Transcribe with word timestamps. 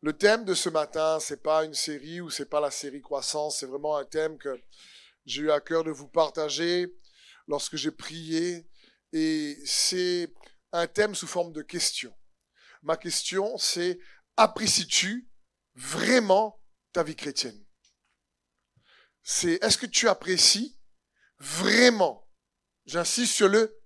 Le 0.00 0.12
thème 0.16 0.44
de 0.44 0.54
ce 0.54 0.68
matin, 0.68 1.18
c'est 1.18 1.42
pas 1.42 1.64
une 1.64 1.74
série 1.74 2.20
ou 2.20 2.30
c'est 2.30 2.48
pas 2.48 2.60
la 2.60 2.70
série 2.70 3.02
croissance, 3.02 3.58
c'est 3.58 3.66
vraiment 3.66 3.96
un 3.96 4.04
thème 4.04 4.38
que 4.38 4.60
j'ai 5.26 5.42
eu 5.42 5.50
à 5.50 5.60
cœur 5.60 5.82
de 5.82 5.90
vous 5.90 6.06
partager 6.06 6.94
lorsque 7.48 7.74
j'ai 7.74 7.90
prié 7.90 8.68
et 9.12 9.58
c'est 9.64 10.32
un 10.70 10.86
thème 10.86 11.16
sous 11.16 11.26
forme 11.26 11.52
de 11.52 11.62
question. 11.62 12.14
Ma 12.82 12.96
question, 12.96 13.58
c'est 13.58 13.98
apprécies-tu 14.36 15.28
vraiment 15.74 16.62
ta 16.92 17.02
vie 17.02 17.16
chrétienne? 17.16 17.66
C'est 19.24 19.62
est-ce 19.64 19.78
que 19.78 19.86
tu 19.86 20.08
apprécies 20.08 20.78
vraiment 21.38 22.28
J'insiste 22.86 23.34
sur 23.34 23.48
le 23.48 23.78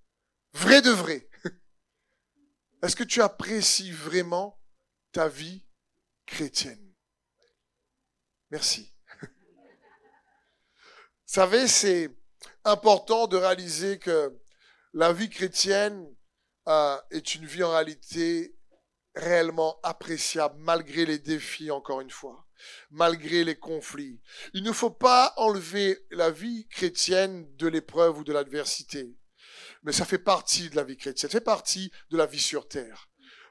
vrai 0.52 0.82
de 0.82 0.90
vrai. 0.90 1.28
Est-ce 2.82 2.94
que 2.94 3.02
tu 3.02 3.20
apprécies 3.20 3.90
vraiment 3.90 4.60
ta 5.10 5.26
vie 5.26 5.64
chrétienne. 6.32 6.94
Merci. 8.50 8.90
Vous 9.20 9.28
savez, 11.26 11.68
c'est 11.68 12.10
important 12.64 13.26
de 13.26 13.36
réaliser 13.36 13.98
que 13.98 14.34
la 14.94 15.12
vie 15.12 15.28
chrétienne 15.28 16.06
euh, 16.68 16.98
est 17.10 17.34
une 17.34 17.44
vie 17.44 17.62
en 17.62 17.72
réalité 17.72 18.56
réellement 19.14 19.78
appréciable 19.82 20.54
malgré 20.58 21.04
les 21.04 21.18
défis, 21.18 21.70
encore 21.70 22.00
une 22.00 22.10
fois, 22.10 22.46
malgré 22.90 23.44
les 23.44 23.58
conflits. 23.58 24.20
Il 24.54 24.62
ne 24.62 24.72
faut 24.72 24.90
pas 24.90 25.34
enlever 25.36 25.98
la 26.10 26.30
vie 26.30 26.66
chrétienne 26.68 27.54
de 27.56 27.68
l'épreuve 27.68 28.18
ou 28.18 28.24
de 28.24 28.32
l'adversité, 28.32 29.14
mais 29.82 29.92
ça 29.92 30.06
fait 30.06 30.18
partie 30.18 30.70
de 30.70 30.76
la 30.76 30.84
vie 30.84 30.96
chrétienne, 30.96 31.28
ça 31.30 31.38
fait 31.38 31.44
partie 31.44 31.92
de 32.10 32.16
la 32.16 32.26
vie 32.26 32.40
sur 32.40 32.68
terre. 32.68 33.10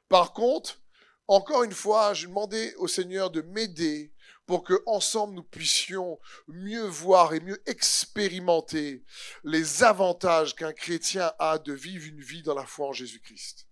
Par 0.10 0.34
contre, 0.34 0.82
encore 1.28 1.64
une 1.64 1.72
fois, 1.72 2.14
je 2.14 2.28
demandais 2.28 2.76
au 2.76 2.88
Seigneur 2.88 3.30
de 3.30 3.42
m'aider 3.42 4.14
pour 4.46 4.64
que 4.64 4.84
ensemble 4.86 5.36
nous 5.36 5.44
puissions 5.44 6.20
mieux 6.48 6.84
voir 6.84 7.34
et 7.34 7.40
mieux 7.40 7.62
expérimenter 7.68 9.06
les 9.44 9.84
avantages 9.84 10.56
qu'un 10.56 10.74
chrétien 10.74 11.32
a 11.40 11.58
de 11.58 11.72
vivre 11.72 12.06
une 12.08 12.20
vie 12.20 12.42
dans 12.42 12.54
la 12.54 12.66
foi 12.66 12.88
en 12.88 12.92
Jésus-Christ. 12.92 13.68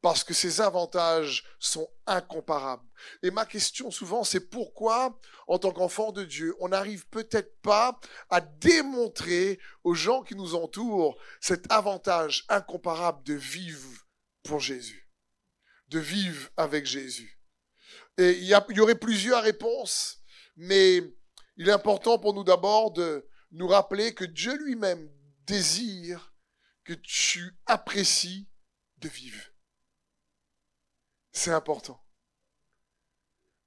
Parce 0.00 0.24
que 0.24 0.34
ces 0.34 0.60
avantages 0.60 1.44
sont 1.60 1.88
incomparables. 2.08 2.88
Et 3.22 3.30
ma 3.30 3.46
question 3.46 3.92
souvent, 3.92 4.24
c'est 4.24 4.50
pourquoi, 4.50 5.16
en 5.46 5.60
tant 5.60 5.70
qu'enfant 5.70 6.10
de 6.10 6.24
Dieu, 6.24 6.56
on 6.58 6.70
n'arrive 6.70 7.06
peut-être 7.06 7.60
pas 7.62 8.00
à 8.28 8.40
démontrer 8.40 9.60
aux 9.84 9.94
gens 9.94 10.22
qui 10.22 10.34
nous 10.34 10.56
entourent 10.56 11.16
cet 11.40 11.70
avantage 11.70 12.44
incomparable 12.48 13.22
de 13.22 13.34
vivre 13.34 13.88
pour 14.42 14.58
Jésus? 14.58 15.11
De 15.92 15.98
vivre 15.98 16.50
avec 16.56 16.86
Jésus. 16.86 17.38
Et 18.18 18.30
il 18.38 18.44
y, 18.44 18.80
aurait 18.80 18.98
plusieurs 18.98 19.42
réponses, 19.42 20.22
mais 20.56 20.96
il 21.56 21.68
est 21.68 21.72
important 21.72 22.18
pour 22.18 22.34
nous 22.34 22.44
d'abord 22.44 22.92
de 22.92 23.28
nous 23.52 23.68
rappeler 23.68 24.14
que 24.14 24.24
Dieu 24.24 24.56
lui-même 24.64 25.10
désire 25.46 26.34
que 26.84 26.94
tu 26.94 27.54
apprécies 27.66 28.48
de 28.98 29.08
vivre. 29.08 29.44
C'est 31.32 31.52
important. 31.52 32.02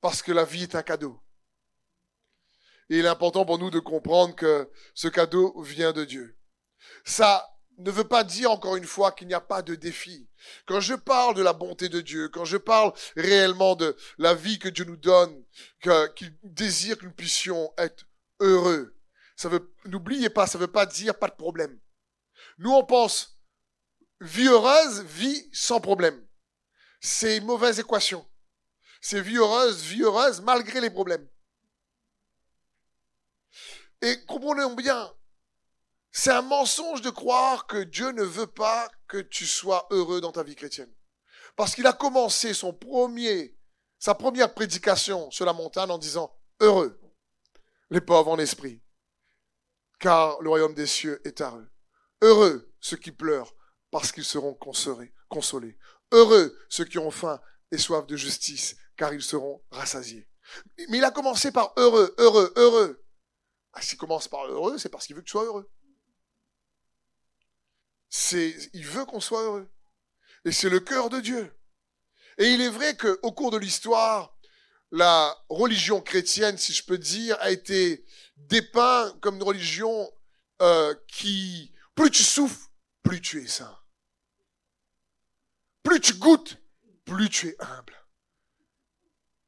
Parce 0.01 0.21
que 0.21 0.31
la 0.31 0.45
vie 0.45 0.63
est 0.63 0.75
un 0.75 0.83
cadeau. 0.83 1.21
Et 2.89 2.99
il 2.99 3.05
est 3.05 3.09
important 3.09 3.45
pour 3.45 3.57
nous 3.57 3.71
de 3.71 3.79
comprendre 3.79 4.35
que 4.35 4.71
ce 4.93 5.07
cadeau 5.07 5.59
vient 5.61 5.91
de 5.91 6.05
Dieu. 6.05 6.37
Ça 7.03 7.54
ne 7.77 7.91
veut 7.91 8.07
pas 8.07 8.23
dire 8.23 8.51
encore 8.51 8.75
une 8.75 8.85
fois 8.85 9.11
qu'il 9.11 9.27
n'y 9.27 9.33
a 9.33 9.41
pas 9.41 9.61
de 9.61 9.75
défi. 9.75 10.27
Quand 10.65 10.79
je 10.79 10.93
parle 10.93 11.35
de 11.35 11.41
la 11.41 11.53
bonté 11.53 11.89
de 11.89 12.01
Dieu, 12.01 12.29
quand 12.29 12.45
je 12.45 12.57
parle 12.57 12.93
réellement 13.15 13.75
de 13.75 13.95
la 14.17 14.33
vie 14.33 14.59
que 14.59 14.69
Dieu 14.69 14.85
nous 14.85 14.97
donne, 14.97 15.43
qu'il 16.15 16.37
désire 16.43 16.97
que 16.97 17.05
nous 17.05 17.11
puissions 17.11 17.73
être 17.77 18.05
heureux, 18.39 18.95
ça 19.35 19.49
veut, 19.49 19.73
n'oubliez 19.85 20.29
pas, 20.29 20.47
ça 20.47 20.57
veut 20.57 20.67
pas 20.67 20.85
dire 20.85 21.17
pas 21.17 21.27
de 21.27 21.35
problème. 21.35 21.79
Nous, 22.57 22.71
on 22.71 22.85
pense 22.85 23.37
vie 24.21 24.47
heureuse, 24.47 25.03
vie 25.03 25.49
sans 25.51 25.81
problème. 25.81 26.25
C'est 27.01 27.37
une 27.37 27.45
mauvaise 27.45 27.79
équation. 27.79 28.25
C'est 29.01 29.21
vie 29.21 29.37
heureuse, 29.37 29.83
vie 29.83 30.01
heureuse 30.01 30.41
malgré 30.41 30.79
les 30.81 30.89
problèmes. 30.89 31.27
Et 34.01 34.23
comprenons 34.25 34.73
bien, 34.73 35.14
c'est 36.17 36.31
un 36.31 36.41
mensonge 36.41 37.01
de 37.01 37.09
croire 37.09 37.67
que 37.67 37.83
Dieu 37.83 38.09
ne 38.13 38.23
veut 38.23 38.47
pas 38.47 38.89
que 39.09 39.17
tu 39.17 39.45
sois 39.45 39.85
heureux 39.91 40.21
dans 40.21 40.31
ta 40.31 40.43
vie 40.43 40.55
chrétienne. 40.55 40.91
Parce 41.57 41.75
qu'il 41.75 41.85
a 41.87 41.91
commencé 41.91 42.53
son 42.53 42.71
premier, 42.71 43.59
sa 43.99 44.15
première 44.15 44.53
prédication 44.53 45.29
sur 45.29 45.45
la 45.45 45.51
montagne 45.51 45.91
en 45.91 45.97
disant 45.97 46.33
heureux 46.61 46.97
les 47.89 47.99
pauvres 47.99 48.31
en 48.31 48.39
esprit, 48.39 48.81
car 49.99 50.41
le 50.41 50.47
royaume 50.47 50.73
des 50.73 50.87
cieux 50.87 51.21
est 51.27 51.41
à 51.41 51.53
eux. 51.53 51.69
Heureux 52.21 52.73
ceux 52.79 52.97
qui 52.97 53.11
pleurent 53.11 53.53
parce 53.91 54.13
qu'ils 54.13 54.23
seront 54.23 54.53
consolés. 54.53 55.77
Heureux 56.13 56.57
ceux 56.69 56.85
qui 56.85 56.97
ont 56.97 57.11
faim 57.11 57.41
et 57.71 57.77
soif 57.77 58.07
de 58.07 58.15
justice, 58.15 58.77
car 58.95 59.13
ils 59.13 59.21
seront 59.21 59.61
rassasiés. 59.69 60.29
Mais 60.89 60.99
il 60.99 61.03
a 61.03 61.11
commencé 61.11 61.51
par 61.51 61.73
heureux, 61.75 62.15
heureux, 62.19 62.53
heureux. 62.55 63.05
Ah, 63.73 63.81
s'il 63.81 63.97
commence 63.97 64.29
par 64.29 64.45
heureux, 64.45 64.77
c'est 64.77 64.87
parce 64.87 65.05
qu'il 65.07 65.17
veut 65.17 65.21
que 65.21 65.27
tu 65.27 65.31
sois 65.31 65.43
heureux. 65.43 65.69
C'est, 68.17 68.55
il 68.71 68.85
veut 68.85 69.03
qu'on 69.03 69.19
soit 69.19 69.41
heureux. 69.41 69.69
Et 70.45 70.53
c'est 70.53 70.69
le 70.69 70.79
cœur 70.79 71.09
de 71.09 71.19
Dieu. 71.19 71.53
Et 72.37 72.53
il 72.53 72.61
est 72.61 72.69
vrai 72.69 72.95
qu'au 72.95 73.33
cours 73.33 73.51
de 73.51 73.57
l'histoire, 73.57 74.37
la 74.89 75.37
religion 75.49 75.99
chrétienne, 75.99 76.57
si 76.57 76.71
je 76.71 76.85
peux 76.85 76.97
dire, 76.97 77.35
a 77.41 77.51
été 77.51 78.05
dépeinte 78.37 79.19
comme 79.19 79.35
une 79.35 79.43
religion 79.43 80.09
euh, 80.61 80.95
qui, 81.09 81.73
plus 81.93 82.09
tu 82.09 82.23
souffres, 82.23 82.71
plus 83.03 83.19
tu 83.19 83.43
es 83.43 83.47
saint. 83.47 83.77
Plus 85.83 85.99
tu 85.99 86.13
goûtes, 86.13 86.57
plus 87.03 87.29
tu 87.29 87.49
es 87.49 87.57
humble. 87.59 88.07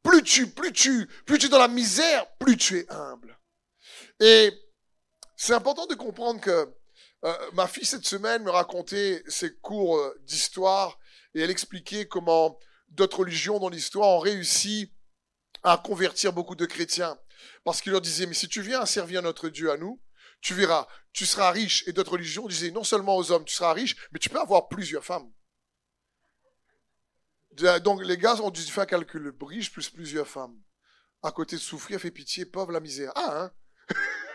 Plus 0.04 0.24
tu, 0.24 0.46
plus 0.46 0.74
tu, 0.74 1.08
plus 1.26 1.38
tu 1.38 1.46
es 1.46 1.50
dans 1.50 1.58
la 1.58 1.70
misère, 1.70 2.30
plus 2.36 2.58
tu 2.58 2.80
es 2.80 2.92
humble. 2.92 3.40
Et 4.20 4.52
c'est 5.38 5.54
important 5.54 5.86
de 5.86 5.96
comprendre 5.96 6.42
que 6.42 6.77
euh, 7.24 7.52
ma 7.54 7.68
fille, 7.68 7.86
cette 7.86 8.06
semaine, 8.06 8.44
me 8.44 8.52
racontait 8.52 9.24
ses 9.28 9.56
cours 9.56 9.98
euh, 9.98 10.16
d'histoire 10.24 11.00
et 11.34 11.42
elle 11.42 11.50
expliquait 11.50 12.08
comment 12.08 12.60
d'autres 12.90 13.20
religions 13.20 13.60
dans 13.60 13.70
l'histoire 13.70 14.08
ont 14.10 14.20
réussi 14.20 14.94
à 15.64 15.78
convertir 15.78 16.34
beaucoup 16.34 16.56
de 16.56 16.66
chrétiens. 16.66 17.18
Parce 17.64 17.82
qu'il 17.82 17.92
leur 17.92 18.02
disait, 18.02 18.26
mais 18.26 18.34
si 18.34 18.48
tu 18.48 18.62
viens 18.62 18.86
servir 18.86 19.22
notre 19.22 19.50
Dieu 19.50 19.72
à 19.72 19.78
nous, 19.78 20.02
tu 20.42 20.54
verras, 20.54 20.88
tu 21.14 21.26
seras 21.26 21.52
riche. 21.52 21.88
Et 21.88 21.94
d'autres 21.94 22.14
religions 22.14 22.48
disaient, 22.48 22.72
non 22.72 22.84
seulement 22.84 23.18
aux 23.18 23.32
hommes, 23.32 23.46
tu 23.46 23.56
seras 23.56 23.74
riche, 23.74 23.96
mais 24.12 24.20
tu 24.20 24.30
peux 24.30 24.40
avoir 24.40 24.68
plusieurs 24.68 25.04
femmes. 25.04 25.32
Donc 27.84 28.04
les 28.04 28.18
gars 28.18 28.36
ont 28.42 28.52
dû 28.52 28.62
faire 28.62 28.84
un 28.84 28.86
calcul, 28.86 29.34
riche 29.42 29.72
plus 29.72 29.90
plusieurs 29.90 30.28
femmes. 30.28 30.56
À 31.24 31.32
côté 31.32 31.56
de 31.56 31.62
souffrir, 31.62 32.00
fait 32.00 32.12
pitié, 32.12 32.46
pauvre 32.46 32.72
la 32.72 32.80
misère. 32.80 33.12
Ah, 33.16 33.52
hein? 33.90 33.96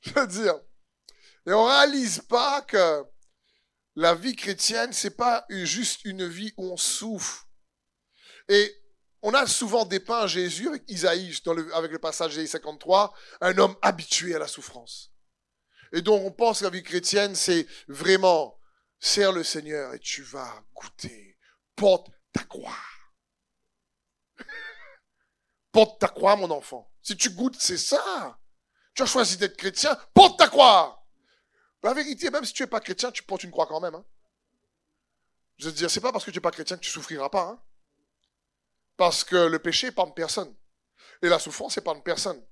Je 0.00 0.12
veux 0.12 0.26
dire. 0.26 0.54
Et 1.46 1.52
on 1.52 1.64
réalise 1.64 2.20
pas 2.20 2.62
que 2.62 3.04
la 3.96 4.14
vie 4.14 4.36
chrétienne, 4.36 4.92
c'est 4.92 5.16
pas 5.16 5.44
juste 5.48 6.04
une 6.04 6.26
vie 6.26 6.52
où 6.56 6.72
on 6.72 6.76
souffre. 6.76 7.48
Et 8.48 8.74
on 9.22 9.34
a 9.34 9.46
souvent 9.46 9.84
dépeint 9.84 10.26
Jésus 10.26 10.68
avec 10.68 10.84
Isaïe, 10.88 11.34
avec 11.74 11.90
le 11.90 11.98
passage 11.98 12.30
d'Isaïe 12.30 12.48
53, 12.48 13.14
un 13.40 13.58
homme 13.58 13.76
habitué 13.82 14.34
à 14.34 14.38
la 14.38 14.46
souffrance. 14.46 15.12
Et 15.92 16.02
donc 16.02 16.22
on 16.24 16.30
pense 16.30 16.60
que 16.60 16.64
la 16.64 16.70
vie 16.70 16.82
chrétienne, 16.82 17.34
c'est 17.34 17.66
vraiment, 17.88 18.58
sers 19.00 19.32
le 19.32 19.42
Seigneur 19.42 19.94
et 19.94 19.98
tu 19.98 20.22
vas 20.22 20.62
goûter. 20.74 21.36
Porte 21.74 22.08
ta 22.32 22.44
croix. 22.44 22.76
Porte 25.72 26.00
ta 26.00 26.08
croix, 26.08 26.36
mon 26.36 26.50
enfant. 26.50 26.90
Si 27.02 27.16
tu 27.16 27.30
goûtes, 27.30 27.60
c'est 27.60 27.78
ça. 27.78 28.38
Tu 28.98 29.04
as 29.04 29.06
choisi 29.06 29.36
d'être 29.36 29.56
chrétien, 29.56 29.96
porte 30.12 30.40
ta 30.40 30.48
croix. 30.48 31.06
La 31.84 31.94
vérité, 31.94 32.30
même 32.30 32.44
si 32.44 32.52
tu 32.52 32.64
n'es 32.64 32.66
pas 32.66 32.80
chrétien, 32.80 33.12
tu 33.12 33.22
portes 33.22 33.44
une 33.44 33.52
croix 33.52 33.68
quand 33.68 33.78
même. 33.78 33.94
Hein. 33.94 34.04
Je 35.56 35.66
veux 35.66 35.72
dire, 35.72 35.88
c'est 35.88 36.00
pas 36.00 36.10
parce 36.10 36.24
que 36.24 36.32
tu 36.32 36.38
n'es 36.38 36.42
pas 36.42 36.50
chrétien 36.50 36.76
que 36.76 36.82
tu 36.82 36.90
souffriras 36.90 37.28
pas. 37.28 37.44
Hein. 37.44 37.62
Parce 38.96 39.22
que 39.22 39.36
le 39.36 39.60
péché 39.60 39.86
épargne 39.86 40.12
personne. 40.14 40.52
Et 41.22 41.28
la 41.28 41.38
souffrance 41.38 41.78
épargne 41.78 42.02
personne. 42.02 42.44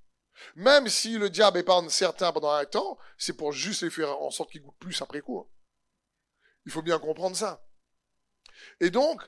Même 0.54 0.86
si 0.86 1.18
le 1.18 1.30
diable 1.30 1.58
épargne 1.58 1.88
certains 1.88 2.30
pendant 2.30 2.52
un 2.52 2.64
temps, 2.64 2.96
c'est 3.18 3.36
pour 3.36 3.50
juste 3.50 3.82
les 3.82 3.90
faire 3.90 4.16
en 4.22 4.30
sorte 4.30 4.52
qu'ils 4.52 4.62
goûtent 4.62 4.78
plus 4.78 5.02
après 5.02 5.22
coup. 5.22 5.40
Hein. 5.40 5.50
Il 6.64 6.70
faut 6.70 6.82
bien 6.82 7.00
comprendre 7.00 7.34
ça. 7.34 7.66
Et 8.78 8.90
donc, 8.90 9.20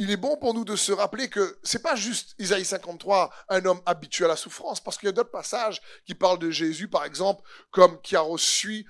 il 0.00 0.10
est 0.10 0.16
bon 0.16 0.38
pour 0.38 0.54
nous 0.54 0.64
de 0.64 0.76
se 0.76 0.92
rappeler 0.92 1.28
que 1.28 1.58
c'est 1.62 1.82
pas 1.82 1.94
juste 1.94 2.34
Isaïe 2.38 2.64
53, 2.64 3.30
un 3.50 3.64
homme 3.66 3.82
habitué 3.84 4.24
à 4.24 4.28
la 4.28 4.36
souffrance, 4.36 4.80
parce 4.80 4.96
qu'il 4.96 5.08
y 5.08 5.10
a 5.10 5.12
d'autres 5.12 5.30
passages 5.30 5.82
qui 6.06 6.14
parlent 6.14 6.38
de 6.38 6.50
Jésus, 6.50 6.88
par 6.88 7.04
exemple, 7.04 7.46
comme 7.70 8.00
qui 8.00 8.16
a 8.16 8.22
reçu, 8.22 8.86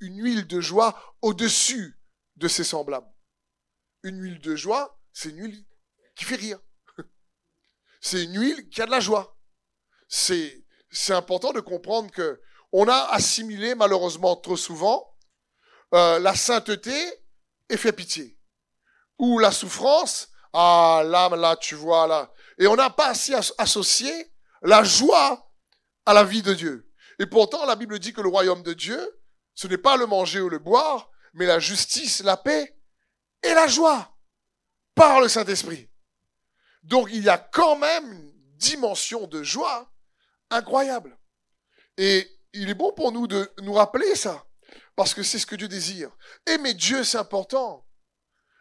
une 0.00 0.18
huile 0.18 0.44
de 0.48 0.60
joie 0.60 1.16
au-dessus 1.22 2.00
de 2.34 2.48
ses 2.48 2.64
semblables. 2.64 3.06
Une 4.02 4.20
huile 4.20 4.40
de 4.40 4.56
joie, 4.56 4.98
c'est 5.12 5.28
une 5.28 5.38
huile 5.38 5.64
qui 6.16 6.24
fait 6.24 6.34
rire. 6.34 6.58
C'est 8.00 8.24
une 8.24 8.38
huile 8.38 8.68
qui 8.70 8.82
a 8.82 8.86
de 8.86 8.90
la 8.90 9.00
joie. 9.00 9.38
C'est, 10.08 10.64
c'est 10.90 11.14
important 11.14 11.52
de 11.52 11.60
comprendre 11.60 12.10
que 12.10 12.40
on 12.72 12.88
a 12.88 13.08
assimilé 13.12 13.76
malheureusement 13.76 14.34
trop 14.34 14.56
souvent 14.56 15.16
euh, 15.94 16.18
la 16.18 16.34
sainteté 16.34 16.92
et 17.68 17.76
fait 17.76 17.92
pitié. 17.92 18.36
Ou 19.18 19.38
la 19.38 19.52
souffrance, 19.52 20.28
ah 20.52 21.02
là, 21.04 21.28
là, 21.30 21.56
tu 21.56 21.74
vois, 21.74 22.06
là. 22.06 22.32
Et 22.58 22.66
on 22.66 22.76
n'a 22.76 22.90
pas 22.90 23.08
assez 23.08 23.34
associé 23.58 24.32
la 24.62 24.82
joie 24.84 25.50
à 26.06 26.14
la 26.14 26.24
vie 26.24 26.42
de 26.42 26.54
Dieu. 26.54 26.90
Et 27.18 27.26
pourtant, 27.26 27.64
la 27.66 27.76
Bible 27.76 27.98
dit 27.98 28.12
que 28.12 28.20
le 28.20 28.28
royaume 28.28 28.62
de 28.62 28.72
Dieu, 28.72 29.20
ce 29.54 29.66
n'est 29.66 29.78
pas 29.78 29.96
le 29.96 30.06
manger 30.06 30.40
ou 30.40 30.48
le 30.48 30.58
boire, 30.58 31.10
mais 31.32 31.46
la 31.46 31.58
justice, 31.58 32.22
la 32.22 32.36
paix 32.36 32.76
et 33.42 33.54
la 33.54 33.66
joie 33.66 34.16
par 34.94 35.20
le 35.20 35.28
Saint-Esprit. 35.28 35.88
Donc 36.82 37.08
il 37.12 37.22
y 37.24 37.28
a 37.28 37.38
quand 37.38 37.76
même 37.76 38.12
une 38.12 38.32
dimension 38.56 39.26
de 39.26 39.42
joie 39.42 39.90
incroyable. 40.50 41.18
Et 41.96 42.28
il 42.52 42.70
est 42.70 42.74
bon 42.74 42.92
pour 42.92 43.12
nous 43.12 43.26
de 43.26 43.50
nous 43.62 43.72
rappeler 43.72 44.14
ça, 44.14 44.44
parce 44.96 45.14
que 45.14 45.22
c'est 45.22 45.38
ce 45.38 45.46
que 45.46 45.56
Dieu 45.56 45.68
désire. 45.68 46.10
Aimer 46.46 46.74
Dieu, 46.74 47.04
c'est 47.04 47.18
important. 47.18 47.86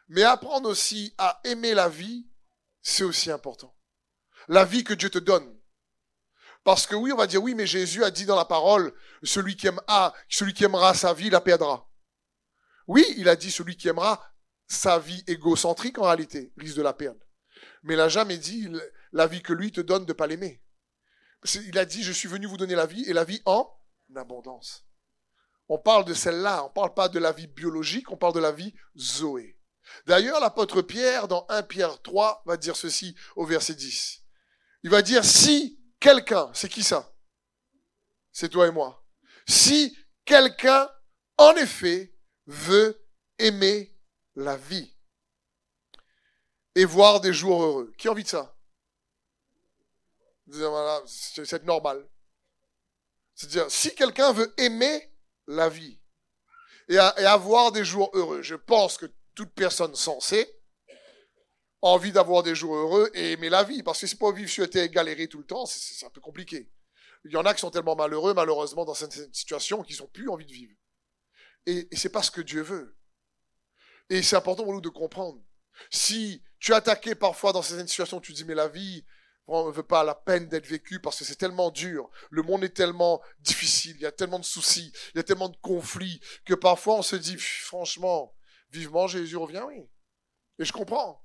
Mais 0.07 0.23
apprendre 0.23 0.69
aussi 0.69 1.13
à 1.17 1.39
aimer 1.43 1.73
la 1.73 1.89
vie, 1.89 2.27
c'est 2.81 3.03
aussi 3.03 3.31
important. 3.31 3.75
La 4.47 4.65
vie 4.65 4.83
que 4.83 4.93
Dieu 4.93 5.09
te 5.09 5.19
donne. 5.19 5.57
Parce 6.63 6.87
que 6.87 6.95
oui, 6.95 7.11
on 7.11 7.17
va 7.17 7.27
dire 7.27 7.43
oui, 7.43 7.55
mais 7.55 7.67
Jésus 7.67 8.03
a 8.03 8.11
dit 8.11 8.25
dans 8.25 8.35
la 8.35 8.45
parole, 8.45 8.93
celui 9.23 9.55
qui 9.55 9.67
aimera, 9.67 10.13
celui 10.29 10.53
qui 10.53 10.63
aimera 10.63 10.93
sa 10.93 11.13
vie 11.13 11.29
la 11.29 11.41
perdra. 11.41 11.89
Oui, 12.87 13.05
il 13.17 13.29
a 13.29 13.35
dit 13.35 13.51
celui 13.51 13.77
qui 13.77 13.87
aimera 13.87 14.21
sa 14.67 14.99
vie 14.99 15.23
égocentrique 15.27 15.99
en 15.99 16.03
réalité 16.03 16.53
risque 16.57 16.77
de 16.77 16.81
la 16.81 16.93
perdre. 16.93 17.19
Mais 17.83 17.95
il 17.95 17.97
n'a 17.97 18.09
jamais 18.09 18.37
dit 18.37 18.69
la 19.11 19.27
vie 19.27 19.41
que 19.41 19.53
lui 19.53 19.71
te 19.71 19.81
donne 19.81 20.05
de 20.05 20.11
ne 20.11 20.17
pas 20.17 20.27
l'aimer. 20.27 20.61
Il 21.67 21.77
a 21.77 21.85
dit 21.85 22.03
je 22.03 22.11
suis 22.11 22.29
venu 22.29 22.45
vous 22.45 22.57
donner 22.57 22.75
la 22.75 22.85
vie 22.85 23.03
et 23.05 23.13
la 23.13 23.25
vie 23.25 23.41
en 23.45 23.69
abondance. 24.15 24.85
On 25.67 25.77
parle 25.77 26.05
de 26.05 26.13
celle-là, 26.13 26.63
on 26.63 26.67
ne 26.67 26.73
parle 26.73 26.93
pas 26.93 27.09
de 27.09 27.19
la 27.19 27.31
vie 27.31 27.47
biologique, 27.47 28.11
on 28.11 28.17
parle 28.17 28.33
de 28.33 28.39
la 28.39 28.51
vie 28.51 28.73
Zoé. 28.97 29.57
D'ailleurs, 30.05 30.39
l'apôtre 30.39 30.81
Pierre, 30.81 31.27
dans 31.27 31.45
1 31.49 31.63
Pierre 31.63 32.01
3, 32.01 32.43
va 32.45 32.57
dire 32.57 32.75
ceci 32.75 33.15
au 33.35 33.45
verset 33.45 33.75
10. 33.75 34.21
Il 34.83 34.89
va 34.89 35.01
dire, 35.01 35.23
si 35.23 35.79
quelqu'un, 35.99 36.49
c'est 36.53 36.69
qui 36.69 36.83
ça? 36.83 37.13
C'est 38.31 38.49
toi 38.49 38.67
et 38.67 38.71
moi. 38.71 39.05
Si 39.47 39.97
quelqu'un, 40.25 40.89
en 41.37 41.55
effet, 41.55 42.13
veut 42.45 43.05
aimer 43.37 43.95
la 44.35 44.57
vie 44.57 44.93
et 46.75 46.85
voir 46.85 47.21
des 47.21 47.33
jours 47.33 47.63
heureux. 47.63 47.93
Qui 47.97 48.07
a 48.07 48.11
envie 48.11 48.23
de 48.23 48.29
ça? 48.29 48.55
C'est 50.51 51.63
normal. 51.63 52.07
C'est-à-dire, 53.35 53.69
si 53.71 53.93
quelqu'un 53.95 54.33
veut 54.33 54.53
aimer 54.57 55.11
la 55.47 55.69
vie 55.69 55.99
et, 56.89 56.97
avoir 56.97 57.71
des 57.71 57.85
jours 57.85 58.09
heureux, 58.13 58.41
je 58.41 58.55
pense 58.55 58.97
que 58.97 59.05
toute 59.35 59.53
personne 59.53 59.95
sensée 59.95 60.47
a 61.81 61.87
envie 61.87 62.11
d'avoir 62.11 62.43
des 62.43 62.55
jours 62.55 62.75
heureux 62.75 63.11
et 63.13 63.33
aimer 63.33 63.49
la 63.49 63.63
vie. 63.63 63.83
Parce 63.83 63.99
que 63.99 64.07
c'est 64.07 64.17
pas 64.17 64.31
vivre 64.31 64.49
sur 64.49 64.69
terre 64.69 64.83
et 64.83 64.89
galérer 64.89 65.27
tout 65.27 65.39
le 65.39 65.45
temps, 65.45 65.65
c'est 65.65 66.05
un 66.05 66.09
peu 66.09 66.21
compliqué. 66.21 66.69
Il 67.25 67.31
y 67.31 67.37
en 67.37 67.45
a 67.45 67.53
qui 67.53 67.61
sont 67.61 67.71
tellement 67.71 67.95
malheureux, 67.95 68.33
malheureusement, 68.33 68.85
dans 68.85 68.93
cette 68.93 69.33
situation 69.33 69.81
qu'ils 69.83 69.97
n'ont 69.99 70.07
plus 70.07 70.29
envie 70.29 70.45
de 70.45 70.51
vivre. 70.51 70.73
Et, 71.65 71.87
et 71.89 71.95
c'est 71.95 72.09
pas 72.09 72.23
ce 72.23 72.31
que 72.31 72.41
Dieu 72.41 72.61
veut. 72.61 72.97
Et 74.09 74.21
c'est 74.21 74.35
important 74.35 74.63
pour 74.63 74.73
nous 74.73 74.81
de 74.81 74.89
comprendre. 74.89 75.41
Si 75.89 76.43
tu 76.59 76.71
es 76.71 76.75
attaqué 76.75 77.15
parfois 77.15 77.53
dans 77.53 77.61
certaines 77.61 77.87
situations, 77.87 78.19
tu 78.19 78.33
dis, 78.33 78.43
mais 78.43 78.55
la 78.55 78.67
vie, 78.67 79.05
on 79.47 79.67
ne 79.67 79.71
veut 79.71 79.83
pas 79.83 80.03
la 80.03 80.15
peine 80.15 80.47
d'être 80.47 80.67
vécue 80.67 80.99
parce 80.99 81.19
que 81.19 81.25
c'est 81.25 81.35
tellement 81.35 81.71
dur. 81.71 82.09
Le 82.29 82.43
monde 82.43 82.63
est 82.63 82.75
tellement 82.75 83.21
difficile. 83.39 83.95
Il 83.97 84.01
y 84.01 84.05
a 84.05 84.11
tellement 84.11 84.39
de 84.39 84.45
soucis. 84.45 84.91
Il 85.13 85.17
y 85.17 85.19
a 85.19 85.23
tellement 85.23 85.49
de 85.49 85.57
conflits 85.57 86.21
que 86.45 86.53
parfois 86.53 86.95
on 86.95 87.01
se 87.01 87.15
dit, 87.15 87.37
franchement, 87.37 88.33
vivement 88.73 89.07
Jésus 89.07 89.37
revient, 89.37 89.63
oui. 89.65 89.87
Et 90.59 90.65
je 90.65 90.73
comprends. 90.73 91.23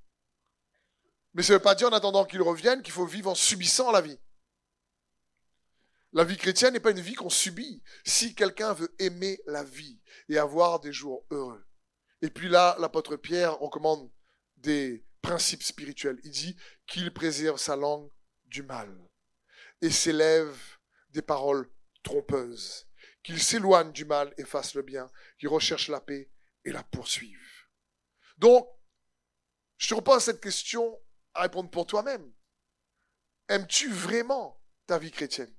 Mais 1.34 1.42
ça 1.42 1.52
ne 1.52 1.58
veut 1.58 1.62
pas 1.62 1.74
dire 1.74 1.88
en 1.88 1.92
attendant 1.92 2.24
qu'il 2.24 2.42
revienne 2.42 2.82
qu'il 2.82 2.92
faut 2.92 3.06
vivre 3.06 3.30
en 3.30 3.34
subissant 3.34 3.90
la 3.90 4.00
vie. 4.00 4.18
La 6.12 6.24
vie 6.24 6.36
chrétienne 6.36 6.72
n'est 6.72 6.80
pas 6.80 6.90
une 6.90 7.00
vie 7.00 7.14
qu'on 7.14 7.28
subit. 7.28 7.82
Si 8.04 8.34
quelqu'un 8.34 8.72
veut 8.72 8.94
aimer 8.98 9.40
la 9.46 9.62
vie 9.62 10.00
et 10.28 10.38
avoir 10.38 10.80
des 10.80 10.92
jours 10.92 11.24
heureux. 11.30 11.64
Et 12.22 12.30
puis 12.30 12.48
là, 12.48 12.76
l'apôtre 12.80 13.16
Pierre 13.16 13.58
recommande 13.58 14.10
des 14.56 15.04
principes 15.22 15.62
spirituels. 15.62 16.18
Il 16.24 16.30
dit 16.30 16.56
qu'il 16.86 17.12
préserve 17.12 17.58
sa 17.58 17.76
langue 17.76 18.10
du 18.46 18.62
mal 18.62 18.90
et 19.82 19.90
s'élève 19.90 20.58
des 21.10 21.22
paroles 21.22 21.70
trompeuses, 22.02 22.88
qu'il 23.22 23.40
s'éloigne 23.40 23.92
du 23.92 24.04
mal 24.04 24.32
et 24.38 24.44
fasse 24.44 24.74
le 24.74 24.82
bien, 24.82 25.10
qu'il 25.38 25.48
recherche 25.48 25.88
la 25.88 26.00
paix 26.00 26.30
et 26.68 26.72
la 26.72 26.84
poursuive. 26.84 27.40
Donc, 28.36 28.68
je 29.78 29.88
te 29.88 29.94
repose 29.94 30.24
cette 30.24 30.42
question 30.42 31.00
à 31.34 31.42
répondre 31.42 31.70
pour 31.70 31.86
toi-même. 31.86 32.32
Aimes-tu 33.48 33.90
vraiment 33.90 34.62
ta 34.86 34.98
vie 34.98 35.10
chrétienne? 35.10 35.54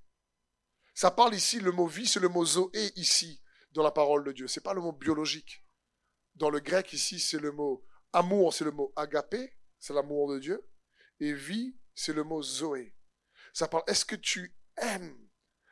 Ça 0.94 1.10
parle 1.10 1.34
ici, 1.34 1.60
le 1.60 1.72
mot 1.72 1.88
vie, 1.88 2.08
c'est 2.08 2.20
le 2.20 2.30
mot 2.30 2.46
zoé 2.46 2.92
ici, 2.96 3.42
dans 3.72 3.82
la 3.82 3.92
parole 3.92 4.24
de 4.24 4.32
Dieu. 4.32 4.48
Ce 4.48 4.60
n'est 4.60 4.64
pas 4.64 4.74
le 4.74 4.82
mot 4.82 4.92
biologique. 4.92 5.66
Dans 6.36 6.50
le 6.50 6.60
grec 6.60 6.94
ici, 6.94 7.20
c'est 7.20 7.40
le 7.40 7.52
mot 7.52 7.86
amour, 8.14 8.54
c'est 8.54 8.66
le 8.66 8.72
mot 8.72 8.94
agapé, 8.96 9.58
c'est 9.80 9.94
l'amour 9.94 10.32
de 10.32 10.40
Dieu. 10.40 10.70
Et 11.20 11.34
vie, 11.34 11.80
c'est 11.96 12.14
le 12.14 12.24
mot 12.24 12.44
zoé. 12.44 12.96
Ça 13.54 13.68
parle, 13.68 13.84
est-ce 13.88 14.06
que 14.06 14.16
tu 14.16 14.56
aimes 14.78 15.30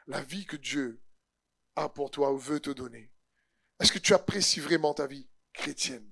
la 0.08 0.24
vie 0.24 0.46
que 0.46 0.58
Dieu 0.58 1.04
a 1.76 1.90
pour 1.90 2.10
toi 2.10 2.32
ou 2.32 2.38
veut 2.38 2.60
te 2.60 2.72
donner? 2.72 3.14
Est-ce 3.80 3.92
que 3.92 4.00
tu 4.00 4.14
apprécies 4.14 4.60
vraiment 4.60 4.94
ta 4.94 5.08
vie 5.08 5.30
chrétienne? 5.54 6.12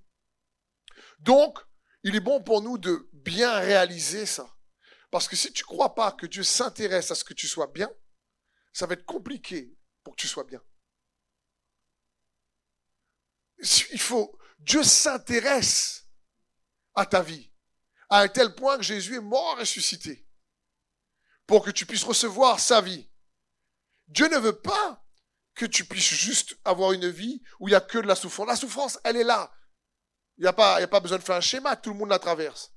Donc, 1.19 1.59
il 2.03 2.15
est 2.15 2.21
bon 2.21 2.43
pour 2.43 2.61
nous 2.61 2.77
de 2.77 3.09
bien 3.13 3.57
réaliser 3.59 4.25
ça. 4.25 4.55
Parce 5.09 5.27
que 5.27 5.35
si 5.35 5.51
tu 5.53 5.63
ne 5.63 5.67
crois 5.67 5.95
pas 5.95 6.11
que 6.11 6.25
Dieu 6.25 6.43
s'intéresse 6.43 7.09
à 7.11 7.15
ce 7.15 7.23
que 7.23 7.33
tu 7.33 7.47
sois 7.47 7.67
bien, 7.67 7.89
ça 8.73 8.85
va 8.85 8.93
être 8.93 9.05
compliqué 9.05 9.75
pour 10.03 10.15
que 10.15 10.21
tu 10.21 10.27
sois 10.27 10.43
bien. 10.43 10.61
Il 13.91 13.99
faut, 13.99 14.37
Dieu 14.59 14.83
s'intéresse 14.83 16.07
à 16.93 17.05
ta 17.05 17.21
vie, 17.21 17.49
à 18.09 18.19
un 18.19 18.27
tel 18.27 18.53
point 18.53 18.77
que 18.77 18.83
Jésus 18.83 19.15
est 19.15 19.21
mort 19.21 19.57
ressuscité, 19.57 20.27
pour 21.47 21.63
que 21.63 21.71
tu 21.71 21.85
puisses 21.85 22.03
recevoir 22.03 22.59
sa 22.59 22.81
vie. 22.81 23.09
Dieu 24.07 24.27
ne 24.27 24.37
veut 24.37 24.59
pas 24.59 25.04
que 25.55 25.65
tu 25.65 25.85
puisses 25.85 26.13
juste 26.13 26.57
avoir 26.65 26.91
une 26.91 27.09
vie 27.09 27.41
où 27.59 27.67
il 27.67 27.71
n'y 27.71 27.75
a 27.75 27.81
que 27.81 27.97
de 27.97 28.07
la 28.07 28.15
souffrance. 28.15 28.47
La 28.47 28.55
souffrance, 28.55 28.99
elle 29.03 29.17
est 29.17 29.23
là. 29.23 29.51
Il 30.37 30.41
n'y 30.41 30.47
a, 30.47 30.53
pas, 30.53 30.81
a 30.81 30.87
pas 30.87 30.99
besoin 30.99 31.17
de 31.17 31.23
faire 31.23 31.37
un 31.37 31.41
schéma, 31.41 31.77
tout 31.77 31.91
le 31.91 31.97
monde 31.97 32.09
la 32.09 32.19
traverse. 32.19 32.73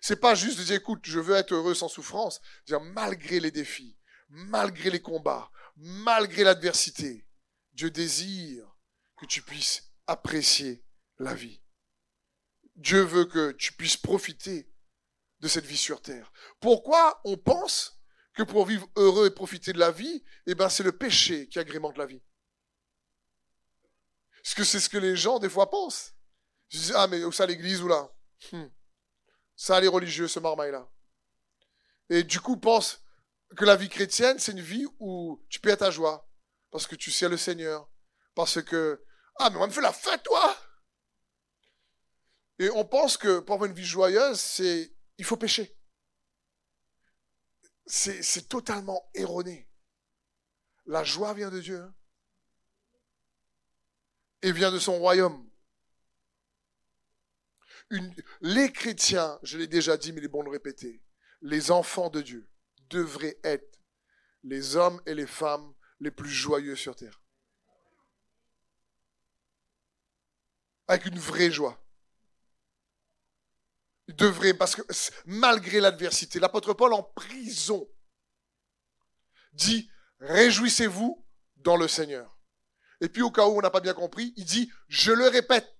C'est 0.00 0.16
pas 0.16 0.34
juste 0.34 0.58
de 0.58 0.64
dire, 0.64 0.76
écoute, 0.76 1.00
je 1.04 1.20
veux 1.20 1.36
être 1.36 1.52
heureux 1.52 1.74
sans 1.74 1.88
souffrance. 1.88 2.40
Dire, 2.66 2.80
malgré 2.80 3.38
les 3.38 3.50
défis, 3.50 3.98
malgré 4.28 4.90
les 4.90 5.02
combats, 5.02 5.50
malgré 5.76 6.42
l'adversité, 6.42 7.26
Dieu 7.72 7.90
désire 7.90 8.66
que 9.16 9.26
tu 9.26 9.42
puisses 9.42 9.92
apprécier 10.06 10.84
la 11.18 11.34
vie. 11.34 11.60
Dieu 12.76 13.02
veut 13.02 13.26
que 13.26 13.52
tu 13.52 13.74
puisses 13.74 13.96
profiter 13.98 14.72
de 15.40 15.48
cette 15.48 15.66
vie 15.66 15.76
sur 15.76 16.00
terre. 16.00 16.32
Pourquoi 16.60 17.20
on 17.24 17.36
pense 17.36 18.01
que 18.34 18.42
pour 18.42 18.66
vivre 18.66 18.88
heureux 18.96 19.26
et 19.26 19.30
profiter 19.30 19.72
de 19.72 19.78
la 19.78 19.90
vie, 19.90 20.24
eh 20.46 20.54
ben, 20.54 20.68
c'est 20.68 20.82
le 20.82 20.96
péché 20.96 21.48
qui 21.48 21.58
agrémente 21.58 21.98
la 21.98 22.06
vie? 22.06 22.22
Est-ce 24.44 24.54
que 24.54 24.64
c'est 24.64 24.80
ce 24.80 24.88
que 24.88 24.98
les 24.98 25.16
gens, 25.16 25.38
des 25.38 25.48
fois, 25.48 25.70
pensent? 25.70 26.14
Je 26.68 26.78
dis, 26.78 26.92
ah, 26.94 27.06
mais 27.06 27.24
où 27.24 27.32
ça 27.32 27.46
l'église 27.46 27.82
ou 27.82 27.88
là? 27.88 28.10
Hmm. 28.50 28.68
Ça, 29.54 29.80
les 29.80 29.88
religieux, 29.88 30.26
ce 30.26 30.40
marmaille-là. 30.40 30.90
Et 32.08 32.24
du 32.24 32.40
coup, 32.40 32.56
pense 32.56 33.02
que 33.56 33.64
la 33.64 33.76
vie 33.76 33.88
chrétienne, 33.88 34.38
c'est 34.38 34.52
une 34.52 34.60
vie 34.60 34.86
où 34.98 35.44
tu 35.48 35.60
perds 35.60 35.78
ta 35.78 35.90
joie. 35.90 36.28
Parce 36.70 36.86
que 36.86 36.96
tu 36.96 37.10
sais 37.10 37.28
le 37.28 37.36
Seigneur. 37.36 37.88
Parce 38.34 38.62
que, 38.62 39.04
ah, 39.36 39.50
mais 39.50 39.58
on 39.58 39.66
me 39.66 39.72
fait 39.72 39.82
la 39.82 39.92
fête, 39.92 40.22
toi! 40.22 40.56
Et 42.58 42.70
on 42.70 42.84
pense 42.84 43.16
que 43.16 43.40
pour 43.40 43.54
avoir 43.54 43.68
une 43.68 43.76
vie 43.76 43.84
joyeuse, 43.84 44.40
c'est, 44.40 44.94
il 45.18 45.24
faut 45.24 45.36
pécher. 45.36 45.76
C'est 47.86 48.48
totalement 48.48 49.10
erroné. 49.14 49.68
La 50.86 51.04
joie 51.04 51.34
vient 51.34 51.50
de 51.50 51.60
Dieu. 51.60 51.80
Hein. 51.80 51.94
et 54.42 54.50
vient 54.52 54.72
de 54.72 54.78
son 54.78 54.98
royaume 54.98 55.48
les 58.40 58.72
chrétiens, 58.72 59.38
je 59.42 59.58
l'ai 59.58 59.66
déjà 59.66 59.96
dit, 59.96 60.12
mais 60.12 60.20
il 60.20 60.24
est 60.24 60.28
bon 60.28 60.40
de 60.40 60.46
le 60.46 60.50
répéter, 60.50 61.02
les 61.40 61.70
enfants 61.70 62.10
de 62.10 62.22
Dieu 62.22 62.48
devraient 62.88 63.38
être 63.44 63.80
les 64.44 64.76
hommes 64.76 65.00
et 65.06 65.14
les 65.14 65.26
femmes 65.26 65.74
les 66.00 66.10
plus 66.10 66.30
joyeux 66.30 66.76
sur 66.76 66.96
terre. 66.96 67.20
Avec 70.88 71.06
une 71.06 71.18
vraie 71.18 71.50
joie. 71.50 71.78
Devrait, 74.08 74.54
parce 74.54 74.74
que 74.74 74.82
malgré 75.26 75.80
l'adversité, 75.80 76.40
l'apôtre 76.40 76.74
Paul 76.74 76.92
en 76.92 77.02
prison 77.02 77.88
dit, 79.52 79.90
réjouissez-vous 80.18 81.24
dans 81.56 81.76
le 81.76 81.88
Seigneur. 81.88 82.38
Et 83.00 83.08
puis 83.08 83.22
au 83.22 83.30
cas 83.30 83.46
où 83.46 83.58
on 83.58 83.60
n'a 83.60 83.70
pas 83.70 83.80
bien 83.80 83.94
compris, 83.94 84.32
il 84.36 84.44
dit, 84.44 84.70
je 84.88 85.12
le 85.12 85.28
répète, 85.28 85.76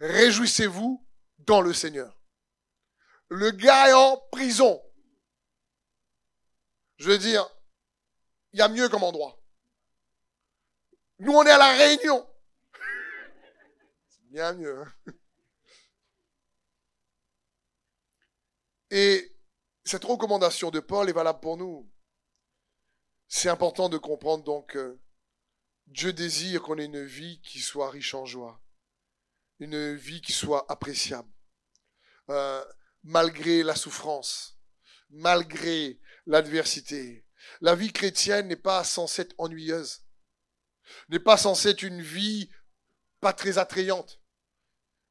réjouissez-vous 0.00 1.06
dans 1.38 1.60
le 1.60 1.72
Seigneur. 1.72 2.18
Le 3.28 3.50
gars 3.50 3.88
est 3.88 3.94
en 3.94 4.16
prison. 4.30 4.82
Je 6.96 7.10
veux 7.10 7.18
dire, 7.18 7.48
il 8.52 8.58
y 8.58 8.62
a 8.62 8.68
mieux 8.68 8.88
comme 8.88 9.02
endroit. 9.02 9.42
Nous, 11.18 11.32
on 11.32 11.44
est 11.44 11.50
à 11.50 11.58
la 11.58 11.72
Réunion. 11.72 12.28
C'est 14.08 14.30
bien 14.30 14.52
mieux. 14.52 14.82
Hein. 14.82 15.12
Et 18.94 19.34
cette 19.84 20.04
recommandation 20.04 20.70
de 20.70 20.78
Paul 20.78 21.08
est 21.08 21.14
valable 21.14 21.40
pour 21.40 21.56
nous. 21.56 21.90
C'est 23.26 23.48
important 23.48 23.88
de 23.88 23.96
comprendre 23.96 24.44
donc 24.44 24.72
que 24.72 25.00
Dieu 25.86 26.12
désire 26.12 26.60
qu'on 26.60 26.76
ait 26.76 26.84
une 26.84 27.02
vie 27.02 27.40
qui 27.40 27.60
soit 27.60 27.88
riche 27.88 28.12
en 28.12 28.26
joie, 28.26 28.62
une 29.60 29.94
vie 29.94 30.20
qui 30.20 30.32
soit 30.32 30.70
appréciable, 30.70 31.30
euh, 32.28 32.62
malgré 33.02 33.62
la 33.62 33.76
souffrance, 33.76 34.58
malgré 35.08 35.98
l'adversité. 36.26 37.24
La 37.62 37.74
vie 37.74 37.94
chrétienne 37.94 38.48
n'est 38.48 38.56
pas 38.56 38.84
censée 38.84 39.22
être 39.22 39.34
ennuyeuse, 39.38 40.04
n'est 41.08 41.18
pas 41.18 41.38
censée 41.38 41.70
être 41.70 41.82
une 41.82 42.02
vie 42.02 42.50
pas 43.20 43.32
très 43.32 43.56
attrayante. 43.56 44.21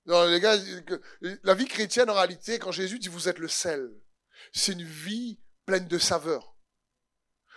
Non, 0.05 0.25
les 0.25 0.39
gars, 0.39 0.57
la 1.43 1.53
vie 1.53 1.67
chrétienne, 1.67 2.09
en 2.09 2.15
réalité, 2.15 2.57
quand 2.57 2.71
Jésus 2.71 2.99
dit 2.99 3.07
vous 3.07 3.29
êtes 3.29 3.37
le 3.37 3.47
sel, 3.47 3.91
c'est 4.51 4.73
une 4.73 4.83
vie 4.83 5.39
pleine 5.65 5.87
de 5.87 5.99
saveur. 5.99 6.55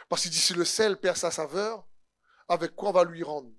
Parce 0.09 0.23
qu'il 0.23 0.31
dit 0.31 0.39
si 0.39 0.55
le 0.55 0.65
sel 0.65 0.99
perd 0.99 1.17
sa 1.17 1.31
saveur, 1.31 1.89
avec 2.49 2.75
quoi 2.75 2.91
on 2.91 2.93
va 2.93 3.05
lui 3.05 3.23
rendre? 3.23 3.51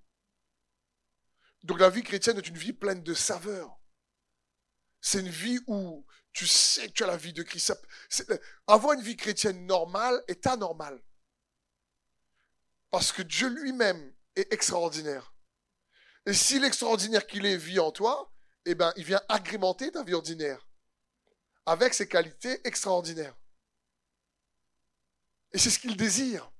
Donc 1.63 1.79
la 1.79 1.89
vie 1.89 2.03
chrétienne 2.03 2.37
est 2.37 2.47
une 2.47 2.57
vie 2.57 2.73
pleine 2.73 3.01
de 3.01 3.13
saveur. 3.15 3.79
C'est 5.01 5.19
une 5.19 5.29
vie 5.29 5.59
où 5.65 6.05
tu 6.31 6.45
sais 6.45 6.87
que 6.87 6.93
tu 6.93 7.03
as 7.03 7.07
la 7.07 7.17
vie 7.17 7.33
de 7.33 7.41
Christ. 7.41 7.73
Avoir 8.67 8.93
une 8.93 9.01
vie 9.01 9.17
chrétienne 9.17 9.65
normale 9.65 10.23
est 10.27 10.45
anormal. 10.45 11.01
Parce 12.91 13.11
que 13.11 13.23
Dieu 13.23 13.47
lui-même 13.49 14.13
est 14.35 14.53
extraordinaire. 14.53 15.33
Et 16.27 16.33
si 16.33 16.59
l'extraordinaire 16.59 17.25
qu'il 17.25 17.45
est 17.45 17.57
vit 17.57 17.79
en 17.79 17.91
toi, 17.91 18.31
eh 18.65 18.75
ben, 18.75 18.93
il 18.97 19.03
vient 19.03 19.21
agrémenter 19.29 19.91
ta 19.91 20.03
vie 20.03 20.13
ordinaire 20.13 20.65
avec 21.65 21.93
ses 21.93 22.07
qualités 22.07 22.59
extraordinaires. 22.67 23.35
Et 25.51 25.57
c'est 25.57 25.69
ce 25.69 25.79
qu'il 25.79 25.97
désire. 25.97 26.51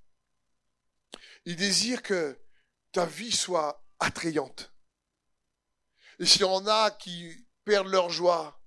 Il 1.46 1.56
désire 1.56 2.02
que 2.02 2.40
ta 2.92 3.06
vie 3.06 3.32
soit 3.32 3.84
attrayante. 4.00 4.74
Et 6.20 6.26
s'il 6.26 6.42
y 6.42 6.46
en 6.46 6.66
a 6.66 6.92
qui 6.92 7.46
perdent 7.66 7.90
leur 7.90 8.10
joie, 8.10 8.60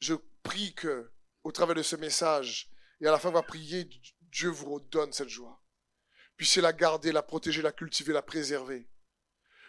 je 0.00 0.14
prie 0.42 0.74
que, 0.74 1.12
au 1.44 1.52
travers 1.52 1.76
de 1.76 1.82
ce 1.82 1.96
message, 1.96 2.70
et 3.00 3.06
à 3.06 3.10
la 3.10 3.18
fin, 3.18 3.28
on 3.28 3.32
va 3.32 3.42
prier, 3.42 3.88
Dieu 4.22 4.48
vous 4.48 4.74
redonne 4.74 5.12
cette 5.12 5.28
joie. 5.28 5.60
Puissiez 6.36 6.62
la 6.62 6.72
garder, 6.72 7.12
la 7.12 7.22
protéger, 7.22 7.62
la 7.62 7.72
cultiver, 7.72 8.12
la 8.12 8.22
préserver. 8.22 8.88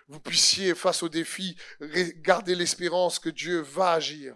Vous 0.08 0.20
puissiez, 0.20 0.76
face 0.76 1.04
aux 1.04 1.10
défis, 1.10 1.56
garder 2.18 2.56
l'espérance 2.56 3.20
que 3.20 3.30
Dieu 3.30 3.62
va 3.62 3.94
agir. 3.94 4.36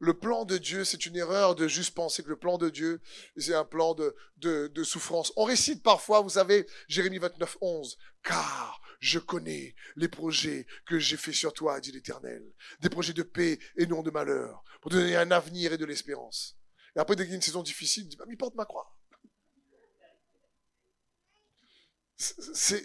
Le 0.00 0.16
plan 0.16 0.44
de 0.44 0.58
Dieu, 0.58 0.84
c'est 0.84 1.06
une 1.06 1.16
erreur 1.16 1.56
de 1.56 1.66
juste 1.66 1.94
penser 1.94 2.22
que 2.22 2.28
le 2.28 2.38
plan 2.38 2.56
de 2.56 2.70
Dieu, 2.70 3.00
c'est 3.36 3.54
un 3.54 3.64
plan 3.64 3.94
de, 3.94 4.14
de, 4.36 4.84
souffrance. 4.84 5.32
On 5.36 5.42
récite 5.42 5.82
parfois, 5.82 6.20
vous 6.20 6.30
savez, 6.30 6.66
Jérémie 6.86 7.18
29, 7.18 7.58
11, 7.60 7.98
car 8.22 8.80
je 9.00 9.18
connais 9.18 9.74
les 9.96 10.08
projets 10.08 10.66
que 10.86 11.00
j'ai 11.00 11.16
faits 11.16 11.34
sur 11.34 11.52
toi, 11.52 11.80
dit 11.80 11.90
l'Éternel. 11.90 12.44
Des 12.80 12.88
projets 12.88 13.12
de 13.12 13.24
paix 13.24 13.58
et 13.76 13.86
non 13.86 14.02
de 14.02 14.10
malheur, 14.12 14.62
pour 14.80 14.92
te 14.92 14.96
donner 14.96 15.16
un 15.16 15.32
avenir 15.32 15.72
et 15.72 15.78
de 15.78 15.84
l'espérance. 15.84 16.56
Et 16.94 17.00
après, 17.00 17.16
dès 17.16 17.24
qu'il 17.24 17.30
y 17.30 17.34
a 17.34 17.36
une 17.36 17.42
saison 17.42 17.62
difficile, 17.64 18.04
il 18.04 18.08
dit, 18.10 18.16
bah, 18.16 18.24
mais 18.28 18.36
porte 18.36 18.54
ma 18.54 18.66
croix. 18.66 18.94
C'est, 22.16 22.84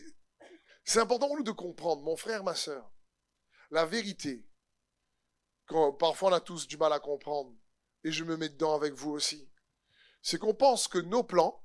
c'est 0.83 0.99
important 0.99 1.27
pour 1.27 1.37
nous 1.37 1.43
de 1.43 1.51
comprendre, 1.51 2.03
mon 2.03 2.15
frère, 2.15 2.43
ma 2.43 2.55
soeur, 2.55 2.91
la 3.71 3.85
vérité, 3.85 4.47
parfois 5.99 6.29
on 6.29 6.33
a 6.33 6.41
tous 6.41 6.67
du 6.67 6.77
mal 6.77 6.93
à 6.93 6.99
comprendre, 6.99 7.55
et 8.03 8.11
je 8.11 8.23
me 8.23 8.37
mets 8.37 8.49
dedans 8.49 8.75
avec 8.75 8.93
vous 8.93 9.11
aussi, 9.11 9.49
c'est 10.21 10.37
qu'on 10.37 10.53
pense 10.53 10.87
que 10.87 10.99
nos 10.99 11.23
plans 11.23 11.63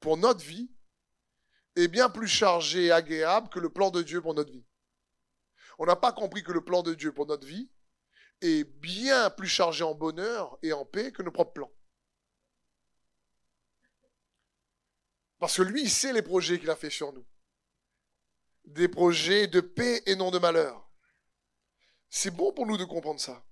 pour 0.00 0.16
notre 0.16 0.44
vie 0.44 0.70
est 1.76 1.88
bien 1.88 2.08
plus 2.08 2.28
chargé 2.28 2.86
et 2.86 2.92
agréable 2.92 3.48
que 3.48 3.60
le 3.60 3.70
plan 3.70 3.90
de 3.90 4.02
Dieu 4.02 4.22
pour 4.22 4.34
notre 4.34 4.52
vie. 4.52 4.66
On 5.78 5.86
n'a 5.86 5.96
pas 5.96 6.12
compris 6.12 6.42
que 6.42 6.52
le 6.52 6.64
plan 6.64 6.82
de 6.82 6.94
Dieu 6.94 7.12
pour 7.12 7.26
notre 7.26 7.46
vie 7.46 7.70
est 8.40 8.64
bien 8.64 9.30
plus 9.30 9.48
chargé 9.48 9.84
en 9.84 9.94
bonheur 9.94 10.58
et 10.62 10.72
en 10.72 10.84
paix 10.84 11.12
que 11.12 11.22
nos 11.22 11.32
propres 11.32 11.52
plans. 11.52 11.72
Parce 15.38 15.56
que 15.56 15.62
lui, 15.62 15.82
il 15.82 15.90
sait 15.90 16.14
les 16.14 16.22
projets 16.22 16.58
qu'il 16.58 16.70
a 16.70 16.76
fait 16.76 16.90
sur 16.90 17.12
nous. 17.12 17.26
Des 18.66 18.88
projets 18.88 19.46
de 19.46 19.60
paix 19.60 20.02
et 20.06 20.16
non 20.16 20.30
de 20.30 20.38
malheur. 20.38 20.90
C'est 22.08 22.30
bon 22.30 22.52
pour 22.52 22.66
nous 22.66 22.76
de 22.76 22.84
comprendre 22.84 23.20
ça. 23.20 23.44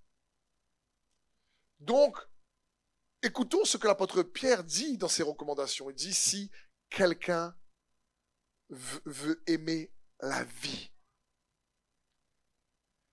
Donc, 1.81 2.19
écoutons 3.23 3.65
ce 3.65 3.77
que 3.77 3.87
l'apôtre 3.87 4.23
Pierre 4.23 4.65
dit 4.65 4.99
dans 4.99 5.09
ses 5.09 5.23
recommandations. 5.23 5.91
Il 5.91 5.97
dit, 5.97 6.15
si 6.15 6.51
quelqu'un 6.91 7.57
veut 8.69 9.43
aimer 9.47 9.93
la 10.21 10.45
vie, 10.45 10.93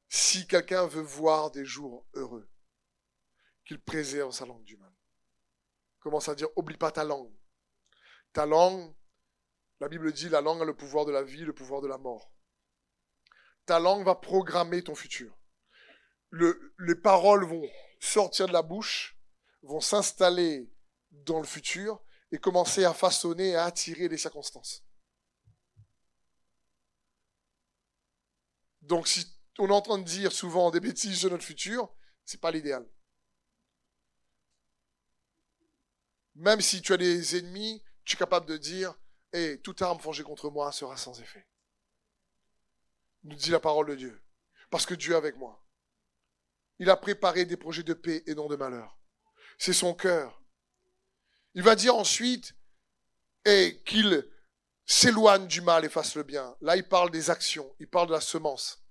si 0.08 0.48
quelqu'un 0.48 0.88
veut 0.88 1.02
voir 1.02 1.52
des 1.52 1.66
jours 1.66 2.06
heureux, 2.14 2.50
qu'il 3.66 3.80
préserve 3.80 4.32
sa 4.32 4.46
langue 4.46 4.64
du 4.64 4.78
mal. 4.78 4.94
Commence 6.00 6.28
à 6.30 6.36
dire, 6.36 6.50
oublie 6.56 6.78
pas 6.78 6.92
ta 6.92 7.04
langue. 7.04 7.34
Ta 8.34 8.46
langue, 8.46 8.94
la 9.82 9.90
Bible 9.90 10.14
dit, 10.14 10.30
la 10.30 10.42
langue 10.42 10.62
a 10.62 10.66
le 10.66 10.76
pouvoir 10.76 11.06
de 11.06 11.12
la 11.12 11.24
vie, 11.24 11.44
le 11.44 11.56
pouvoir 11.56 11.82
de 11.82 11.88
la 11.88 11.98
mort. 11.98 12.32
Ta 13.66 13.80
langue 13.80 14.06
va 14.06 14.14
programmer 14.14 14.84
ton 14.84 14.94
futur. 14.94 15.36
les 16.32 16.96
paroles 16.96 17.46
vont 17.46 17.68
sortir 18.00 18.48
de 18.48 18.54
la 18.54 18.62
bouche, 18.62 19.18
vont 19.64 19.82
s'installer 19.82 20.72
dans 21.10 21.40
le 21.40 21.48
futur 21.48 22.00
et 22.32 22.38
commencer 22.38 22.86
à 22.86 22.94
façonner 22.94 23.50
et 23.50 23.56
à 23.56 23.66
attirer 23.66 24.08
les 24.08 24.20
circonstances. 24.20 24.86
Donc 28.84 29.08
si 29.08 29.26
on 29.58 29.68
est 29.68 29.74
en 29.74 29.82
train 29.82 29.98
de 29.98 30.04
dire 30.04 30.32
souvent 30.32 30.70
des 30.70 30.80
bêtises 30.80 31.18
sur 31.18 31.32
notre 31.32 31.44
futur, 31.44 31.92
c'est 32.24 32.40
pas 32.40 32.52
l'idéal. 32.52 32.88
Même 36.36 36.62
si 36.62 36.84
tu 36.84 36.94
as 36.94 36.98
des 36.98 37.36
ennemis, 37.36 37.84
tu 38.06 38.16
es 38.16 38.20
capable 38.20 38.46
de 38.46 38.58
dire, 38.58 38.96
et 39.34 39.60
toute 39.62 39.82
arme 39.82 40.00
forgée 40.00 40.24
contre 40.24 40.50
moi 40.50 40.72
sera 40.72 40.98
sans 40.98 41.20
effet 41.22 41.46
nous 43.24 43.36
dit 43.36 43.52
la 43.52 43.60
parole 43.60 43.88
de 43.88 43.96
Dieu. 43.96 44.22
Parce 44.70 44.86
que 44.86 44.94
Dieu 44.94 45.14
est 45.14 45.18
avec 45.18 45.38
moi. 45.38 45.64
Il 46.80 46.90
a 46.90 46.98
préparé 46.98 47.46
des 47.46 47.58
projets 47.58 47.84
de 47.84 47.94
paix 47.94 48.24
et 48.26 48.36
non 48.36 48.48
de 48.48 48.56
malheur. 48.56 48.98
C'est 49.58 49.74
son 49.74 49.94
cœur. 49.94 50.42
Il 51.54 51.64
va 51.64 51.76
dire 51.76 51.96
ensuite 51.96 52.56
et 53.46 53.82
qu'il 53.86 54.28
s'éloigne 54.86 55.48
du 55.48 55.62
mal 55.62 55.86
et 55.86 55.90
fasse 55.90 56.16
le 56.16 56.24
bien. 56.24 56.56
Là, 56.62 56.76
il 56.76 56.88
parle 56.88 57.12
des 57.12 57.30
actions, 57.30 57.76
il 57.80 57.88
parle 57.88 58.08
de 58.08 58.14
la 58.14 58.22
semence. 58.22 58.84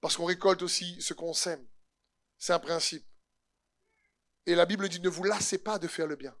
Parce 0.00 0.16
qu'on 0.16 0.24
récolte 0.24 0.62
aussi 0.62 1.00
ce 1.00 1.14
qu'on 1.14 1.32
sème. 1.32 1.66
C'est 2.38 2.52
un 2.52 2.58
principe. 2.58 3.06
Et 4.44 4.54
la 4.54 4.66
Bible 4.66 4.88
dit, 4.88 5.00
ne 5.00 5.08
vous 5.08 5.24
lassez 5.24 5.58
pas 5.58 5.78
de 5.78 5.88
faire 5.88 6.06
le 6.06 6.16
bien. 6.16 6.36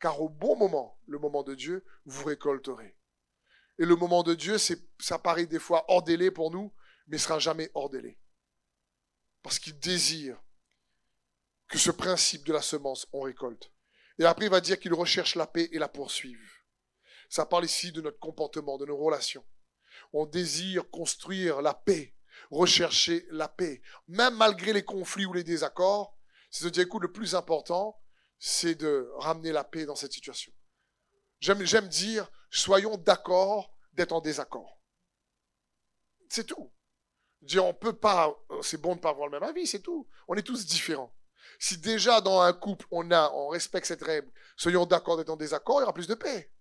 Car 0.00 0.20
au 0.20 0.28
bon 0.28 0.56
moment, 0.56 0.98
le 1.06 1.18
moment 1.18 1.42
de 1.42 1.54
Dieu, 1.54 1.84
vous 2.04 2.24
récolterez. 2.24 2.96
Et 3.78 3.84
le 3.84 3.96
moment 3.96 4.22
de 4.22 4.34
Dieu, 4.34 4.56
ça 4.58 5.18
paraît 5.18 5.46
des 5.46 5.58
fois 5.58 5.84
hors 5.88 6.02
délai 6.02 6.30
pour 6.30 6.50
nous, 6.50 6.72
mais 7.06 7.18
sera 7.18 7.38
jamais 7.38 7.70
hors 7.74 7.90
délai. 7.90 8.18
Parce 9.42 9.58
qu'il 9.58 9.78
désire 9.78 10.42
que 11.68 11.78
ce 11.78 11.90
principe 11.90 12.46
de 12.46 12.52
la 12.52 12.62
semence, 12.62 13.06
on 13.12 13.22
récolte. 13.22 13.72
Et 14.18 14.24
après, 14.24 14.46
il 14.46 14.50
va 14.50 14.60
dire 14.60 14.78
qu'il 14.78 14.94
recherche 14.94 15.34
la 15.34 15.46
paix 15.46 15.68
et 15.72 15.78
la 15.78 15.88
poursuive. 15.88 16.50
Ça 17.28 17.44
parle 17.44 17.64
ici 17.64 17.92
de 17.92 18.00
notre 18.00 18.18
comportement, 18.18 18.78
de 18.78 18.86
nos 18.86 18.96
relations. 18.96 19.44
On 20.12 20.26
désire 20.26 20.88
construire 20.90 21.60
la 21.60 21.74
paix, 21.74 22.14
rechercher 22.50 23.26
la 23.30 23.48
paix. 23.48 23.82
Même 24.08 24.36
malgré 24.36 24.72
les 24.72 24.84
conflits 24.84 25.26
ou 25.26 25.32
les 25.32 25.44
désaccords, 25.44 26.16
c'est 26.50 26.64
de 26.64 26.70
dire, 26.70 26.84
écoute, 26.84 27.02
le 27.02 27.12
plus 27.12 27.34
important, 27.34 28.00
c'est 28.38 28.74
de 28.74 29.10
ramener 29.16 29.52
la 29.52 29.64
paix 29.64 29.86
dans 29.86 29.96
cette 29.96 30.12
situation. 30.12 30.52
J'aime 31.40 31.88
dire, 31.88 32.30
soyons 32.50 32.96
d'accord 32.96 33.76
d'être 33.92 34.12
en 34.12 34.20
désaccord. 34.20 34.80
C'est 36.28 36.44
tout. 36.44 36.72
Dire, 37.42 37.64
on 37.64 37.74
peut 37.74 37.96
pas, 37.96 38.36
c'est 38.62 38.80
bon 38.80 38.96
de 38.96 39.00
pas 39.00 39.10
avoir 39.10 39.28
le 39.28 39.38
même 39.38 39.48
avis, 39.48 39.66
c'est 39.66 39.80
tout. 39.80 40.08
On 40.28 40.34
est 40.34 40.42
tous 40.42 40.66
différents. 40.66 41.14
Si 41.58 41.78
déjà 41.78 42.20
dans 42.20 42.40
un 42.40 42.52
couple, 42.52 42.86
on 42.90 43.10
a, 43.10 43.30
on 43.32 43.48
respecte 43.48 43.86
cette 43.86 44.02
règle, 44.02 44.30
soyons 44.56 44.86
d'accord 44.86 45.16
d'être 45.16 45.30
en 45.30 45.36
désaccord, 45.36 45.78
il 45.78 45.82
y 45.82 45.84
aura 45.84 45.94
plus 45.94 46.08
de 46.08 46.14
paix. 46.14 46.52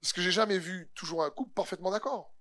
Parce 0.00 0.12
que 0.12 0.20
j'ai 0.20 0.32
jamais 0.32 0.58
vu 0.58 0.90
toujours 0.94 1.24
un 1.24 1.30
couple 1.30 1.52
parfaitement 1.52 1.90
d'accord. 1.90 2.34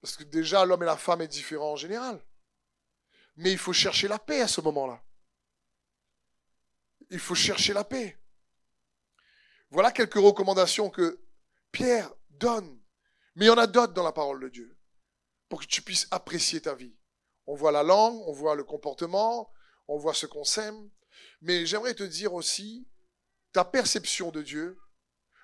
Parce 0.00 0.16
que 0.16 0.24
déjà, 0.24 0.64
l'homme 0.66 0.82
et 0.82 0.86
la 0.86 0.98
femme 0.98 1.22
est 1.22 1.28
différent 1.28 1.72
en 1.72 1.76
général. 1.76 2.22
Mais 3.36 3.50
il 3.50 3.58
faut 3.58 3.72
chercher 3.72 4.06
la 4.06 4.18
paix 4.18 4.42
à 4.42 4.48
ce 4.48 4.60
moment-là. 4.60 5.02
Il 7.10 7.18
faut 7.18 7.34
chercher 7.34 7.72
la 7.72 7.84
paix. 7.84 8.18
Voilà 9.70 9.90
quelques 9.90 10.14
recommandations 10.14 10.90
que 10.90 11.24
Pierre 11.72 12.14
donne. 12.30 12.80
Mais 13.34 13.46
il 13.46 13.48
y 13.48 13.50
en 13.50 13.58
a 13.58 13.66
d'autres 13.66 13.92
dans 13.92 14.04
la 14.04 14.12
parole 14.12 14.40
de 14.40 14.48
Dieu. 14.48 14.78
Pour 15.48 15.60
que 15.60 15.66
tu 15.66 15.82
puisses 15.82 16.08
apprécier 16.10 16.60
ta 16.62 16.74
vie. 16.74 16.96
On 17.46 17.54
voit 17.54 17.72
la 17.72 17.82
langue, 17.82 18.22
on 18.26 18.32
voit 18.32 18.54
le 18.54 18.64
comportement, 18.64 19.52
on 19.88 19.98
voit 19.98 20.14
ce 20.14 20.26
qu'on 20.26 20.44
sème. 20.44 20.90
Mais 21.40 21.66
j'aimerais 21.66 21.94
te 21.94 22.02
dire 22.02 22.32
aussi, 22.32 22.88
ta 23.52 23.64
perception 23.64 24.30
de 24.30 24.42
Dieu 24.42 24.78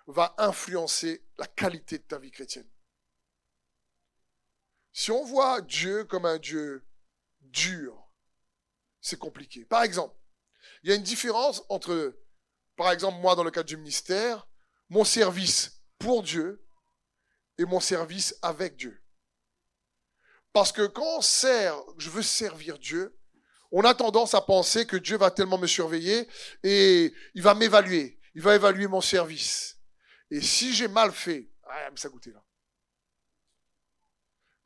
va 0.07 0.35
influencer 0.39 1.25
la 1.39 1.47
qualité 1.47 1.99
de 1.99 2.05
ta 2.05 2.19
vie 2.19 2.31
chrétienne. 2.31 2.71
Si 4.93 5.11
on 5.11 5.25
voit 5.25 5.61
Dieu 5.61 6.05
comme 6.05 6.27
un 6.27 6.39
Dieu 6.39 6.87
dur, 7.41 8.11
c'est 9.01 9.19
compliqué. 9.19 9.65
Par 9.65 9.83
exemple, 9.83 10.17
il 10.83 10.91
y 10.91 10.93
a 10.93 10.97
une 10.97 11.03
différence 11.03 11.63
entre, 11.69 12.17
par 12.77 12.91
exemple, 12.91 13.21
moi 13.21 13.35
dans 13.35 13.45
le 13.45 13.51
cadre 13.51 13.69
du 13.69 13.77
ministère, 13.77 14.47
mon 14.89 15.05
service 15.05 15.83
pour 15.99 16.23
Dieu 16.23 16.65
et 17.59 17.65
mon 17.65 17.81
service 17.81 18.35
avec 18.43 18.77
Dieu. 18.77 19.03
Parce 20.53 20.73
que 20.73 20.87
quand 20.87 21.19
on 21.19 21.21
sert, 21.21 21.77
je 21.99 22.11
veux 22.11 22.23
servir 22.23 22.79
Dieu, 22.79 23.17
on 23.73 23.85
a 23.85 23.95
tendance 23.95 24.35
à 24.35 24.41
penser 24.41 24.87
que 24.87 24.97
Dieu 24.97 25.17
va 25.17 25.31
tellement 25.31 25.59
me 25.59 25.67
surveiller 25.67 26.29
et 26.65 27.15
il 27.35 27.43
va 27.43 27.55
m'évaluer. 27.55 28.19
Il 28.35 28.43
va 28.43 28.57
évaluer 28.57 28.87
mon 28.87 29.01
service. 29.01 29.79
Et 30.31 30.41
si 30.41 30.73
j'ai 30.73 30.89
mal 30.89 31.13
fait, 31.13 31.51
ah, 31.65 31.89
ça 31.95 32.09
goûter 32.09 32.33
là. 32.33 32.43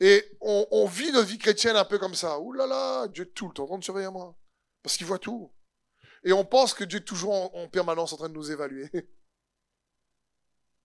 Et 0.01 0.37
on, 0.41 0.87
vit 0.87 1.13
notre 1.13 1.29
vie 1.29 1.39
chrétienne 1.39 1.77
un 1.77 1.85
peu 1.85 1.99
comme 1.99 2.15
ça. 2.15 2.39
Ouh 2.39 2.53
là 2.53 2.67
là, 2.67 3.09
Dieu 3.09 3.25
est 3.25 3.35
tout 3.35 3.49
le 3.49 3.55
temps 3.55 3.65
en 3.65 3.69
train 3.69 3.79
de 3.79 3.85
surveiller 3.85 4.11
moi. 4.11 4.37
Parce 4.83 4.97
qu'il 4.97 5.07
voit 5.07 5.19
tout. 5.19 5.51
Et 6.25 6.33
on 6.33 6.45
pense 6.45 6.75
que 6.75 6.85
Dieu 6.85 6.99
est 6.99 7.05
toujours 7.05 7.33
en, 7.33 7.63
en 7.63 7.69
permanence 7.69 8.13
en 8.13 8.17
train 8.17 8.29
de 8.29 8.35
nous 8.35 8.51
évaluer. 8.51 8.91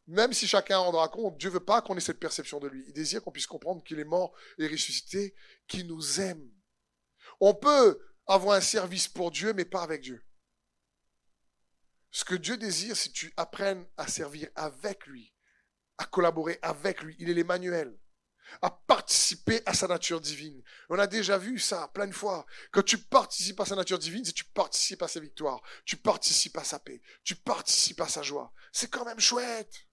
Même 0.08 0.34
si 0.34 0.48
chacun 0.48 0.80
rendra 0.80 1.08
compte, 1.08 1.38
Dieu 1.38 1.50
veut 1.52 1.60
pas 1.60 1.82
qu'on 1.82 1.96
ait 1.96 2.02
cette 2.02 2.20
perception 2.20 2.60
de 2.60 2.68
lui. 2.68 2.84
Il 2.88 2.94
désire 2.94 3.22
qu'on 3.22 3.32
puisse 3.32 3.46
comprendre 3.46 3.84
qu'il 3.84 4.00
est 4.00 4.04
mort 4.04 4.34
et 4.58 4.68
ressuscité, 4.68 5.36
qu'il 5.68 5.86
nous 5.86 6.20
aime. 6.20 6.52
On 7.40 7.54
peut 7.54 8.02
avoir 8.26 8.58
un 8.58 8.62
service 8.62 9.08
pour 9.08 9.32
Dieu, 9.32 9.54
mais 9.54 9.66
pas 9.66 9.84
avec 9.84 10.02
Dieu. 10.02 10.26
Ce 12.12 12.26
que 12.26 12.36
Dieu 12.36 12.58
désire, 12.58 12.98
c'est 12.98 13.10
que 13.10 13.14
tu 13.14 13.34
apprennes 13.38 13.86
à 13.98 14.08
servir 14.08 14.50
avec 14.56 15.06
lui, 15.06 15.34
à 16.00 16.06
collaborer 16.06 16.58
avec 16.64 17.04
lui. 17.04 17.16
Il 17.20 17.30
est 17.30 17.36
l'Emmanuel. 17.36 17.96
À 18.62 18.70
participer 18.70 19.62
à 19.66 19.74
sa 19.74 19.88
nature 19.88 20.20
divine. 20.20 20.62
On 20.90 21.00
a 21.00 21.08
déjà 21.08 21.38
vu 21.38 21.60
ça 21.60 21.88
plein 21.94 22.08
de 22.08 22.14
fois. 22.14 22.46
Quand 22.72 22.84
tu 22.84 22.98
participes 22.98 23.60
à 23.60 23.66
sa 23.66 23.76
nature 23.76 24.00
divine, 24.00 24.26
c'est 24.26 24.34
tu 24.34 24.46
participes 24.46 25.02
à 25.02 25.08
sa 25.08 25.20
victoire. 25.20 25.62
Tu 25.86 25.98
participes 25.98 26.58
à 26.58 26.64
sa 26.64 26.80
paix. 26.80 27.02
Tu 27.24 27.36
participes 27.36 28.02
à 28.02 28.08
sa 28.08 28.22
joie. 28.22 28.54
C'est 28.72 28.90
quand 28.90 29.06
même 29.06 29.20
chouette. 29.20 29.88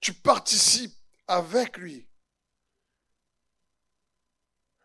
Tu 0.00 0.12
participes 0.12 0.96
avec 1.26 1.76
lui. 1.76 2.08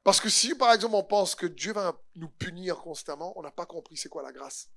Parce 0.03 0.21
que 0.21 0.29
si, 0.29 0.55
par 0.55 0.71
exemple, 0.73 0.95
on 0.95 1.03
pense 1.03 1.35
que 1.35 1.45
Dieu 1.45 1.73
va 1.73 2.01
nous 2.15 2.29
punir 2.29 2.77
constamment, 2.77 3.37
on 3.37 3.41
n'a 3.41 3.51
pas 3.51 3.65
compris 3.65 3.97
c'est 3.97 4.07
quoi 4.07 4.23
la 4.23 4.31
grâce. 4.31 4.69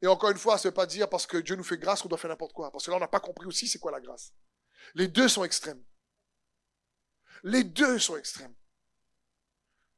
Et 0.00 0.06
encore 0.06 0.30
une 0.30 0.38
fois, 0.38 0.58
ça 0.58 0.68
ne 0.68 0.70
veut 0.70 0.74
pas 0.74 0.86
dire 0.86 1.08
parce 1.08 1.26
que 1.26 1.36
Dieu 1.36 1.56
nous 1.56 1.64
fait 1.64 1.78
grâce 1.78 2.02
qu'on 2.02 2.08
doit 2.08 2.18
faire 2.18 2.30
n'importe 2.30 2.52
quoi. 2.52 2.70
Parce 2.70 2.84
que 2.84 2.90
là, 2.90 2.96
on 2.96 3.00
n'a 3.00 3.08
pas 3.08 3.20
compris 3.20 3.46
aussi 3.46 3.66
c'est 3.66 3.78
quoi 3.78 3.90
la 3.92 4.00
grâce. 4.00 4.32
Les 4.94 5.08
deux 5.08 5.28
sont 5.28 5.44
extrêmes. 5.44 5.82
Les 7.42 7.64
deux 7.64 7.98
sont 7.98 8.16
extrêmes. 8.16 8.54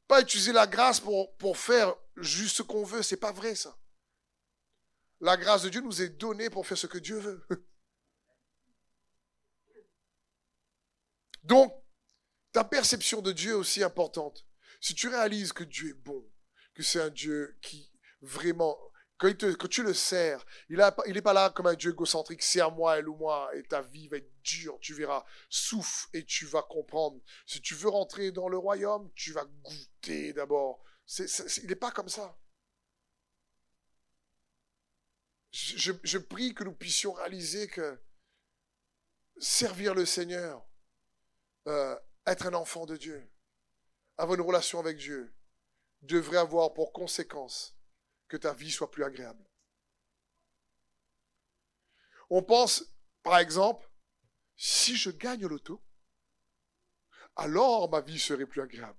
Pas 0.06 0.20
utiliser 0.20 0.52
la 0.52 0.66
grâce 0.66 1.00
pour, 1.00 1.56
faire 1.56 1.94
juste 2.16 2.56
ce 2.58 2.62
qu'on 2.62 2.84
veut, 2.84 3.02
c'est 3.02 3.16
pas 3.16 3.32
vrai 3.32 3.54
ça. 3.54 3.78
La 5.20 5.36
grâce 5.36 5.62
de 5.62 5.68
Dieu 5.68 5.80
nous 5.80 6.02
est 6.02 6.10
donnée 6.10 6.50
pour 6.50 6.66
faire 6.66 6.78
ce 6.78 6.86
que 6.86 6.98
Dieu 6.98 7.18
veut. 7.18 7.46
Donc, 11.42 11.74
ta 12.52 12.64
perception 12.64 13.20
de 13.22 13.32
Dieu 13.32 13.52
est 13.52 13.54
aussi 13.54 13.82
importante. 13.82 14.46
Si 14.80 14.94
tu 14.94 15.08
réalises 15.08 15.52
que 15.52 15.64
Dieu 15.64 15.90
est 15.90 16.04
bon, 16.04 16.24
que 16.74 16.82
c'est 16.82 17.00
un 17.00 17.10
Dieu 17.10 17.58
qui 17.62 17.90
vraiment, 18.20 18.78
quand, 19.16 19.68
tu 19.68 19.82
le 19.82 19.94
sers, 19.94 20.44
il 20.68 20.76
n'est 20.78 21.22
pas 21.22 21.32
là 21.32 21.50
comme 21.50 21.68
un 21.68 21.74
Dieu 21.74 21.92
égocentrique, 21.92 22.42
sers-moi, 22.42 22.98
elle 22.98 23.08
ou 23.08 23.16
moi, 23.16 23.50
et 23.54 23.62
ta 23.62 23.80
vie 23.80 24.08
va 24.08 24.16
être 24.16 24.42
dure, 24.42 24.78
tu 24.80 24.92
verras, 24.94 25.24
souffle 25.48 26.08
et 26.12 26.24
tu 26.24 26.46
vas 26.46 26.62
comprendre. 26.62 27.20
Si 27.46 27.60
tu 27.60 27.74
veux 27.74 27.88
rentrer 27.88 28.32
dans 28.32 28.48
le 28.48 28.58
royaume, 28.58 29.10
tu 29.14 29.32
vas 29.32 29.44
goûter 29.44 30.32
d'abord. 30.32 30.82
il 31.18 31.66
n'est 31.68 31.76
pas 31.76 31.92
comme 31.92 32.08
ça. 32.08 32.36
Je, 35.52 35.92
je 36.02 36.18
prie 36.18 36.52
que 36.52 36.64
nous 36.64 36.74
puissions 36.74 37.12
réaliser 37.12 37.68
que 37.68 38.00
servir 39.38 39.94
le 39.94 40.04
Seigneur, 40.04 40.66
euh, 41.68 41.96
être 42.26 42.46
un 42.46 42.54
enfant 42.54 42.84
de 42.84 42.96
Dieu, 42.96 43.30
avoir 44.18 44.38
une 44.38 44.44
relation 44.44 44.80
avec 44.80 44.96
Dieu, 44.96 45.32
devrait 46.02 46.38
avoir 46.38 46.74
pour 46.74 46.92
conséquence 46.92 47.73
que 48.34 48.38
ta 48.40 48.52
vie 48.52 48.72
soit 48.72 48.90
plus 48.90 49.04
agréable. 49.04 49.44
On 52.30 52.42
pense, 52.42 52.84
par 53.22 53.38
exemple, 53.38 53.88
si 54.56 54.96
je 54.96 55.10
gagne 55.10 55.46
l'auto, 55.46 55.80
alors 57.36 57.88
ma 57.88 58.00
vie 58.00 58.18
serait 58.18 58.46
plus 58.46 58.60
agréable. 58.60 58.98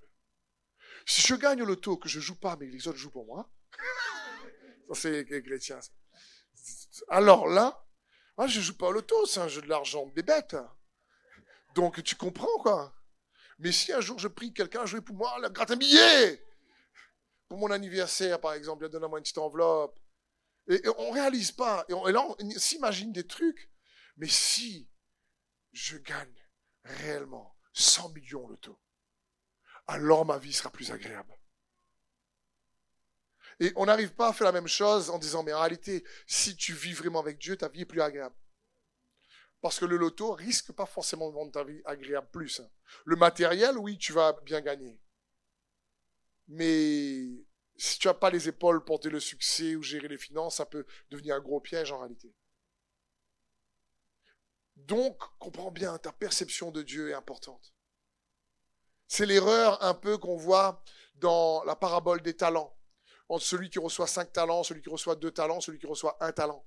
Si 1.06 1.22
je 1.22 1.36
gagne 1.36 1.64
l'auto, 1.64 1.98
que 1.98 2.08
je 2.08 2.22
joue 2.22 2.40
pas, 2.40 2.56
mais 2.56 2.68
les 2.68 2.88
autres 2.88 2.98
jouent 2.98 3.12
pour 3.12 3.26
moi, 3.26 3.52
ça 4.94 4.96
c'est 4.96 5.26
chrétien. 5.26 5.82
Alors 7.10 7.48
là, 7.48 7.86
moi 8.38 8.48
je 8.48 8.62
joue 8.62 8.78
pas 8.78 8.88
au 8.88 8.94
loto, 8.94 9.26
c'est 9.26 9.42
un 9.42 9.50
jeu 9.50 9.62
de 9.62 9.68
l'argent 9.68 10.06
bébête. 10.06 10.56
Donc 11.74 12.02
tu 12.04 12.16
comprends 12.16 12.58
quoi. 12.60 12.96
Mais 13.60 13.74
si 13.74 13.92
un 13.92 14.00
jour 14.00 14.18
je 14.18 14.30
prie 14.30 14.54
quelqu'un 14.54 14.84
à 14.84 14.86
jouer 14.86 15.02
pour 15.02 15.18
moi, 15.18 15.38
gratte 15.50 15.72
un 15.72 15.76
billet 15.76 16.42
pour 17.56 17.70
mon 17.70 17.72
anniversaire 17.74 18.42
par 18.42 18.52
exemple, 18.52 18.84
il 18.84 18.90
donne 18.90 19.08
moi 19.08 19.18
une 19.18 19.24
petite 19.24 19.38
enveloppe. 19.38 19.98
Et, 20.68 20.82
on 20.98 21.12
réalise 21.12 21.54
pas. 21.54 21.86
Et, 21.88 21.94
là 22.12 22.22
on, 22.22 22.50
s'imagine 22.58 23.14
des 23.14 23.26
trucs. 23.26 23.72
Mais 24.18 24.28
si 24.28 24.90
je 25.72 25.98
gagne 25.98 26.36
réellement 26.84 27.56
100 27.72 28.10
millions 28.10 28.54
taux, 28.58 28.78
alors 29.88 30.26
ma 30.26 30.38
vie 30.38 30.52
sera 30.52 30.70
plus 30.70 30.92
agréable. 30.92 31.34
Et 33.62 33.72
on 33.78 33.86
n'arrive 33.86 34.14
pas 34.14 34.30
à 34.30 34.34
faire 34.34 34.48
la 34.48 34.52
même 34.52 34.68
chose 34.68 35.10
en 35.10 35.18
disant, 35.18 35.42
mais 35.42 35.54
en 35.54 35.60
réalité, 35.60 36.04
si 36.28 36.58
tu 36.58 36.74
vis 36.74 36.92
vraiment 36.92 37.22
avec 37.22 37.38
Dieu, 37.38 37.56
ta 37.56 37.70
vie 37.70 37.82
est 37.82 37.86
plus 37.86 38.02
agréable. 38.02 38.36
Parce 39.62 39.80
que 39.80 39.86
le 39.86 39.96
loto 39.96 40.34
risque 40.34 40.74
pas 40.74 40.86
forcément 40.86 41.32
de 41.32 41.36
rendre 41.36 41.54
ta 41.54 41.64
vie 41.64 41.82
agréable 41.86 42.28
plus. 42.34 42.60
Hein. 42.60 42.70
Le 43.06 43.16
matériel, 43.16 43.78
oui, 43.78 43.98
tu 43.98 44.12
vas 44.12 44.34
bien 44.44 44.60
gagner. 44.60 45.00
Mais 46.48 47.45
si 47.78 48.00
tu 48.00 48.08
n'as 48.08 48.14
pas 48.14 48.30
les 48.30 48.48
épaules 48.48 48.80
pour 48.80 48.96
porter 48.96 49.10
le 49.10 49.20
succès 49.20 49.76
ou 49.76 49.84
gérer 49.84 50.08
les 50.08 50.18
finances, 50.18 50.58
ça 50.58 50.66
peut 50.66 50.86
devenir 51.10 51.36
un 51.36 51.40
gros 51.40 51.60
piège 51.60 51.92
en 51.92 52.00
réalité. 52.00 52.34
Donc, 54.76 55.18
comprends 55.40 55.72
bien, 55.72 55.98
ta 55.98 56.12
perception 56.12 56.72
de 56.72 56.82
Dieu 56.82 57.10
est 57.10 57.14
importante. 57.14 57.74
C'est 59.08 59.26
l'erreur 59.26 59.82
un 59.84 59.94
peu 59.94 60.18
qu'on 60.18 60.36
voit 60.36 60.84
dans 61.16 61.64
la 61.64 61.76
parabole 61.76 62.22
des 62.22 62.36
talents. 62.36 62.76
Entre 63.30 63.46
celui 63.46 63.70
qui 63.70 63.80
reçoit 63.80 64.08
cinq 64.08 64.32
talents, 64.34 64.64
celui 64.64 64.82
qui 64.82 64.90
reçoit 64.90 65.16
deux 65.16 65.32
talents, 65.32 65.62
celui 65.62 65.80
qui 65.80 65.88
reçoit 65.88 66.18
un 66.20 66.32
talent. 66.32 66.66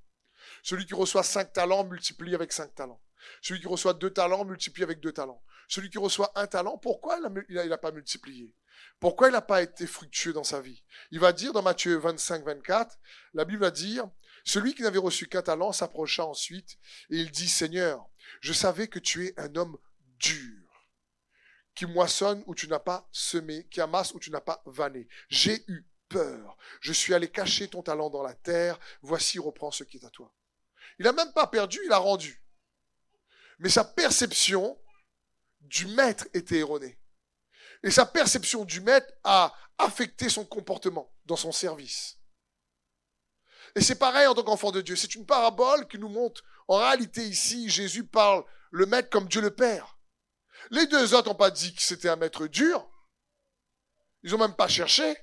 Celui 0.62 0.86
qui 0.86 0.94
reçoit 0.94 1.22
cinq 1.22 1.52
talents 1.52 1.84
multiplie 1.84 2.34
avec 2.34 2.52
cinq 2.52 2.74
talents. 2.74 3.00
Celui 3.42 3.60
qui 3.60 3.68
reçoit 3.68 3.94
deux 3.94 4.12
talents 4.12 4.44
multiplie 4.44 4.82
avec 4.82 5.00
deux 5.00 5.12
talents. 5.12 5.42
Celui 5.68 5.90
qui 5.90 5.98
reçoit 5.98 6.32
un 6.34 6.46
talent, 6.46 6.78
pourquoi 6.78 7.20
il 7.48 7.54
n'a 7.54 7.78
pas 7.78 7.92
multiplié? 7.92 8.52
Pourquoi 8.98 9.28
il 9.28 9.32
n'a 9.32 9.42
pas 9.42 9.62
été 9.62 9.86
fructueux 9.86 10.32
dans 10.32 10.44
sa 10.44 10.60
vie? 10.60 10.82
Il 11.10 11.20
va 11.20 11.32
dire 11.32 11.52
dans 11.52 11.62
Matthieu 11.62 11.96
25, 11.98 12.44
24, 12.44 12.98
la 13.34 13.44
Bible 13.44 13.60
va 13.60 13.70
dire, 13.70 14.10
celui 14.44 14.74
qui 14.74 14.82
n'avait 14.82 14.98
reçu 14.98 15.28
qu'un 15.28 15.42
talent 15.42 15.72
s'approcha 15.72 16.24
ensuite 16.24 16.78
et 17.10 17.18
il 17.18 17.30
dit, 17.30 17.48
Seigneur, 17.48 18.08
je 18.40 18.52
savais 18.52 18.88
que 18.88 18.98
tu 18.98 19.26
es 19.26 19.38
un 19.38 19.54
homme 19.56 19.78
dur, 20.18 20.56
qui 21.74 21.86
moissonne 21.86 22.42
où 22.46 22.54
tu 22.54 22.66
n'as 22.66 22.78
pas 22.78 23.08
semé, 23.12 23.66
qui 23.68 23.80
amasse 23.80 24.14
où 24.14 24.18
tu 24.18 24.30
n'as 24.30 24.40
pas 24.40 24.62
vanné. 24.66 25.06
J'ai 25.28 25.62
eu 25.68 25.86
peur. 26.08 26.56
Je 26.80 26.92
suis 26.92 27.14
allé 27.14 27.28
cacher 27.28 27.68
ton 27.68 27.82
talent 27.82 28.10
dans 28.10 28.22
la 28.22 28.34
terre. 28.34 28.80
Voici, 29.02 29.38
reprends 29.38 29.70
ce 29.70 29.84
qui 29.84 29.98
est 29.98 30.04
à 30.04 30.10
toi. 30.10 30.32
Il 30.98 31.04
n'a 31.04 31.12
même 31.12 31.32
pas 31.32 31.46
perdu, 31.46 31.78
il 31.84 31.92
a 31.92 31.98
rendu. 31.98 32.42
Mais 33.58 33.68
sa 33.68 33.84
perception 33.84 34.78
du 35.60 35.86
maître 35.86 36.26
était 36.34 36.58
erronée. 36.58 36.98
Et 37.82 37.90
sa 37.90 38.06
perception 38.06 38.64
du 38.64 38.80
maître 38.80 39.12
a 39.24 39.54
affecté 39.78 40.28
son 40.28 40.44
comportement 40.44 41.12
dans 41.24 41.36
son 41.36 41.52
service. 41.52 42.18
Et 43.74 43.80
c'est 43.80 43.98
pareil 43.98 44.26
en 44.26 44.34
tant 44.34 44.42
qu'enfant 44.42 44.72
de 44.72 44.80
Dieu. 44.80 44.96
C'est 44.96 45.14
une 45.14 45.26
parabole 45.26 45.86
qui 45.86 45.98
nous 45.98 46.08
montre, 46.08 46.42
en 46.66 46.78
réalité 46.78 47.22
ici, 47.22 47.68
Jésus 47.68 48.04
parle 48.04 48.44
le 48.70 48.86
maître 48.86 49.10
comme 49.10 49.28
Dieu 49.28 49.40
le 49.40 49.54
Père. 49.54 49.98
Les 50.70 50.86
deux 50.86 51.14
autres 51.14 51.28
n'ont 51.28 51.34
pas 51.34 51.50
dit 51.50 51.74
que 51.74 51.82
c'était 51.82 52.08
un 52.08 52.16
maître 52.16 52.46
dur. 52.46 52.88
Ils 54.22 54.32
n'ont 54.32 54.38
même 54.38 54.56
pas 54.56 54.68
cherché. 54.68 55.16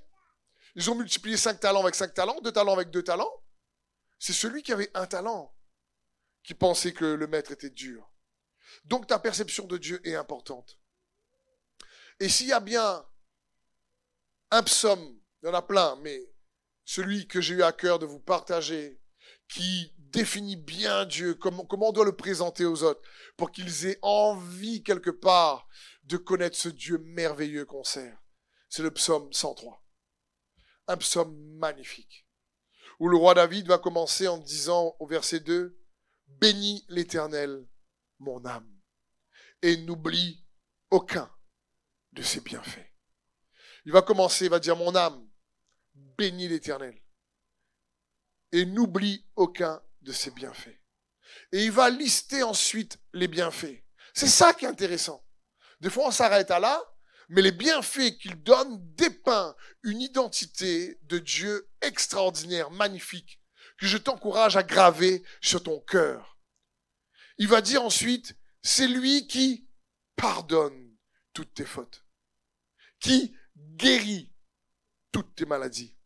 Ils 0.75 0.89
ont 0.89 0.95
multiplié 0.95 1.37
cinq 1.37 1.59
talents 1.59 1.81
avec 1.81 1.95
cinq 1.95 2.13
talents, 2.13 2.39
deux 2.41 2.51
talents 2.51 2.73
avec 2.73 2.89
deux 2.89 3.03
talents. 3.03 3.31
C'est 4.19 4.33
celui 4.33 4.63
qui 4.63 4.73
avait 4.73 4.91
un 4.93 5.05
talent 5.05 5.53
qui 6.43 6.53
pensait 6.53 6.93
que 6.93 7.05
le 7.05 7.27
maître 7.27 7.51
était 7.51 7.69
dur. 7.69 8.09
Donc 8.83 9.07
ta 9.07 9.19
perception 9.19 9.65
de 9.65 9.77
Dieu 9.77 10.05
est 10.07 10.15
importante. 10.15 10.77
Et 12.19 12.29
s'il 12.29 12.47
y 12.47 12.53
a 12.53 12.59
bien 12.59 13.05
un 14.51 14.63
psaume, 14.63 15.19
il 15.41 15.47
y 15.47 15.49
en 15.49 15.53
a 15.53 15.61
plein, 15.61 15.97
mais 16.01 16.19
celui 16.85 17.27
que 17.27 17.41
j'ai 17.41 17.55
eu 17.55 17.63
à 17.63 17.71
cœur 17.71 17.99
de 17.99 18.05
vous 18.05 18.19
partager, 18.19 19.01
qui 19.47 19.93
définit 19.97 20.55
bien 20.55 21.05
Dieu, 21.05 21.35
comment, 21.35 21.67
on 21.69 21.91
doit 21.91 22.05
le 22.05 22.15
présenter 22.15 22.65
aux 22.65 22.83
autres, 22.83 23.01
pour 23.37 23.51
qu'ils 23.51 23.85
aient 23.87 23.99
envie 24.01 24.83
quelque 24.83 25.09
part 25.09 25.67
de 26.03 26.17
connaître 26.17 26.57
ce 26.57 26.69
Dieu 26.69 26.99
merveilleux 26.99 27.65
qu'on 27.65 27.83
sert. 27.83 28.17
C'est 28.69 28.83
le 28.83 28.91
psaume 28.91 29.31
103. 29.33 29.83
Un 30.87 30.97
psaume 30.97 31.35
magnifique. 31.57 32.27
Où 32.99 33.09
le 33.09 33.17
roi 33.17 33.33
David 33.33 33.67
va 33.67 33.77
commencer 33.77 34.27
en 34.27 34.37
disant 34.37 34.95
au 34.99 35.07
verset 35.07 35.41
2, 35.41 35.77
Bénis 36.27 36.85
l'Éternel, 36.87 37.67
mon 38.19 38.45
âme, 38.45 38.69
et 39.61 39.77
n'oublie 39.77 40.43
aucun 40.89 41.31
de 42.13 42.21
ses 42.21 42.41
bienfaits. 42.41 42.91
Il 43.85 43.91
va 43.91 44.01
commencer, 44.01 44.45
il 44.45 44.51
va 44.51 44.59
dire, 44.59 44.75
mon 44.75 44.95
âme, 44.95 45.27
bénis 45.93 46.47
l'Éternel, 46.47 47.01
et 48.51 48.65
n'oublie 48.65 49.25
aucun 49.35 49.81
de 50.01 50.11
ses 50.11 50.31
bienfaits. 50.31 50.79
Et 51.51 51.65
il 51.65 51.71
va 51.71 51.89
lister 51.89 52.43
ensuite 52.43 52.99
les 53.13 53.27
bienfaits. 53.27 53.83
C'est 54.13 54.27
ça 54.27 54.53
qui 54.53 54.65
est 54.65 54.69
intéressant. 54.69 55.25
Des 55.81 55.89
fois, 55.89 56.07
on 56.07 56.11
s'arrête 56.11 56.51
à 56.51 56.59
là, 56.59 56.81
mais 57.29 57.41
les 57.41 57.51
bienfaits 57.51 58.17
qu'il 58.19 58.41
donne 58.43 58.93
dépeint 58.95 59.55
une 59.83 60.01
identité 60.01 60.99
de 61.03 61.17
Dieu 61.17 61.69
extraordinaire, 61.81 62.71
magnifique, 62.71 63.41
que 63.77 63.87
je 63.87 63.97
t'encourage 63.97 64.57
à 64.57 64.63
graver 64.63 65.23
sur 65.41 65.63
ton 65.63 65.79
cœur. 65.81 66.34
Il 67.37 67.47
va 67.47 67.61
dire 67.61 67.83
ensuite, 67.83 68.35
c'est 68.61 68.87
lui 68.87 69.27
qui 69.27 69.67
pardonne 70.15 70.95
toutes 71.33 71.53
tes 71.53 71.65
fautes, 71.65 72.05
qui 72.99 73.35
guérit 73.57 74.33
toutes 75.11 75.35
tes 75.35 75.45
maladies. 75.45 75.97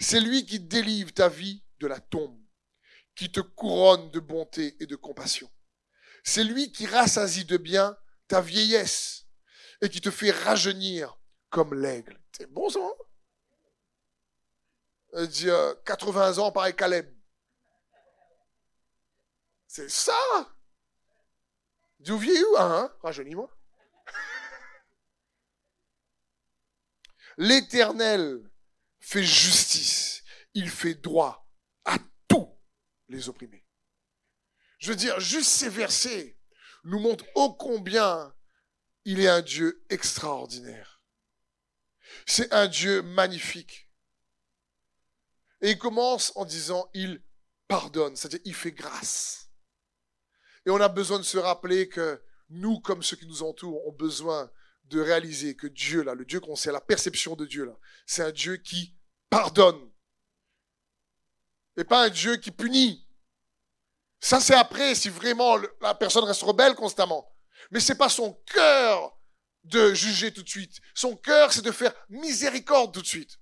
C'est 0.00 0.20
lui 0.20 0.46
qui 0.46 0.60
délivre 0.60 1.12
ta 1.12 1.28
vie 1.28 1.64
de 1.78 1.86
la 1.86 2.00
tombe, 2.00 2.40
qui 3.14 3.30
te 3.30 3.40
couronne 3.40 4.10
de 4.10 4.20
bonté 4.20 4.76
et 4.80 4.86
de 4.86 4.96
compassion. 4.96 5.50
C'est 6.24 6.44
lui 6.44 6.72
qui 6.72 6.86
rassasie 6.86 7.44
de 7.44 7.56
bien 7.56 7.96
ta 8.28 8.40
vieillesse 8.40 9.26
et 9.82 9.88
qui 9.88 10.00
te 10.00 10.10
fait 10.10 10.30
rajeunir 10.30 11.18
comme 11.50 11.74
l'aigle. 11.74 12.20
C'est 12.36 12.50
bon 12.50 12.68
ça 12.68 12.80
hein? 12.80 12.94
Dit, 15.26 15.48
80 15.84 16.38
ans 16.38 16.50
pareil 16.50 16.74
Caleb. 16.74 17.14
C'est 19.66 19.90
ça? 19.90 20.12
D'où 22.04 22.18
vieillis 22.18 22.44
hein? 22.58 22.92
Rajeunis-moi. 23.02 23.50
L'Éternel 27.38 28.50
fait 29.00 29.22
justice, 29.22 30.22
il 30.52 30.68
fait 30.68 30.94
droit 30.94 31.50
à 31.86 31.96
tous 32.28 32.46
les 33.08 33.30
opprimés. 33.30 33.66
Je 34.78 34.90
veux 34.90 34.96
dire, 34.96 35.18
juste 35.18 35.48
ces 35.48 35.70
versets 35.70 36.38
nous 36.84 36.98
montrent 36.98 37.24
ô 37.34 37.54
combien 37.54 38.34
il 39.06 39.20
est 39.20 39.28
un 39.28 39.40
Dieu 39.40 39.82
extraordinaire. 39.88 41.00
C'est 42.26 42.52
un 42.52 42.66
Dieu 42.66 43.00
magnifique. 43.00 43.90
Et 45.62 45.70
il 45.70 45.78
commence 45.78 46.32
en 46.36 46.44
disant, 46.44 46.90
il 46.92 47.22
pardonne, 47.66 48.14
c'est-à-dire 48.14 48.40
il 48.44 48.54
fait 48.54 48.72
grâce. 48.72 49.43
Et 50.66 50.70
on 50.70 50.80
a 50.80 50.88
besoin 50.88 51.18
de 51.18 51.24
se 51.24 51.38
rappeler 51.38 51.88
que 51.88 52.22
nous, 52.48 52.80
comme 52.80 53.02
ceux 53.02 53.16
qui 53.16 53.26
nous 53.26 53.42
entourent, 53.42 53.86
ont 53.86 53.92
besoin 53.92 54.50
de 54.84 55.00
réaliser 55.00 55.56
que 55.56 55.66
Dieu, 55.66 56.02
là, 56.02 56.14
le 56.14 56.24
Dieu 56.24 56.40
qu'on 56.40 56.56
sait, 56.56 56.72
la 56.72 56.80
perception 56.80 57.36
de 57.36 57.46
Dieu, 57.46 57.64
là, 57.64 57.76
c'est 58.06 58.22
un 58.22 58.30
Dieu 58.30 58.56
qui 58.56 58.94
pardonne. 59.30 59.90
Et 61.76 61.84
pas 61.84 62.04
un 62.04 62.10
Dieu 62.10 62.36
qui 62.36 62.50
punit. 62.50 63.06
Ça, 64.20 64.40
c'est 64.40 64.54
après, 64.54 64.94
si 64.94 65.08
vraiment 65.08 65.56
la 65.80 65.94
personne 65.94 66.24
reste 66.24 66.42
rebelle 66.42 66.74
constamment. 66.74 67.30
Mais 67.70 67.80
c'est 67.80 67.96
pas 67.96 68.08
son 68.08 68.32
cœur 68.46 69.18
de 69.64 69.94
juger 69.94 70.32
tout 70.32 70.42
de 70.42 70.48
suite. 70.48 70.80
Son 70.94 71.16
cœur, 71.16 71.52
c'est 71.52 71.62
de 71.62 71.72
faire 71.72 71.94
miséricorde 72.08 72.92
tout 72.92 73.02
de 73.02 73.06
suite. 73.06 73.38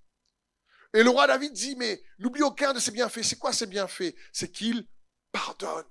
Et 0.94 1.02
le 1.02 1.10
roi 1.10 1.26
David 1.26 1.52
dit, 1.52 1.74
mais 1.76 2.02
n'oublie 2.18 2.42
aucun 2.42 2.72
de 2.72 2.78
ses 2.78 2.90
bienfaits. 2.90 3.22
C'est 3.22 3.38
quoi 3.38 3.52
ses 3.52 3.66
bienfaits? 3.66 4.14
C'est 4.32 4.50
qu'il 4.50 4.86
pardonne. 5.30 5.84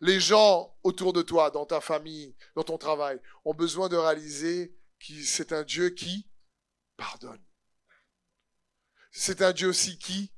Les 0.00 0.20
gens 0.20 0.76
autour 0.82 1.12
de 1.12 1.22
toi, 1.22 1.50
dans 1.50 1.66
ta 1.66 1.80
famille, 1.80 2.36
dans 2.54 2.64
ton 2.64 2.78
travail, 2.78 3.20
ont 3.44 3.54
besoin 3.54 3.88
de 3.88 3.96
réaliser 3.96 4.76
que 5.00 5.22
c'est 5.22 5.52
un 5.52 5.62
Dieu 5.62 5.90
qui 5.90 6.28
pardonne. 6.96 7.42
C'est 9.10 9.42
un 9.42 9.52
Dieu 9.52 9.68
aussi 9.68 9.98
qui 9.98 10.32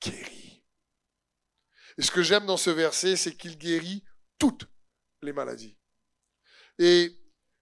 guérit. 0.00 0.64
Et 1.98 2.02
ce 2.02 2.10
que 2.10 2.22
j'aime 2.22 2.46
dans 2.46 2.56
ce 2.56 2.70
verset, 2.70 3.16
c'est 3.16 3.36
qu'il 3.36 3.58
guérit 3.58 4.04
toutes 4.38 4.66
les 5.22 5.32
maladies. 5.32 5.76
Et 6.78 7.18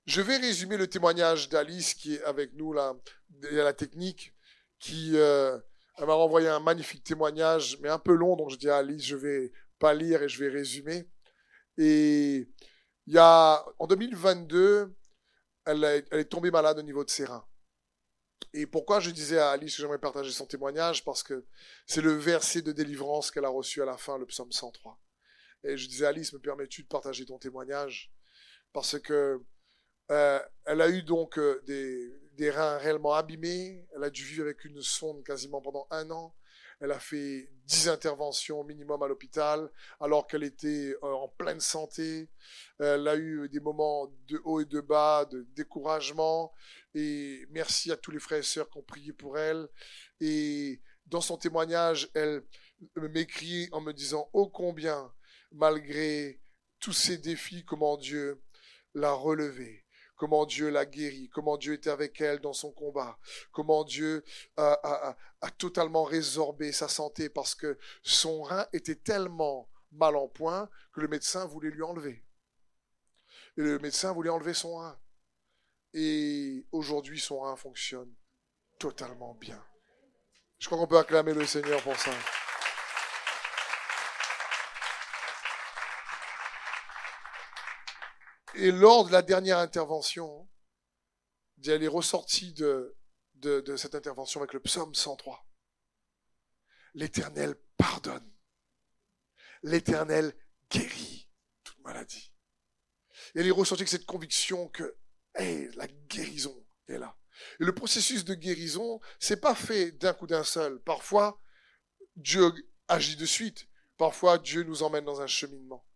je 0.06 0.20
vais 0.20 0.36
résumer 0.36 0.76
le 0.76 0.88
témoignage 0.88 1.48
d'Alice 1.48 1.94
qui 1.94 2.14
est 2.14 2.22
avec 2.24 2.54
nous 2.54 2.72
là, 2.72 2.94
à 3.42 3.54
la 3.54 3.72
technique, 3.72 4.34
qui 4.78 5.12
euh, 5.14 5.58
m'a 5.98 6.14
renvoyé 6.14 6.48
un 6.48 6.60
magnifique 6.60 7.04
témoignage, 7.04 7.78
mais 7.80 7.88
un 7.88 7.98
peu 7.98 8.14
long, 8.14 8.36
donc 8.36 8.50
je 8.50 8.56
dis 8.56 8.68
à 8.68 8.78
Alice, 8.78 9.04
je 9.04 9.16
vais 9.16 9.52
pas 9.80 9.94
lire 9.94 10.22
et 10.22 10.28
je 10.28 10.38
vais 10.38 10.50
résumer. 10.50 11.08
Et 11.78 12.48
il 13.06 13.14
y 13.14 13.18
a, 13.18 13.64
en 13.80 13.86
2022, 13.88 14.94
elle, 15.64 16.04
elle 16.10 16.20
est 16.20 16.24
tombée 16.26 16.52
malade 16.52 16.78
au 16.78 16.82
niveau 16.82 17.04
de 17.04 17.10
ses 17.10 17.24
reins. 17.24 17.44
Et 18.52 18.66
pourquoi 18.66 19.00
je 19.00 19.10
disais 19.10 19.38
à 19.38 19.50
Alice 19.50 19.76
que 19.76 19.82
j'aimerais 19.82 19.98
partager 19.98 20.30
son 20.30 20.46
témoignage? 20.46 21.04
Parce 21.04 21.22
que 21.22 21.46
c'est 21.86 22.00
le 22.00 22.12
verset 22.12 22.62
de 22.62 22.72
délivrance 22.72 23.30
qu'elle 23.30 23.44
a 23.44 23.48
reçu 23.50 23.82
à 23.82 23.84
la 23.84 23.96
fin, 23.96 24.18
le 24.18 24.26
psaume 24.26 24.52
103. 24.52 25.00
Et 25.64 25.76
je 25.76 25.88
disais, 25.88 26.06
Alice, 26.06 26.32
me 26.32 26.38
permets-tu 26.38 26.82
de 26.82 26.88
partager 26.88 27.24
ton 27.26 27.38
témoignage? 27.38 28.12
Parce 28.72 28.98
que 28.98 29.42
euh, 30.10 30.40
elle 30.64 30.80
a 30.80 30.88
eu 30.88 31.02
donc 31.02 31.38
euh, 31.38 31.62
des, 31.66 32.12
des 32.32 32.50
reins 32.50 32.78
réellement 32.78 33.14
abîmés. 33.14 33.86
Elle 33.94 34.04
a 34.04 34.10
dû 34.10 34.24
vivre 34.24 34.42
avec 34.42 34.64
une 34.64 34.82
sonde 34.82 35.22
quasiment 35.22 35.60
pendant 35.60 35.86
un 35.90 36.10
an. 36.10 36.34
Elle 36.80 36.92
a 36.92 36.98
fait 36.98 37.50
10 37.66 37.88
interventions 37.88 38.64
minimum 38.64 39.02
à 39.02 39.06
l'hôpital 39.06 39.70
alors 40.00 40.26
qu'elle 40.26 40.42
était 40.44 40.94
euh, 41.02 41.12
en 41.12 41.28
pleine 41.28 41.60
santé. 41.60 42.30
Elle 42.78 43.06
a 43.06 43.16
eu 43.16 43.48
des 43.50 43.60
moments 43.60 44.10
de 44.28 44.40
haut 44.44 44.60
et 44.60 44.64
de 44.64 44.80
bas, 44.80 45.26
de 45.26 45.46
découragement. 45.54 46.52
Et 46.94 47.46
merci 47.50 47.92
à 47.92 47.96
tous 47.96 48.10
les 48.10 48.18
frères 48.18 48.38
et 48.38 48.42
sœurs 48.42 48.68
qui 48.70 48.78
ont 48.78 48.82
prié 48.82 49.12
pour 49.12 49.38
elle. 49.38 49.68
Et 50.20 50.80
dans 51.06 51.20
son 51.20 51.36
témoignage, 51.36 52.08
elle 52.14 52.42
m'écrit 52.96 53.68
en 53.72 53.80
me 53.80 53.92
disant 53.92 54.30
ô 54.32 54.48
combien, 54.48 55.12
malgré 55.52 56.40
tous 56.78 56.94
ces 56.94 57.18
défis, 57.18 57.64
comment 57.64 57.98
Dieu 57.98 58.42
l'a 58.94 59.12
relevée 59.12 59.79
comment 60.20 60.44
Dieu 60.44 60.68
l'a 60.68 60.84
guérie, 60.84 61.30
comment 61.30 61.56
Dieu 61.56 61.72
était 61.72 61.88
avec 61.88 62.20
elle 62.20 62.40
dans 62.40 62.52
son 62.52 62.70
combat, 62.72 63.18
comment 63.52 63.84
Dieu 63.84 64.22
a, 64.58 65.16
totalement 65.56 66.04
résorbé 66.04 66.72
sa 66.72 66.88
santé 66.88 67.30
parce 67.30 67.54
que 67.54 67.78
son 68.02 68.42
rein 68.42 68.66
était 68.74 68.96
tellement 68.96 69.70
mal 69.92 70.16
en 70.16 70.28
point 70.28 70.68
que 70.92 71.00
le 71.00 71.08
médecin 71.08 71.46
voulait 71.46 71.70
lui 71.70 71.82
enlever. 71.82 72.22
Et 73.56 73.62
le 73.62 73.78
médecin 73.78 74.12
voulait 74.12 74.28
enlever 74.28 74.52
son 74.52 74.74
rein. 74.74 75.00
Et 75.94 76.66
aujourd'hui, 76.70 77.18
son 77.18 77.40
rein 77.40 77.56
fonctionne 77.56 78.14
totalement 78.78 79.34
bien. 79.34 79.64
Je 80.58 80.66
crois 80.66 80.76
qu'on 80.76 80.86
peut 80.86 80.98
acclamer 80.98 81.32
le 81.32 81.46
Seigneur 81.46 81.82
pour 81.82 81.96
ça. 81.96 82.12
Et 88.54 88.70
lors 88.70 89.06
de 89.06 89.12
la 89.12 89.22
dernière 89.22 89.58
intervention, 89.58 90.48
elle 91.66 91.82
est 91.82 91.88
ressortie 91.88 92.52
de, 92.52 92.96
de, 93.34 93.60
de 93.60 93.76
cette 93.76 93.94
intervention 93.94 94.40
avec 94.40 94.52
le 94.52 94.60
psaume 94.60 94.94
103. 94.94 95.46
L'Éternel 96.94 97.54
pardonne. 97.76 98.28
L'Éternel 99.62 100.34
guérit 100.70 101.28
toute 101.62 101.78
maladie. 101.80 102.32
Et 103.34 103.40
elle 103.40 103.46
est 103.46 103.52
ressentie 103.52 103.82
avec 103.82 103.88
cette 103.88 104.06
conviction 104.06 104.68
que, 104.68 104.96
hey, 105.34 105.68
la 105.76 105.86
guérison 105.86 106.66
est 106.88 106.98
là. 106.98 107.16
Et 107.60 107.64
le 107.64 107.74
processus 107.74 108.24
de 108.24 108.34
guérison, 108.34 109.00
c'est 109.18 109.40
pas 109.40 109.54
fait 109.54 109.92
d'un 109.92 110.12
coup 110.12 110.26
d'un 110.26 110.44
seul. 110.44 110.80
Parfois, 110.82 111.40
Dieu 112.16 112.52
agit 112.88 113.16
de 113.16 113.26
suite. 113.26 113.68
Parfois, 113.96 114.38
Dieu 114.38 114.62
nous 114.62 114.82
emmène 114.82 115.04
dans 115.04 115.20
un 115.20 115.26
cheminement. 115.26 115.86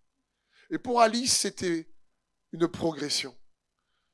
Et 0.70 0.78
pour 0.78 1.00
Alice, 1.00 1.36
c'était 1.36 1.88
une 2.54 2.68
progression. 2.68 3.36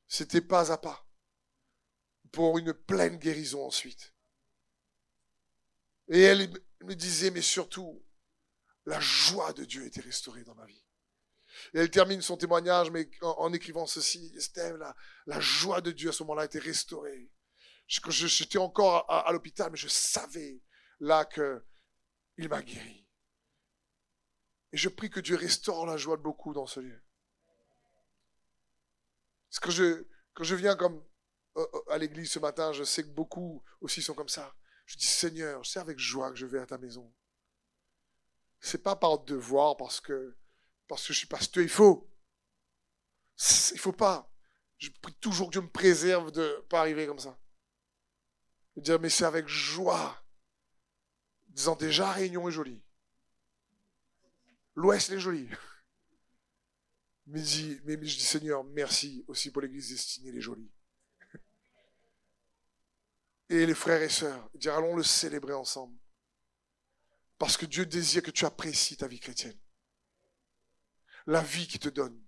C'était 0.07 0.41
pas 0.41 0.71
à 0.71 0.77
pas. 0.77 1.07
Pour 2.31 2.57
une 2.57 2.73
pleine 2.73 3.17
guérison 3.17 3.63
ensuite. 3.63 4.15
Et 6.07 6.21
elle 6.21 6.49
me 6.81 6.95
disait, 6.95 7.29
mais 7.29 7.43
surtout, 7.43 8.03
la 8.85 8.99
joie 8.99 9.53
de 9.53 9.63
Dieu 9.63 9.85
était 9.85 10.01
restaurée 10.01 10.43
dans 10.43 10.55
ma 10.55 10.65
vie. 10.65 10.83
Et 11.73 11.79
elle 11.79 11.91
termine 11.91 12.21
son 12.21 12.35
témoignage 12.35 12.89
mais 12.89 13.11
en, 13.21 13.53
écrivant 13.53 13.85
ceci, 13.85 14.33
Steve, 14.39 14.77
la, 14.77 14.95
la, 15.27 15.39
joie 15.39 15.81
de 15.81 15.91
Dieu 15.91 16.09
à 16.09 16.13
ce 16.13 16.23
moment-là 16.23 16.45
était 16.45 16.59
restaurée. 16.59 17.29
J'étais 17.87 18.57
encore 18.57 19.05
à, 19.11 19.31
l'hôpital, 19.31 19.69
mais 19.69 19.77
je 19.77 19.89
savais 19.89 20.61
là 20.99 21.25
que 21.25 21.63
il 22.37 22.49
m'a 22.49 22.63
guéri. 22.63 23.05
Et 24.71 24.77
je 24.77 24.89
prie 24.89 25.11
que 25.11 25.19
Dieu 25.19 25.35
restaure 25.35 25.85
la 25.85 25.97
joie 25.97 26.17
de 26.17 26.23
beaucoup 26.23 26.53
dans 26.53 26.65
ce 26.65 26.79
lieu. 26.79 27.03
Que 29.59 29.71
je, 29.71 30.05
quand 30.33 30.43
je 30.43 30.55
viens 30.55 30.75
comme 30.75 31.03
euh, 31.57 31.65
euh, 31.73 31.91
à 31.91 31.97
l'église 31.97 32.31
ce 32.31 32.39
matin, 32.39 32.71
je 32.71 32.83
sais 32.83 33.03
que 33.03 33.09
beaucoup 33.09 33.63
aussi 33.81 34.01
sont 34.01 34.13
comme 34.13 34.29
ça. 34.29 34.55
Je 34.85 34.97
dis 34.97 35.05
Seigneur, 35.05 35.65
c'est 35.65 35.79
avec 35.79 35.99
joie 35.99 36.31
que 36.31 36.37
je 36.37 36.45
vais 36.45 36.59
à 36.59 36.65
ta 36.65 36.77
maison. 36.77 37.13
C'est 38.59 38.83
pas 38.83 38.95
par 38.95 39.19
devoir, 39.19 39.75
parce 39.77 39.99
que 39.99 40.35
parce 40.87 41.07
que 41.07 41.13
je 41.13 41.19
suis 41.19 41.27
pasteur, 41.27 41.63
il 41.63 41.69
faut. 41.69 42.09
Il 43.71 43.79
faut 43.79 43.93
pas. 43.93 44.31
Je 44.77 44.89
prie 45.01 45.13
toujours 45.15 45.47
que 45.47 45.53
Dieu 45.53 45.61
me 45.61 45.69
préserve 45.69 46.31
de 46.31 46.65
pas 46.69 46.79
arriver 46.79 47.07
comme 47.07 47.19
ça. 47.19 47.39
De 48.75 48.81
dire 48.81 48.99
mais 48.99 49.09
c'est 49.09 49.25
avec 49.25 49.47
joie. 49.47 50.21
Disant 51.47 51.75
déjà 51.75 52.11
Réunion 52.11 52.47
est 52.47 52.51
jolie. 52.51 52.83
L'Ouest 54.75 55.11
est 55.11 55.19
joli. 55.19 55.49
Mais, 57.27 57.41
mais, 57.85 57.93
je 58.07 58.17
dis 58.17 58.25
Seigneur, 58.25 58.63
merci 58.63 59.23
aussi 59.27 59.51
pour 59.51 59.61
l'église 59.61 59.89
destinée, 59.89 60.31
les 60.31 60.41
jolie. 60.41 60.71
Et 63.49 63.65
les 63.65 63.75
frères 63.75 64.01
et 64.01 64.09
sœurs, 64.09 64.49
dire 64.55 64.75
allons 64.75 64.95
le 64.95 65.03
célébrer 65.03 65.53
ensemble. 65.53 65.97
Parce 67.37 67.57
que 67.57 67.65
Dieu 67.65 67.85
désire 67.85 68.23
que 68.23 68.31
tu 68.31 68.45
apprécies 68.45 68.97
ta 68.97 69.07
vie 69.07 69.19
chrétienne. 69.19 69.59
La 71.27 71.41
vie 71.41 71.67
qu'il 71.67 71.79
te 71.79 71.89
donne. 71.89 72.21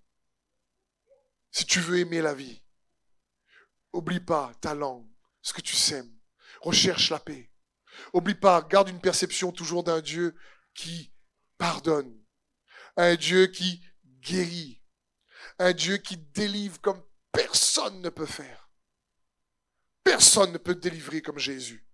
Si 1.51 1.65
tu 1.65 1.79
veux 1.79 1.99
aimer 1.99 2.21
la 2.21 2.33
vie, 2.33 2.63
oublie 3.93 4.19
pas 4.19 4.53
ta 4.59 4.73
langue, 4.73 5.07
ce 5.41 5.53
que 5.53 5.61
tu 5.61 5.75
sèmes. 5.75 6.11
Recherche 6.61 7.09
la 7.09 7.19
paix. 7.19 7.51
Oublie 8.11 8.35
pas, 8.35 8.61
garde 8.61 8.89
une 8.89 9.01
perception 9.01 9.51
toujours 9.51 9.83
d'un 9.83 10.01
Dieu 10.01 10.35
qui 10.73 11.13
pardonne, 11.57 12.21
un 12.97 13.15
Dieu 13.15 13.47
qui 13.47 13.81
guérit, 14.21 14.81
un 15.59 15.73
Dieu 15.73 15.97
qui 15.97 16.17
délivre 16.17 16.79
comme 16.81 17.03
personne 17.31 18.01
ne 18.01 18.09
peut 18.09 18.25
faire. 18.25 18.69
Personne 20.03 20.51
ne 20.51 20.57
peut 20.57 20.75
délivrer 20.75 21.21
comme 21.21 21.39
Jésus. 21.39 21.85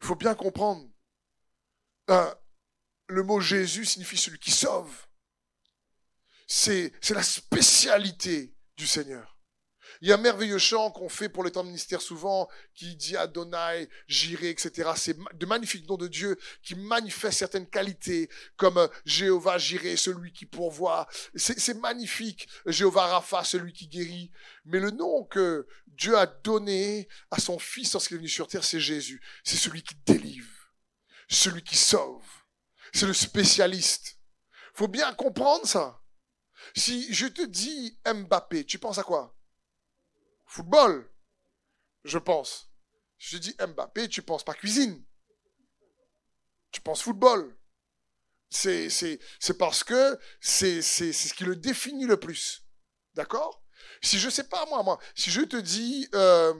Il 0.00 0.06
faut 0.06 0.16
bien 0.16 0.34
comprendre. 0.34 0.88
Euh, 2.10 2.34
le 3.08 3.22
mot 3.22 3.40
Jésus 3.40 3.84
signifie 3.84 4.16
celui 4.16 4.38
qui 4.38 4.50
sauve. 4.50 5.06
C'est 6.46 6.92
la 7.10 7.22
spécialité 7.22 8.56
du 8.76 8.86
Seigneur. 8.86 9.35
Il 10.00 10.08
y 10.08 10.12
a 10.12 10.16
un 10.16 10.20
merveilleux 10.20 10.58
chant 10.58 10.90
qu'on 10.90 11.08
fait 11.08 11.28
pour 11.28 11.42
le 11.42 11.50
temps 11.50 11.62
de 11.62 11.68
ministère 11.68 12.00
souvent, 12.00 12.48
qui 12.74 12.96
dit 12.96 13.16
Adonai, 13.16 13.88
Jiré, 14.06 14.50
etc. 14.50 14.90
C'est 14.96 15.16
de 15.34 15.46
magnifiques 15.46 15.88
noms 15.88 15.96
de 15.96 16.08
Dieu 16.08 16.36
qui 16.62 16.74
manifestent 16.74 17.38
certaines 17.38 17.68
qualités, 17.68 18.28
comme 18.56 18.78
euh, 18.78 18.88
Jéhovah 19.04 19.58
Jiré, 19.58 19.96
celui 19.96 20.32
qui 20.32 20.46
pourvoit. 20.46 21.06
C'est 21.34 21.78
magnifique. 21.78 22.48
Jéhovah 22.66 23.06
Rapha, 23.06 23.44
celui 23.44 23.72
qui 23.72 23.88
guérit. 23.88 24.30
Mais 24.64 24.80
le 24.80 24.90
nom 24.90 25.24
que 25.24 25.66
Dieu 25.86 26.16
a 26.16 26.26
donné 26.26 27.08
à 27.30 27.38
son 27.38 27.58
fils 27.58 27.92
lorsqu'il 27.92 28.16
est 28.16 28.18
venu 28.18 28.28
sur 28.28 28.48
terre, 28.48 28.64
c'est 28.64 28.80
Jésus. 28.80 29.22
C'est 29.44 29.56
celui 29.56 29.82
qui 29.82 29.94
délivre, 30.06 30.72
celui 31.28 31.62
qui 31.62 31.76
sauve. 31.76 32.24
C'est 32.92 33.06
le 33.06 33.14
spécialiste. 33.14 34.18
Faut 34.74 34.88
bien 34.88 35.12
comprendre 35.14 35.66
ça. 35.66 36.02
Si 36.74 37.12
je 37.12 37.26
te 37.26 37.42
dis 37.42 37.98
Mbappé, 38.06 38.64
tu 38.64 38.78
penses 38.78 38.98
à 38.98 39.02
quoi? 39.02 39.34
Football, 40.46 41.10
je 42.04 42.18
pense. 42.18 42.70
Je 43.18 43.38
dis 43.38 43.56
Mbappé, 43.58 44.08
tu 44.08 44.22
penses 44.22 44.44
pas 44.44 44.54
cuisine. 44.54 45.04
Tu 46.70 46.80
penses 46.80 47.02
football. 47.02 47.56
C'est, 48.48 48.88
c'est, 48.90 49.18
c'est 49.40 49.58
parce 49.58 49.82
que 49.82 50.18
c'est, 50.40 50.82
c'est, 50.82 51.12
c'est 51.12 51.28
ce 51.28 51.34
qui 51.34 51.44
le 51.44 51.56
définit 51.56 52.06
le 52.06 52.18
plus. 52.18 52.64
D'accord? 53.14 53.62
Si 54.02 54.18
je 54.18 54.30
sais 54.30 54.48
pas, 54.48 54.64
moi, 54.66 54.82
moi, 54.82 54.98
si 55.14 55.30
je 55.30 55.42
te 55.42 55.56
dis 55.56 56.08
euh, 56.14 56.54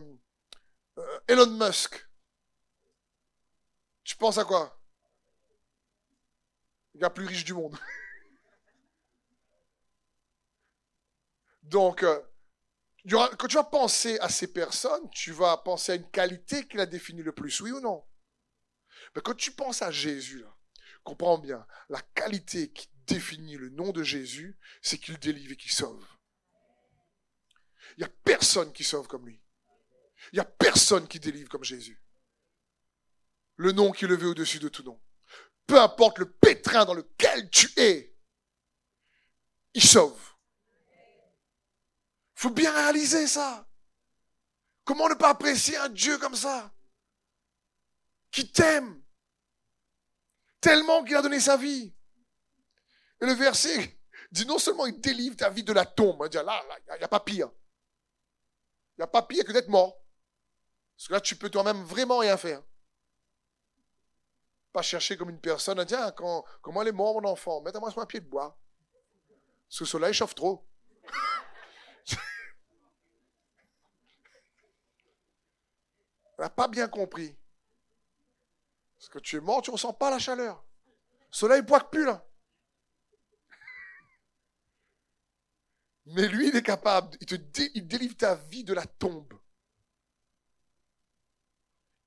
euh, 0.98 1.20
Elon 1.28 1.50
Musk, 1.50 2.08
tu 4.04 4.16
penses 4.16 4.38
à 4.38 4.44
quoi? 4.44 4.80
Le 6.94 7.00
gars 7.00 7.10
plus 7.10 7.26
riche 7.26 7.44
du 7.44 7.54
monde. 7.54 7.78
Donc, 11.62 12.02
euh, 12.02 12.20
quand 13.08 13.46
tu 13.48 13.56
vas 13.56 13.64
penser 13.64 14.18
à 14.20 14.28
ces 14.28 14.52
personnes, 14.52 15.08
tu 15.10 15.32
vas 15.32 15.56
penser 15.58 15.92
à 15.92 15.94
une 15.96 16.10
qualité 16.10 16.66
qui 16.66 16.76
la 16.76 16.86
définit 16.86 17.22
le 17.22 17.32
plus, 17.32 17.60
oui 17.60 17.70
ou 17.70 17.80
non? 17.80 18.04
Mais 19.14 19.22
quand 19.22 19.34
tu 19.34 19.52
penses 19.52 19.82
à 19.82 19.90
Jésus, 19.90 20.44
comprends 21.04 21.38
bien, 21.38 21.66
la 21.88 22.00
qualité 22.00 22.72
qui 22.72 22.88
définit 23.06 23.56
le 23.56 23.70
nom 23.70 23.92
de 23.92 24.02
Jésus, 24.02 24.58
c'est 24.82 24.98
qu'il 24.98 25.18
délivre 25.18 25.52
et 25.52 25.56
qu'il 25.56 25.70
sauve. 25.70 26.04
Il 27.96 28.00
n'y 28.00 28.04
a 28.04 28.12
personne 28.24 28.72
qui 28.72 28.82
sauve 28.84 29.06
comme 29.06 29.26
lui. 29.26 29.40
Il 30.32 30.36
n'y 30.36 30.40
a 30.40 30.44
personne 30.44 31.06
qui 31.06 31.20
délivre 31.20 31.48
comme 31.48 31.64
Jésus. 31.64 32.02
Le 33.56 33.72
nom 33.72 33.92
qui 33.92 34.04
est 34.04 34.08
levé 34.08 34.26
au-dessus 34.26 34.58
de 34.58 34.68
tout 34.68 34.82
nom. 34.82 35.00
Peu 35.66 35.80
importe 35.80 36.18
le 36.18 36.30
pétrin 36.30 36.84
dans 36.84 36.94
lequel 36.94 37.48
tu 37.50 37.68
es, 37.76 38.14
il 39.74 39.82
sauve 39.82 40.35
faut 42.36 42.50
bien 42.50 42.72
réaliser 42.72 43.26
ça. 43.26 43.66
Comment 44.84 45.08
ne 45.08 45.14
pas 45.14 45.30
apprécier 45.30 45.76
un 45.78 45.88
Dieu 45.88 46.16
comme 46.18 46.36
ça? 46.36 46.72
Qui 48.30 48.52
t'aime 48.52 49.02
tellement 50.60 51.02
qu'il 51.02 51.16
a 51.16 51.22
donné 51.22 51.40
sa 51.40 51.56
vie. 51.56 51.94
Et 53.20 53.26
le 53.26 53.32
verset 53.32 53.98
dit 54.30 54.46
non 54.46 54.58
seulement 54.58 54.86
il 54.86 55.00
délivre 55.00 55.36
ta 55.36 55.50
vie 55.50 55.64
de 55.64 55.72
la 55.72 55.86
tombe, 55.86 56.22
il 56.24 56.28
dit 56.28 56.36
là, 56.36 56.62
il 56.94 56.98
n'y 56.98 57.04
a 57.04 57.08
pas 57.08 57.20
pire. 57.20 57.50
Il 58.96 59.00
n'y 59.00 59.04
a 59.04 59.08
pas 59.08 59.22
pire 59.22 59.44
que 59.44 59.52
d'être 59.52 59.68
mort. 59.68 59.98
Parce 60.96 61.08
que 61.08 61.12
là, 61.12 61.20
tu 61.20 61.36
peux 61.36 61.50
toi-même 61.50 61.82
vraiment 61.84 62.18
rien 62.18 62.36
faire. 62.36 62.62
Pas 64.72 64.82
chercher 64.82 65.16
comme 65.16 65.30
une 65.30 65.40
personne, 65.40 65.82
dire 65.84 66.14
quand, 66.14 66.44
comment 66.62 66.82
elle 66.82 66.88
est 66.88 66.92
mort, 66.92 67.20
mon 67.20 67.28
enfant, 67.28 67.60
mettez-moi 67.62 67.90
sur 67.90 68.00
un 68.00 68.06
pied 68.06 68.20
de 68.20 68.28
bois. 68.28 68.58
Parce 69.68 69.78
que 69.78 69.84
le 69.84 69.88
soleil 69.88 70.14
chauffe 70.14 70.34
trop. 70.34 70.66
Elle 76.38 76.44
n'a 76.44 76.50
pas 76.50 76.68
bien 76.68 76.88
compris. 76.88 77.36
Parce 78.96 79.08
que 79.08 79.18
tu 79.18 79.36
es 79.36 79.40
mort, 79.40 79.62
tu 79.62 79.70
ne 79.70 79.74
ressens 79.74 79.94
pas 79.94 80.10
la 80.10 80.18
chaleur. 80.18 80.64
Le 80.86 81.36
soleil 81.36 81.62
ne 81.62 81.66
pointe 81.66 81.90
plus 81.90 82.04
là. 82.04 82.26
Mais 86.06 86.28
lui, 86.28 86.48
il 86.48 86.56
est 86.56 86.62
capable, 86.62 87.16
il, 87.20 87.50
il 87.74 87.86
délivre 87.86 88.16
ta 88.16 88.34
vie 88.34 88.64
de 88.64 88.74
la 88.74 88.86
tombe. 88.86 89.34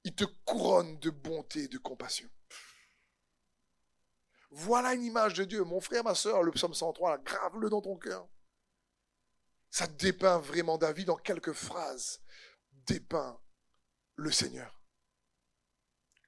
Il 0.04 0.16
te 0.16 0.24
couronne 0.46 0.98
de 1.00 1.10
bonté 1.10 1.64
et 1.64 1.68
de 1.68 1.78
compassion. 1.78 2.30
Voilà 4.52 4.94
une 4.94 5.04
image 5.04 5.36
de 5.36 5.44
Dieu. 5.44 5.64
Mon 5.64 5.80
frère, 5.80 6.04
ma 6.04 6.16
soeur, 6.16 6.42
le 6.42 6.52
psaume 6.52 6.74
103, 6.74 7.20
grave-le 7.20 7.70
dans 7.70 7.82
ton 7.82 7.98
cœur. 7.98 8.28
Ça 9.70 9.88
dépeint 9.88 10.40
vraiment 10.40 10.78
David 10.78 11.10
en 11.10 11.18
quelques 11.18 11.54
phrases. 11.54 12.22
Dépeint 12.72 13.40
le 14.16 14.32
Seigneur. 14.32 14.80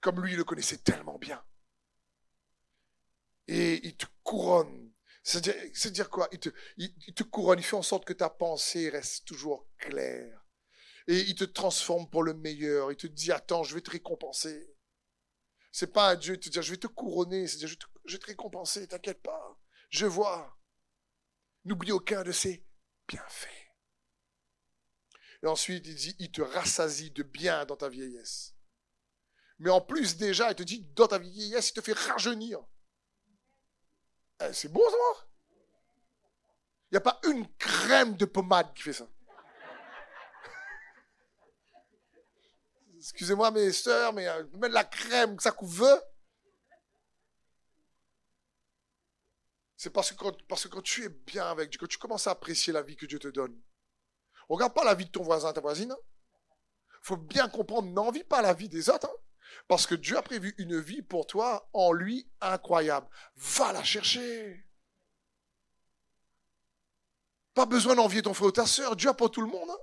Comme 0.02 0.22
lui, 0.22 0.34
il 0.34 0.38
le 0.38 0.44
connaissait 0.44 0.78
tellement 0.78 1.18
bien. 1.18 1.44
Et 3.48 3.86
il 3.86 3.96
te 3.96 4.06
couronne. 4.24 4.92
C'est-à-dire, 5.24 5.92
dire 5.92 6.10
quoi? 6.10 6.28
Il 6.32 6.40
te, 6.40 6.50
il, 6.78 7.14
te 7.14 7.24
couronne, 7.24 7.60
il 7.60 7.66
fait 7.66 7.76
en 7.76 7.84
sorte 7.84 8.06
que 8.06 8.14
ta 8.14 8.30
pensée 8.30 8.90
reste 8.90 9.26
toujours 9.26 9.68
claire. 9.78 10.46
Et 11.08 11.20
il 11.20 11.36
te 11.36 11.44
transforme 11.44 12.10
pour 12.10 12.24
le 12.24 12.34
meilleur. 12.34 12.92
Il 12.92 12.98
te 12.98 13.08
dit, 13.08 13.32
attends, 13.32 13.64
je 13.64 13.76
vais 13.76 13.82
te 13.82 13.92
récompenser. 13.92 14.76
C'est 15.72 15.94
pas 15.94 16.12
un 16.12 16.16
Dieu 16.16 16.40
te 16.40 16.50
dire, 16.50 16.62
je 16.62 16.72
vais 16.72 16.78
te 16.78 16.88
couronner. 16.88 17.48
C'est-à-dire, 17.48 17.78
je, 18.06 18.14
vais 18.14 18.20
te 18.20 18.28
récompenser, 18.28 18.88
t'inquiète 18.88 19.22
pas. 19.22 19.60
Je 19.90 20.06
vois. 20.06 20.58
N'oublie 21.66 21.92
aucun 21.92 22.24
de 22.24 22.32
ces 22.32 22.66
bienfaits. 23.12 23.47
Et 25.43 25.47
ensuite, 25.47 25.86
il 25.88 25.95
dit, 25.95 26.15
il 26.19 26.32
te 26.32 26.41
rassasie 26.41 27.12
de 27.12 27.24
bien 27.24 27.65
dans 27.65 27.76
ta 27.76 27.89
vieillesse. 27.89 28.56
Mais 29.60 29.69
en 29.69 29.82
plus, 29.82 30.15
déjà, 30.17 30.50
il 30.50 30.56
te 30.56 30.63
dit, 30.63 30.82
dans 30.95 31.08
ta 31.08 31.17
vieillesse, 31.17 31.69
il 31.69 31.74
te 31.74 31.82
fait 31.82 31.91
rajeunir. 31.93 32.60
Eh, 34.41 34.54
c'est 34.54 34.71
bon, 34.71 34.88
ça 34.89 35.26
Il 36.89 36.93
n'y 36.93 36.97
a 36.97 37.02
pas 37.02 37.19
une 37.26 37.47
crème 37.58 38.15
de 38.15 38.26
pommade 38.26 38.74
qui 38.74 38.84
fait 38.84 38.93
ça. 38.93 39.08
Excusez-moi 42.97 43.52
mes 43.52 43.71
sœurs, 43.71 44.13
mais 44.13 44.28
euh, 44.28 44.43
la 44.69 44.84
crème 44.84 45.38
que 45.38 45.43
ça 45.43 45.52
couvre. 45.52 46.04
C'est 49.82 49.89
parce 49.89 50.12
que, 50.12 50.15
quand, 50.67 50.82
tu 50.84 51.06
es 51.06 51.10
bien 51.10 51.50
avec 51.50 51.72
Dieu, 51.72 51.80
que 51.80 51.88
tu 51.88 51.98
commences 51.98 52.28
à 52.28 52.32
apprécier 52.32 52.72
la 52.72 52.84
vie 52.84 52.96
que 52.96 53.08
Dieu 53.08 53.17
te 53.17 53.30
donne. 53.30 53.60
Regarde 54.48 54.76
pas 54.76 54.84
la 54.84 54.94
vie 54.94 55.06
de 55.06 55.10
ton 55.10 55.24
voisin, 55.24 55.52
ta 55.54 55.60
voisine. 55.60 55.88
Il 55.89 55.91
hein. 55.94 56.98
faut 57.02 57.17
bien 57.17 57.50
comprendre, 57.50 57.91
n'envie 57.91 58.24
pas 58.24 58.44
la 58.44 58.54
vie 58.54 58.70
des 58.70 58.91
autres. 58.91 59.08
Hein. 59.08 59.17
parce 59.67 59.88
que 59.88 59.96
Dieu 59.96 60.15
a 60.15 60.22
prévu 60.22 60.54
une 60.60 60.80
vie 60.80 61.02
pour 61.02 61.26
toi 61.26 61.67
en 61.74 61.94
lui 61.94 62.30
incroyable. 62.41 63.10
Va 63.38 63.74
la 63.74 63.84
chercher. 63.84 64.63
Pas 67.56 67.65
besoin 67.65 67.96
d'envier 67.96 68.22
ton 68.22 68.36
frère 68.36 68.50
ou 68.50 68.52
ta 68.52 68.67
soeur. 68.67 68.96
Dieu 68.96 69.10
a 69.10 69.15
pour 69.15 69.32
tout 69.32 69.41
le 69.41 69.48
monde. 69.48 69.72
Hein. 69.72 69.80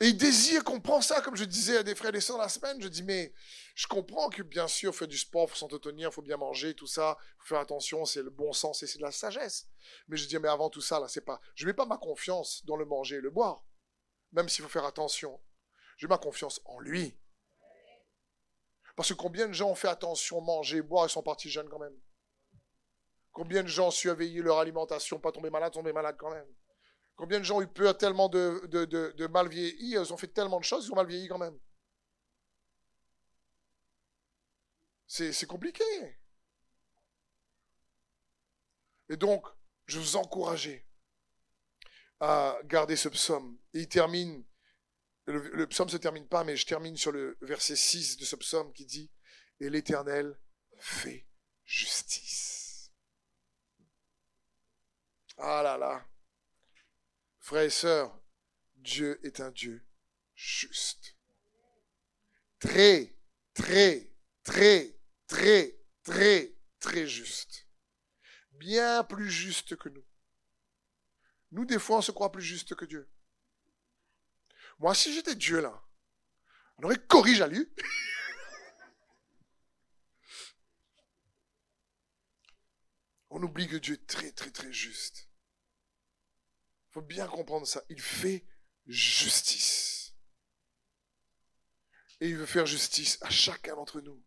Et 0.00 0.08
il 0.08 0.16
désire 0.16 0.62
qu'on 0.62 0.80
prend 0.80 1.00
ça, 1.00 1.20
comme 1.20 1.34
je 1.34 1.44
disais 1.44 1.78
à 1.78 1.82
des 1.82 1.96
frères 1.96 2.14
et 2.14 2.20
sœurs 2.20 2.38
la 2.38 2.48
semaine. 2.48 2.80
Je 2.80 2.86
dis, 2.86 3.02
mais 3.02 3.32
je 3.74 3.88
comprends 3.88 4.30
que 4.30 4.42
bien 4.42 4.68
sûr, 4.68 4.94
faire 4.94 5.08
du 5.08 5.18
sport, 5.18 5.50
faut 5.50 5.56
s'entretenir, 5.56 6.12
faut 6.12 6.22
bien 6.22 6.36
manger, 6.36 6.74
tout 6.74 6.86
ça, 6.86 7.18
faut 7.38 7.48
faire 7.48 7.58
attention, 7.58 8.04
c'est 8.04 8.22
le 8.22 8.30
bon 8.30 8.52
sens 8.52 8.82
et 8.82 8.86
c'est 8.86 8.98
de 8.98 9.02
la 9.02 9.10
sagesse. 9.10 9.68
Mais 10.06 10.16
je 10.16 10.28
dis, 10.28 10.38
mais 10.38 10.48
avant 10.48 10.70
tout 10.70 10.80
ça, 10.80 11.00
là, 11.00 11.08
c'est 11.08 11.24
pas, 11.24 11.40
je 11.56 11.66
mets 11.66 11.72
pas 11.72 11.86
ma 11.86 11.98
confiance 11.98 12.64
dans 12.64 12.76
le 12.76 12.84
manger 12.84 13.16
et 13.16 13.20
le 13.20 13.30
boire. 13.30 13.64
Même 14.32 14.48
s'il 14.48 14.62
faut 14.62 14.70
faire 14.70 14.84
attention. 14.84 15.40
Mets 16.00 16.08
ma 16.08 16.18
confiance 16.18 16.60
en 16.64 16.78
lui. 16.78 17.18
Parce 18.94 19.08
que 19.08 19.14
combien 19.14 19.48
de 19.48 19.52
gens 19.52 19.70
ont 19.70 19.74
fait 19.74 19.88
attention, 19.88 20.40
manger, 20.40 20.80
boire 20.80 21.06
et 21.06 21.08
sont 21.08 21.22
partis 21.24 21.50
jeunes 21.50 21.68
quand 21.68 21.78
même? 21.80 21.96
Combien 23.32 23.64
de 23.64 23.68
gens 23.68 23.88
ont 23.88 24.16
leur 24.42 24.58
alimentation, 24.58 25.18
pas 25.18 25.32
tomber 25.32 25.50
malade, 25.50 25.72
tomber 25.72 25.92
malade 25.92 26.16
quand 26.18 26.30
même? 26.30 26.46
Combien 27.18 27.40
de 27.40 27.44
gens 27.44 27.56
ont 27.56 27.62
eu 27.62 27.66
peur 27.66 27.98
tellement 27.98 28.28
de, 28.28 29.26
mal 29.26 29.48
vieillir 29.48 30.02
Ils 30.04 30.12
ont 30.12 30.16
fait 30.16 30.28
tellement 30.28 30.60
de 30.60 30.64
choses, 30.64 30.86
ils 30.86 30.92
ont 30.92 30.96
mal 30.96 31.08
vieilli 31.08 31.26
quand 31.26 31.36
même. 31.36 31.58
C'est 35.08 35.46
compliqué. 35.46 35.82
Et 39.08 39.16
donc, 39.16 39.44
je 39.86 39.98
vous 39.98 40.14
encourage 40.14 40.70
à 42.20 42.56
garder 42.64 42.94
ce 42.94 43.08
psaume. 43.08 43.58
Et 43.74 43.80
il 43.80 43.88
termine, 43.88 44.44
le, 45.24 45.40
le 45.40 45.66
psaume 45.66 45.88
ne 45.88 45.92
se 45.92 45.96
termine 45.96 46.28
pas, 46.28 46.44
mais 46.44 46.56
je 46.56 46.66
termine 46.66 46.96
sur 46.96 47.10
le 47.10 47.36
verset 47.40 47.74
6 47.74 48.18
de 48.18 48.24
ce 48.24 48.36
psaume 48.36 48.72
qui 48.72 48.86
dit 48.86 49.10
Et 49.58 49.68
l'Éternel 49.70 50.38
fait 50.78 51.26
justice. 51.64 52.92
Ah 55.36 55.62
là 55.64 55.76
là. 55.76 56.06
Frères 57.48 57.62
et 57.62 57.70
sœurs, 57.70 58.14
Dieu 58.76 59.18
est 59.24 59.40
un 59.40 59.50
Dieu 59.50 59.82
juste. 60.34 61.16
Très, 62.58 63.16
très, 63.54 64.12
très, 64.44 64.94
très, 65.26 65.80
très, 66.02 66.54
très 66.78 67.06
juste. 67.06 67.66
Bien 68.50 69.02
plus 69.02 69.30
juste 69.30 69.76
que 69.76 69.88
nous. 69.88 70.04
Nous, 71.52 71.64
des 71.64 71.78
fois, 71.78 71.96
on 71.96 72.02
se 72.02 72.12
croit 72.12 72.30
plus 72.30 72.42
juste 72.42 72.74
que 72.74 72.84
Dieu. 72.84 73.10
Moi, 74.78 74.94
si 74.94 75.14
j'étais 75.14 75.34
Dieu 75.34 75.62
là, 75.62 75.82
on 76.76 76.82
aurait 76.82 77.02
corrigé 77.06 77.42
à 77.42 77.46
lui. 77.46 77.66
on 83.30 83.42
oublie 83.42 83.68
que 83.68 83.76
Dieu 83.76 83.94
est 83.94 84.06
très, 84.06 84.32
très, 84.32 84.50
très 84.50 84.70
juste 84.70 85.27
faut 86.90 87.02
bien 87.02 87.26
comprendre 87.26 87.66
ça. 87.66 87.82
Il 87.88 88.00
fait 88.00 88.46
justice. 88.86 90.14
Et 92.20 92.28
il 92.28 92.36
veut 92.36 92.46
faire 92.46 92.66
justice 92.66 93.18
à 93.22 93.30
chacun 93.30 93.76
d'entre 93.76 94.00
nous. 94.00 94.22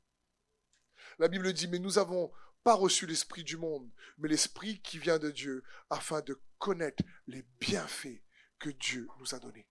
La 1.19 1.27
Bible 1.27 1.51
dit, 1.53 1.67
mais 1.67 1.79
nous 1.79 1.93
n'avons 1.93 2.31
pas 2.63 2.73
reçu 2.73 3.05
l'esprit 3.05 3.43
du 3.43 3.57
monde, 3.57 3.91
mais 4.17 4.29
l'esprit 4.29 4.81
qui 4.81 4.99
vient 4.99 5.19
de 5.19 5.31
Dieu, 5.31 5.63
afin 5.89 6.21
de 6.21 6.41
connaître 6.57 7.03
les 7.27 7.41
bienfaits 7.59 8.21
que 8.59 8.69
Dieu 8.69 9.07
nous 9.19 9.35
a 9.35 9.39
donnés. 9.39 9.67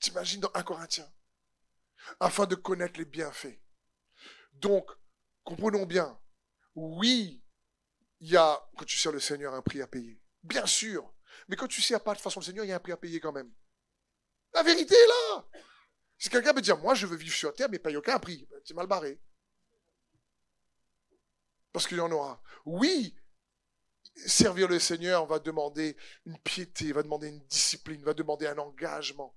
T'imagines 0.00 0.40
dans 0.40 0.50
1 0.54 0.62
Corinthien? 0.62 1.10
Afin 2.20 2.46
de 2.46 2.54
connaître 2.54 2.98
les 2.98 3.04
bienfaits. 3.04 3.60
Donc, 4.54 4.90
comprenons 5.44 5.86
bien, 5.86 6.18
oui, 6.74 7.42
il 8.20 8.30
y 8.30 8.36
a, 8.36 8.68
quand 8.76 8.84
tu 8.84 8.98
sers 8.98 9.12
le 9.12 9.20
Seigneur, 9.20 9.54
un 9.54 9.62
prix 9.62 9.82
à 9.82 9.86
payer. 9.86 10.20
Bien 10.42 10.66
sûr, 10.66 11.12
mais 11.48 11.56
quand 11.56 11.68
tu 11.68 11.82
sais 11.82 11.98
pas 11.98 12.14
de 12.14 12.20
façon 12.20 12.40
le 12.40 12.44
Seigneur, 12.44 12.64
il 12.64 12.68
y 12.68 12.72
a 12.72 12.76
un 12.76 12.80
prix 12.80 12.92
à 12.92 12.96
payer 12.96 13.20
quand 13.20 13.32
même. 13.32 13.52
La 14.54 14.62
vérité 14.62 14.94
est 14.94 15.06
là. 15.06 15.48
Si 16.18 16.30
quelqu'un 16.30 16.52
veut 16.52 16.62
dire, 16.62 16.78
moi 16.78 16.94
je 16.94 17.06
veux 17.06 17.16
vivre 17.16 17.34
sur 17.34 17.52
terre, 17.54 17.68
mais 17.70 17.78
paye 17.78 17.96
aucun 17.96 18.18
prix, 18.18 18.46
ben, 18.50 18.60
c'est 18.64 18.74
mal 18.74 18.86
barré. 18.86 19.20
Parce 21.72 21.86
qu'il 21.86 21.98
y 21.98 22.00
en 22.00 22.10
aura. 22.10 22.42
Oui, 22.64 23.14
servir 24.14 24.68
le 24.68 24.78
Seigneur 24.78 25.26
va 25.26 25.38
demander 25.38 25.96
une 26.24 26.38
piété, 26.38 26.92
va 26.92 27.02
demander 27.02 27.28
une 27.28 27.44
discipline, 27.46 28.02
va 28.02 28.14
demander 28.14 28.46
un 28.46 28.58
engagement. 28.58 29.36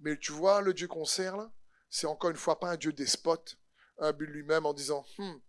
Mais 0.00 0.18
tu 0.18 0.32
vois, 0.32 0.60
le 0.60 0.74
Dieu 0.74 0.88
qu'on 0.88 1.04
sert 1.04 1.36
là, 1.36 1.52
c'est 1.88 2.06
encore 2.06 2.30
une 2.30 2.36
fois 2.36 2.58
pas 2.58 2.70
un 2.70 2.76
Dieu 2.76 2.92
despote, 2.92 3.58
un 3.98 4.12
but 4.12 4.26
lui-même 4.26 4.66
en 4.66 4.72
disant, 4.72 5.04
hum, 5.18 5.40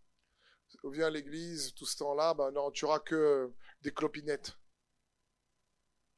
viens 0.91 1.07
à 1.07 1.09
l'église 1.09 1.73
tout 1.73 1.85
ce 1.85 1.97
temps-là, 1.97 2.33
ben 2.33 2.51
non, 2.51 2.69
tu 2.71 2.85
auras 2.85 2.99
que 2.99 3.51
des 3.81 3.91
clopinettes 3.91 4.53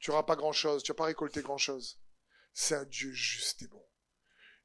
tu 0.04 0.10
n'auras 0.10 0.24
pas 0.24 0.36
grand-chose, 0.36 0.82
tu 0.82 0.92
n'as 0.92 0.96
pas 0.96 1.06
récolté 1.06 1.40
grand-chose. 1.40 1.98
C'est 2.52 2.74
un 2.74 2.84
Dieu 2.84 3.10
juste 3.12 3.62
et 3.62 3.68
bon. 3.68 3.82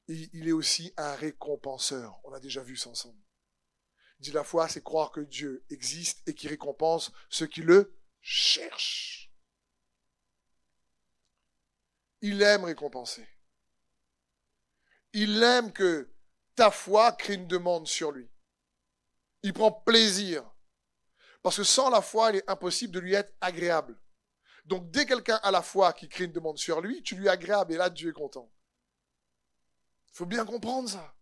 Et 0.09 0.29
il 0.33 0.49
est 0.49 0.51
aussi 0.51 0.93
un 0.97 1.15
récompenseur. 1.15 2.19
On 2.25 2.33
a 2.33 2.41
déjà 2.41 2.61
vu 2.61 2.75
ça 2.75 2.89
ensemble. 2.89 3.23
dit 4.19 4.33
la 4.33 4.43
foi, 4.43 4.67
c'est 4.67 4.83
croire 4.83 5.13
que 5.13 5.21
Dieu 5.21 5.63
existe 5.69 6.27
et 6.27 6.35
qu'il 6.35 6.49
récompense 6.49 7.13
ceux 7.29 7.47
qui 7.47 7.61
le 7.61 7.97
cherchent. 8.19 9.31
Il 12.19 12.41
aime 12.41 12.65
récompenser. 12.65 13.25
Il 15.13 15.41
aime 15.41 15.71
que 15.71 16.13
ta 16.55 16.69
foi 16.69 17.13
crée 17.13 17.35
une 17.35 17.47
demande 17.47 17.87
sur 17.87 18.11
lui. 18.11 18.29
Il 19.43 19.53
prend 19.53 19.71
plaisir. 19.71 20.43
Parce 21.41 21.55
que 21.55 21.63
sans 21.63 21.89
la 21.89 22.01
foi, 22.01 22.31
il 22.31 22.35
est 22.39 22.49
impossible 22.49 22.93
de 22.93 22.99
lui 22.99 23.13
être 23.13 23.33
agréable. 23.39 23.97
Donc 24.69 24.91
dès 24.91 25.07
quelqu'un 25.07 25.37
a 25.37 25.49
la 25.49 25.63
foi 25.63 25.93
qui 25.93 26.07
crée 26.07 26.25
une 26.25 26.31
demande 26.31 26.59
sur 26.59 26.79
lui, 26.79 27.01
tu 27.01 27.15
lui 27.15 27.27
agréables 27.27 27.73
et 27.73 27.77
là 27.77 27.89
Dieu 27.89 28.11
est 28.11 28.13
content. 28.13 28.53
Il 30.09 30.13
faut 30.13 30.27
bien 30.27 30.45
comprendre 30.45 30.87
ça. 30.87 31.15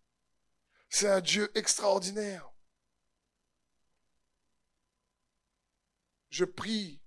C'est 0.89 1.09
un 1.09 1.21
Dieu 1.21 1.49
extraordinaire. 1.57 2.51
Je 6.29 6.43
prie 6.43 7.01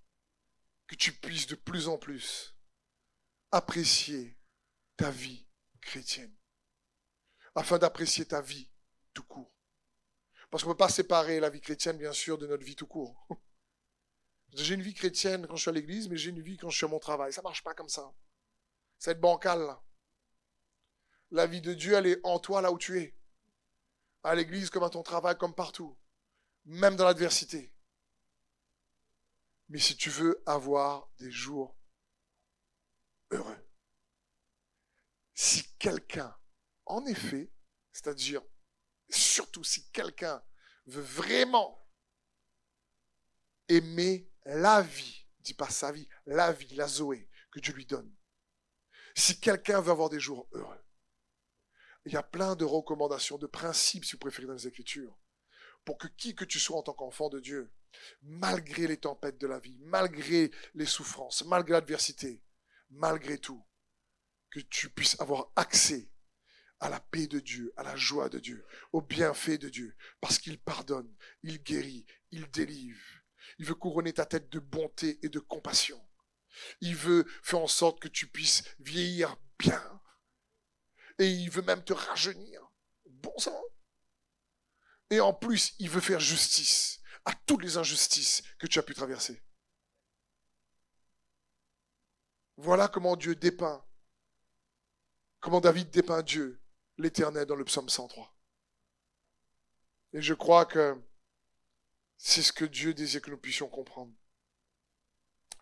que 0.87 0.95
tu 0.95 1.13
puisses 1.13 1.47
de 1.47 1.57
plus 1.57 1.89
en 1.89 1.99
plus 1.99 2.57
apprécier 3.53 4.39
ta 4.97 5.11
vie 5.11 5.47
chrétienne, 5.83 6.35
afin 7.55 7.77
d'apprécier 7.77 8.25
ta 8.25 8.41
vie 8.41 8.71
tout 9.13 9.25
court. 9.25 9.53
Parce 10.51 10.63
qu'on 10.63 10.71
ne 10.71 10.75
peut 10.75 10.79
pas 10.79 10.89
séparer 10.89 11.39
la 11.39 11.51
vie 11.51 11.61
chrétienne, 11.61 11.99
bien 11.99 12.13
sûr, 12.15 12.39
de 12.39 12.47
notre 12.47 12.65
vie 12.65 12.77
tout 12.77 12.87
court. 12.87 13.29
J'ai 14.55 14.75
une 14.75 14.83
vie 14.83 14.95
chrétienne 14.95 15.47
quand 15.47 15.57
je 15.57 15.63
suis 15.63 15.69
à 15.69 15.73
l'église, 15.73 16.09
mais 16.09 16.17
j'ai 16.17 16.31
une 16.31 16.43
vie 16.43 16.57
quand 16.57 16.71
je 16.71 16.77
suis 16.77 16.87
à 16.87 16.89
mon 16.89 16.99
travail. 16.99 17.33
Ça 17.33 17.43
marche 17.43 17.63
pas 17.63 17.75
comme 17.75 17.89
ça. 17.89 18.13
Ça 18.99 19.11
va 19.11 19.13
être 19.13 19.21
bancal. 19.21 19.77
La 21.31 21.47
vie 21.47 21.61
de 21.61 21.75
Dieu, 21.75 21.95
elle 21.95 22.07
est 22.07 22.21
en 22.25 22.39
toi, 22.39 22.61
là 22.61 22.73
où 22.73 22.79
tu 22.79 23.01
es. 23.01 23.17
À 24.23 24.35
l'église, 24.35 24.71
comme 24.71 24.83
à 24.83 24.91
ton 24.91 25.03
travail, 25.03 25.39
comme 25.39 25.55
partout. 25.55 25.97
Même 26.65 26.97
dans 26.97 27.05
l'adversité. 27.05 27.73
Mais 29.69 29.79
si 29.79 29.97
tu 29.97 30.11
veux 30.11 30.43
avoir 30.47 31.09
des 31.19 31.31
jours 31.31 31.77
heureux, 33.31 33.69
si 35.35 35.65
quelqu'un, 35.79 36.37
en 36.87 37.07
effet, 37.07 37.53
c'est-à-dire, 37.93 38.43
surtout 39.09 39.63
si 39.63 39.89
quelqu'un 39.91 40.43
veut 40.87 41.03
vraiment 41.03 41.89
aimer 43.69 44.30
la 44.45 44.83
vie, 44.83 45.27
dis 45.41 45.55
pas 45.55 45.71
sa 45.71 45.93
vie, 45.93 46.09
la 46.27 46.53
vie, 46.53 46.75
la 46.75 46.87
Zoé 46.87 47.29
que 47.51 47.61
Dieu 47.61 47.75
lui 47.75 47.87
donne. 47.87 48.13
Si 49.15 49.41
quelqu'un 49.41 49.81
veut 49.81 49.91
avoir 49.91 50.09
des 50.09 50.21
jours 50.21 50.49
heureux, 50.53 50.85
il 52.07 52.13
y 52.13 52.17
a 52.17 52.23
plein 52.23 52.57
de 52.57 52.65
recommandations, 52.65 53.39
de 53.39 53.47
principes, 53.47 54.05
si 54.05 54.13
vous 54.13 54.19
préférez, 54.19 54.47
dans 54.47 54.55
les 54.55 54.67
Écritures, 54.67 55.19
pour 55.85 55.99
que 55.99 56.09
qui 56.09 56.35
que 56.35 56.45
tu 56.45 56.59
sois 56.59 56.79
en 56.79 56.83
tant 56.83 56.95
qu'enfant 56.95 57.29
de 57.29 57.41
Dieu, 57.41 57.73
malgré 58.23 58.87
les 58.87 58.99
tempêtes 58.99 59.39
de 59.39 59.47
la 59.47 59.59
vie, 59.59 59.79
malgré 59.81 60.51
les 60.75 60.87
souffrances, 60.87 61.45
malgré 61.45 61.73
l'adversité, 61.73 62.43
malgré 62.91 63.39
tout, 63.39 63.65
que 64.51 64.61
tu 64.61 64.91
puisses 64.91 65.21
avoir 65.21 65.53
accès 65.57 66.11
à 66.81 66.89
la 66.89 67.01
paix 67.01 67.27
de 67.27 67.41
Dieu, 67.41 67.73
à 67.77 67.83
la 67.83 67.95
joie 67.97 68.29
de 68.29 68.39
Dieu, 68.39 68.67
au 68.93 69.03
bienfait 69.03 69.59
de 69.59 69.69
Dieu, 69.69 69.95
parce 70.21 70.39
qu'il 70.39 70.59
pardonne, 70.59 71.15
il 71.43 71.63
guérit, 71.63 72.07
il 72.31 72.51
délivre. 72.51 73.20
Il 73.59 73.67
veut 73.67 73.75
couronner 73.75 74.13
ta 74.13 74.27
tête 74.27 74.51
de 74.51 74.59
bonté 74.59 75.19
et 75.23 75.29
de 75.29 75.39
compassion. 75.39 76.01
Il 76.81 76.97
veut 76.97 77.25
faire 77.43 77.61
en 77.61 77.67
sorte 77.67 78.01
que 78.01 78.09
tu 78.09 78.27
puisses 78.27 78.65
vieillir 78.79 79.37
bien. 79.59 80.01
Et 81.19 81.29
il 81.29 81.51
veut 81.51 81.63
même 81.63 81.85
te 81.85 81.93
rajeunir. 81.93 82.61
Bon 83.07 83.37
sang. 83.39 83.63
Et 85.11 85.21
en 85.21 85.35
plus, 85.35 85.75
il 85.79 85.91
veut 85.91 86.01
faire 86.01 86.21
justice 86.21 87.01
à 87.25 87.33
toutes 87.47 87.63
les 87.63 87.77
injustices 87.77 88.43
que 88.59 88.67
tu 88.67 88.79
as 88.79 88.83
pu 88.83 88.95
traverser. 88.95 89.43
Voilà 92.57 92.89
comment 92.89 93.17
Dieu 93.17 93.35
dépeint, 93.35 93.85
comment 95.41 95.61
David 95.61 95.91
dépeint 95.91 96.23
Dieu, 96.23 96.61
l'Éternel, 96.99 97.47
dans 97.47 97.57
le 97.57 97.65
psaume 97.65 97.89
103. 97.89 98.35
Et 100.13 100.21
je 100.21 100.35
crois 100.35 100.67
que 100.67 101.01
c'est 102.23 102.43
ce 102.43 102.53
que 102.53 102.67
Dieu 102.67 102.93
désire 102.93 103.23
que 103.23 103.31
nous 103.31 103.39
puissions 103.39 103.69
comprendre. 103.69 104.13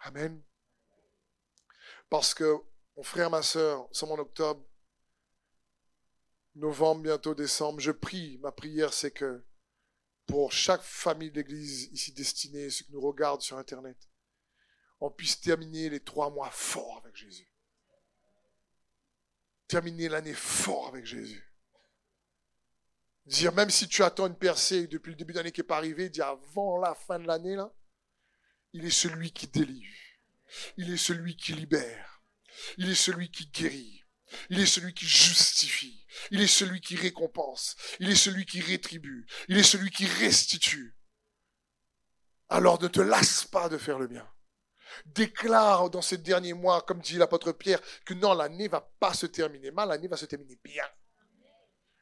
Amen. 0.00 0.42
Parce 2.10 2.34
que, 2.34 2.56
mon 2.96 3.04
frère, 3.04 3.30
ma 3.30 3.42
soeur, 3.42 3.88
sommes 3.92 4.10
en 4.10 4.18
octobre, 4.18 4.66
novembre, 6.56 7.02
bientôt 7.02 7.36
décembre, 7.36 7.78
je 7.78 7.92
prie, 7.92 8.38
ma 8.38 8.50
prière 8.50 8.92
c'est 8.92 9.12
que 9.12 9.44
pour 10.26 10.50
chaque 10.50 10.82
famille 10.82 11.30
d'église 11.30 11.84
ici 11.92 12.12
destinée, 12.12 12.70
ceux 12.70 12.84
qui 12.84 12.92
nous 12.92 13.00
regardent 13.00 13.40
sur 13.40 13.56
Internet, 13.56 13.96
on 15.00 15.12
puisse 15.12 15.40
terminer 15.40 15.88
les 15.88 16.00
trois 16.00 16.28
mois 16.28 16.50
forts 16.50 17.00
avec 17.04 17.14
Jésus. 17.14 17.54
Terminer 19.68 20.08
l'année 20.08 20.34
fort 20.34 20.88
avec 20.88 21.06
Jésus. 21.06 21.47
Dire, 23.28 23.52
même 23.52 23.68
si 23.68 23.88
tu 23.88 24.02
attends 24.02 24.26
une 24.26 24.38
percée 24.38 24.86
depuis 24.86 25.10
le 25.10 25.16
début 25.16 25.34
d'année 25.34 25.52
qui 25.52 25.60
n'est 25.60 25.66
pas 25.66 25.76
arrivée, 25.76 26.08
dire 26.08 26.28
avant 26.28 26.78
la 26.78 26.94
fin 26.94 27.18
de 27.18 27.26
l'année, 27.26 27.56
là, 27.56 27.70
il 28.72 28.86
est 28.86 28.90
celui 28.90 29.32
qui 29.32 29.46
délivre. 29.46 29.94
Il 30.78 30.90
est 30.90 30.96
celui 30.96 31.36
qui 31.36 31.52
libère. 31.52 32.22
Il 32.78 32.88
est 32.88 32.94
celui 32.94 33.30
qui 33.30 33.46
guérit. 33.48 34.06
Il 34.48 34.58
est 34.58 34.66
celui 34.66 34.94
qui 34.94 35.06
justifie. 35.06 36.06
Il 36.30 36.40
est 36.40 36.46
celui 36.46 36.80
qui 36.80 36.96
récompense. 36.96 37.76
Il 38.00 38.08
est 38.08 38.16
celui 38.16 38.46
qui 38.46 38.62
rétribue. 38.62 39.26
Il 39.48 39.58
est 39.58 39.62
celui 39.62 39.90
qui 39.90 40.06
restitue. 40.06 40.96
Alors 42.48 42.80
ne 42.80 42.88
te 42.88 43.00
lasse 43.00 43.44
pas 43.44 43.68
de 43.68 43.76
faire 43.76 43.98
le 43.98 44.06
bien. 44.06 44.26
Déclare 45.04 45.90
dans 45.90 46.00
ces 46.00 46.16
derniers 46.16 46.54
mois, 46.54 46.80
comme 46.80 47.00
dit 47.00 47.18
l'apôtre 47.18 47.52
Pierre, 47.52 47.80
que 48.06 48.14
non, 48.14 48.32
l'année 48.32 48.68
va 48.68 48.90
pas 48.98 49.12
se 49.12 49.26
terminer 49.26 49.70
mal, 49.70 49.90
l'année 49.90 50.08
va 50.08 50.16
se 50.16 50.24
terminer 50.24 50.58
bien. 50.64 50.86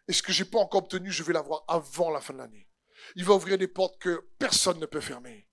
Et 0.09 0.13
ce 0.13 0.23
que 0.23 0.33
j'ai 0.33 0.45
pas 0.45 0.59
encore 0.59 0.83
obtenu, 0.85 1.11
je 1.11 1.23
vais 1.23 1.33
l'avoir 1.33 1.65
avant 1.69 2.11
la 2.11 2.21
fin 2.21 2.33
de 2.33 2.39
l'année. 2.39 2.69
Il 3.15 3.25
va 3.25 3.35
ouvrir 3.35 3.59
des 3.59 3.69
portes 3.69 3.99
que 4.01 4.29
personne 4.39 4.79
ne 4.79 4.87
peut 4.87 5.01
fermer. 5.01 5.49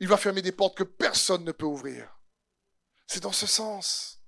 Il 0.00 0.08
va 0.08 0.16
fermer 0.16 0.42
des 0.42 0.52
portes 0.52 0.76
que 0.76 0.84
personne 0.84 1.44
ne 1.44 1.52
peut 1.52 1.66
ouvrir. 1.66 2.20
C'est 3.06 3.22
dans 3.22 3.32
ce 3.32 3.46
sens. 3.46 4.22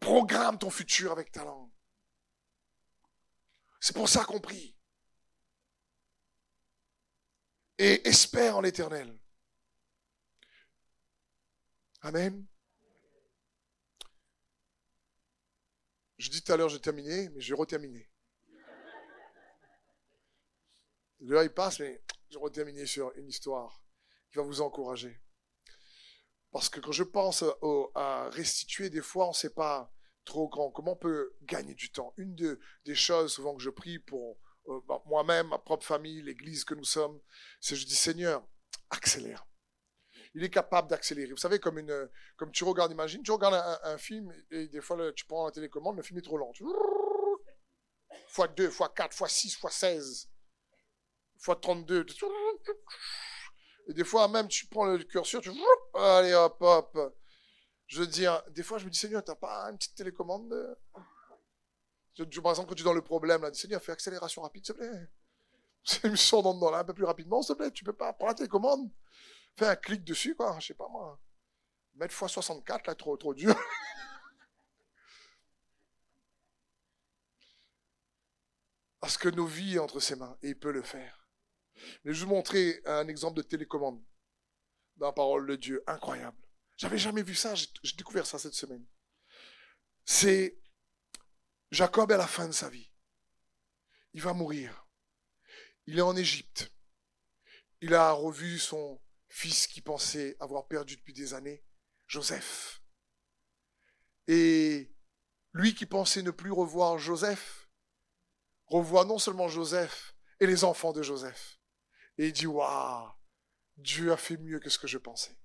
Programme 0.00 0.58
ton 0.58 0.70
futur 0.70 1.12
avec 1.12 1.30
talent. 1.30 1.72
C'est 3.80 3.94
pour 3.94 4.08
ça 4.08 4.24
qu'on 4.24 4.40
prie. 4.40 4.76
Et 7.78 8.06
espère 8.06 8.56
en 8.56 8.60
l'éternel. 8.60 9.18
Amen. 12.02 12.46
Je 16.20 16.28
dis 16.28 16.42
tout 16.42 16.52
à 16.52 16.58
l'heure, 16.58 16.68
j'ai 16.68 16.78
terminé, 16.78 17.30
mais 17.30 17.40
je 17.40 17.54
vais 17.54 17.58
reterminer. 17.58 18.06
L'heure, 21.20 21.42
il 21.42 21.50
passe, 21.50 21.80
mais 21.80 22.04
je 22.28 22.36
vais 22.36 22.42
reterminer 22.42 22.84
sur 22.84 23.10
une 23.16 23.26
histoire 23.26 23.82
qui 24.30 24.36
va 24.36 24.42
vous 24.42 24.60
encourager. 24.60 25.18
Parce 26.52 26.68
que 26.68 26.78
quand 26.78 26.92
je 26.92 27.04
pense 27.04 27.42
à 27.94 28.28
restituer, 28.28 28.90
des 28.90 29.00
fois, 29.00 29.28
on 29.28 29.30
ne 29.30 29.34
sait 29.34 29.54
pas 29.54 29.94
trop 30.26 30.46
grand. 30.46 30.70
Comment 30.70 30.92
on 30.92 30.96
peut 30.96 31.34
gagner 31.40 31.74
du 31.74 31.90
temps 31.90 32.12
Une 32.18 32.36
des 32.84 32.94
choses 32.94 33.32
souvent 33.32 33.56
que 33.56 33.62
je 33.62 33.70
prie 33.70 33.98
pour 33.98 34.38
euh, 34.68 34.78
bah, 34.86 35.02
moi-même, 35.06 35.48
ma 35.48 35.58
propre 35.58 35.86
famille, 35.86 36.20
l'église 36.20 36.64
que 36.64 36.74
nous 36.74 36.84
sommes, 36.84 37.18
c'est 37.62 37.76
je 37.76 37.86
dis 37.86 37.96
Seigneur, 37.96 38.46
accélère. 38.90 39.46
Il 40.34 40.44
est 40.44 40.50
capable 40.50 40.88
d'accélérer. 40.88 41.30
Vous 41.30 41.36
savez, 41.36 41.58
comme, 41.58 41.82
tu 42.52 42.64
regardes, 42.64 42.92
imagine, 42.92 43.22
tu 43.22 43.32
regardes 43.32 43.80
un, 43.82 43.98
film 43.98 44.32
et 44.50 44.68
des 44.68 44.80
fois 44.80 45.12
tu 45.12 45.24
prends 45.26 45.46
la 45.46 45.52
télécommande, 45.52 45.96
le 45.96 46.02
film 46.02 46.18
est 46.18 46.22
trop 46.22 46.38
lent. 46.38 46.52
Fois 48.28 48.46
2, 48.46 48.70
fois 48.70 48.90
4, 48.90 49.12
fois 49.12 49.28
6, 49.28 49.56
fois 49.56 49.70
16, 49.70 50.30
fois 51.38 51.56
32. 51.56 52.06
Et 53.88 53.92
des 53.92 54.04
fois, 54.04 54.28
même, 54.28 54.46
tu 54.46 54.66
prends 54.66 54.84
le 54.84 54.98
curseur, 54.98 55.40
tu... 55.40 55.50
Allez, 55.94 56.32
hop, 56.32 56.56
hop. 56.60 56.98
Je 57.88 58.00
veux 58.00 58.06
dire, 58.06 58.40
des 58.50 58.62
fois, 58.62 58.78
je 58.78 58.84
me 58.84 58.90
dis, 58.90 58.98
Seigneur, 58.98 59.24
t'as 59.24 59.34
pas 59.34 59.64
une 59.64 59.76
petite 59.76 59.96
télécommande? 59.96 60.48
Par 62.16 62.52
exemple, 62.52 62.68
quand 62.68 62.74
tu 62.76 62.82
es 62.82 62.84
dans 62.84 62.92
le 62.92 63.02
problème, 63.02 63.42
là, 63.42 63.50
dis, 63.50 63.58
Seigneur, 63.58 63.82
fais 63.82 63.90
accélération 63.90 64.42
rapide, 64.42 64.64
s'il 64.64 64.76
te 64.76 64.80
plaît. 64.80 65.08
C'est 65.82 66.04
une 66.06 66.16
sort 66.16 66.42
dans, 66.42 66.70
là, 66.70 66.78
un 66.78 66.84
peu 66.84 66.94
plus 66.94 67.04
rapidement, 67.04 67.42
s'il 67.42 67.56
te 67.56 67.62
plaît. 67.62 67.72
Tu 67.72 67.82
peux 67.82 67.92
pas 67.92 68.12
prendre 68.12 68.30
la 68.30 68.36
télécommande. 68.36 68.88
Fais 69.56 69.66
un 69.66 69.76
clic 69.76 70.04
dessus, 70.04 70.34
quoi. 70.34 70.58
Je 70.60 70.68
sais 70.68 70.74
pas, 70.74 70.88
moi. 70.88 71.20
Mettre 71.94 72.14
x 72.14 72.32
64, 72.32 72.86
là, 72.86 72.94
trop, 72.94 73.16
trop 73.16 73.34
dur. 73.34 73.54
Parce 79.00 79.16
que 79.18 79.28
nos 79.28 79.46
vies 79.46 79.74
sont 79.76 79.82
entre 79.82 80.00
ses 80.00 80.16
mains 80.16 80.38
et 80.42 80.50
il 80.50 80.58
peut 80.58 80.72
le 80.72 80.82
faire. 80.82 81.28
Mais 82.04 82.12
je 82.12 82.20
vais 82.20 82.26
vous 82.26 82.34
montrer 82.34 82.82
un 82.84 83.08
exemple 83.08 83.36
de 83.38 83.42
télécommande 83.42 84.02
dans 84.96 85.06
la 85.06 85.12
parole 85.12 85.46
de 85.46 85.56
Dieu 85.56 85.82
incroyable. 85.86 86.36
J'avais 86.76 86.98
jamais 86.98 87.22
vu 87.22 87.34
ça, 87.34 87.54
j'ai 87.54 87.96
découvert 87.96 88.26
ça 88.26 88.38
cette 88.38 88.54
semaine. 88.54 88.86
C'est 90.04 90.58
Jacob 91.70 92.10
à 92.12 92.16
la 92.16 92.26
fin 92.26 92.46
de 92.46 92.52
sa 92.52 92.68
vie. 92.68 92.90
Il 94.12 94.22
va 94.22 94.32
mourir. 94.32 94.86
Il 95.86 95.98
est 95.98 96.02
en 96.02 96.16
Égypte. 96.16 96.72
Il 97.80 97.94
a 97.94 98.12
revu 98.12 98.58
son 98.58 99.00
fils 99.30 99.66
qui 99.66 99.80
pensait 99.80 100.36
avoir 100.40 100.66
perdu 100.66 100.96
depuis 100.96 101.14
des 101.14 101.32
années, 101.32 101.64
Joseph. 102.06 102.82
Et 104.26 104.94
lui 105.52 105.74
qui 105.74 105.86
pensait 105.86 106.22
ne 106.22 106.30
plus 106.30 106.50
revoir 106.50 106.98
Joseph, 106.98 107.68
revoit 108.66 109.04
non 109.04 109.18
seulement 109.18 109.48
Joseph 109.48 110.14
et 110.40 110.46
les 110.46 110.64
enfants 110.64 110.92
de 110.92 111.02
Joseph. 111.02 111.58
Et 112.18 112.26
il 112.26 112.32
dit, 112.32 112.46
waouh, 112.46 113.10
Dieu 113.76 114.12
a 114.12 114.16
fait 114.16 114.36
mieux 114.36 114.60
que 114.60 114.68
ce 114.68 114.78
que 114.78 114.86
je 114.86 114.98
pensais. 114.98 115.38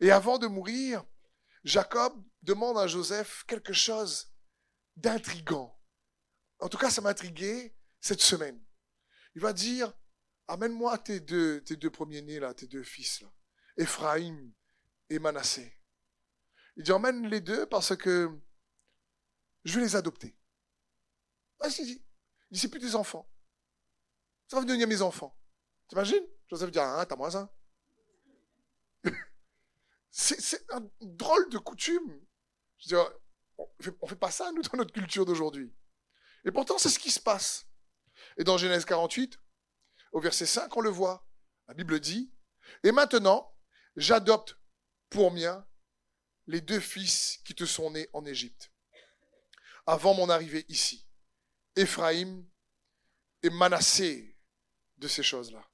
Et 0.00 0.10
avant 0.10 0.38
de 0.38 0.46
mourir, 0.46 1.04
Jacob 1.64 2.24
demande 2.42 2.78
à 2.78 2.86
Joseph 2.86 3.44
quelque 3.46 3.72
chose 3.72 4.32
d'intrigant. 4.96 5.78
En 6.58 6.68
tout 6.68 6.78
cas, 6.78 6.90
ça 6.90 7.00
m'a 7.00 7.10
intrigué 7.10 7.76
cette 8.00 8.20
semaine. 8.20 8.60
Il 9.34 9.42
va 9.42 9.52
dire, 9.52 9.92
amène-moi 10.52 10.98
tes 10.98 11.20
deux, 11.20 11.62
tes 11.62 11.76
deux 11.76 11.90
premiers-nés, 11.90 12.38
là, 12.38 12.52
tes 12.52 12.66
deux 12.66 12.82
fils, 12.82 13.22
là, 13.22 13.32
Ephraim 13.78 14.52
et 15.08 15.18
Manassé. 15.18 15.78
Il 16.76 16.84
dit, 16.84 16.92
emmène 16.92 17.26
les 17.28 17.40
deux 17.40 17.66
parce 17.66 17.96
que 17.96 18.30
je 19.64 19.78
vais 19.78 19.84
les 19.84 19.96
adopter. 19.96 20.36
Si. 21.68 21.82
Il 21.82 22.00
dit, 22.50 22.58
c'est 22.58 22.68
plus 22.68 22.80
des 22.80 22.96
enfants. 22.96 23.28
Ça 24.48 24.58
va 24.58 24.64
devenir 24.64 24.88
mes 24.88 25.00
enfants. 25.00 25.38
T'imagines? 25.88 26.26
Joseph 26.48 26.70
dit, 26.70 26.78
ah, 26.78 27.04
t'as 27.08 27.16
moins 27.16 27.30
ça. 27.30 27.54
C'est 30.10 30.70
un 30.72 30.86
drôle 31.00 31.48
de 31.48 31.58
coutume. 31.58 32.20
Je 32.78 32.96
veux 32.96 33.02
on 33.58 33.68
ne 33.80 34.08
fait 34.08 34.16
pas 34.16 34.30
ça, 34.30 34.50
nous, 34.52 34.62
dans 34.62 34.78
notre 34.78 34.92
culture 34.92 35.24
d'aujourd'hui. 35.24 35.72
Et 36.44 36.50
pourtant, 36.50 36.78
c'est 36.78 36.88
ce 36.88 36.98
qui 36.98 37.10
se 37.10 37.20
passe. 37.20 37.66
Et 38.36 38.44
dans 38.44 38.58
Genèse 38.58 38.84
48, 38.84 39.38
au 40.12 40.20
verset 40.20 40.46
5, 40.46 40.76
on 40.76 40.80
le 40.80 40.90
voit. 40.90 41.26
La 41.68 41.74
Bible 41.74 41.98
dit, 42.00 42.32
Et 42.84 42.92
maintenant, 42.92 43.54
j'adopte 43.96 44.56
pour 45.10 45.32
mien 45.32 45.66
les 46.46 46.60
deux 46.60 46.80
fils 46.80 47.40
qui 47.44 47.54
te 47.54 47.64
sont 47.64 47.90
nés 47.90 48.08
en 48.12 48.24
Égypte, 48.24 48.72
avant 49.86 50.14
mon 50.14 50.28
arrivée 50.28 50.64
ici, 50.68 51.06
Éphraïm 51.76 52.46
et 53.42 53.50
Manassé 53.50 54.36
de 54.98 55.08
ces 55.08 55.22
choses-là. 55.22 55.64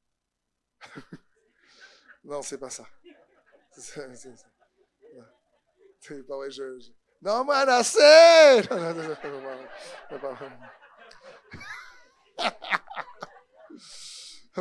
non, 2.24 2.42
c'est 2.42 2.58
pas 2.58 2.70
ça. 2.70 2.88
C'est 3.72 4.06
pas 6.26 6.36
vrai, 6.36 6.50
je. 6.50 6.90
Non, 7.20 7.44
Manassé 7.44 8.62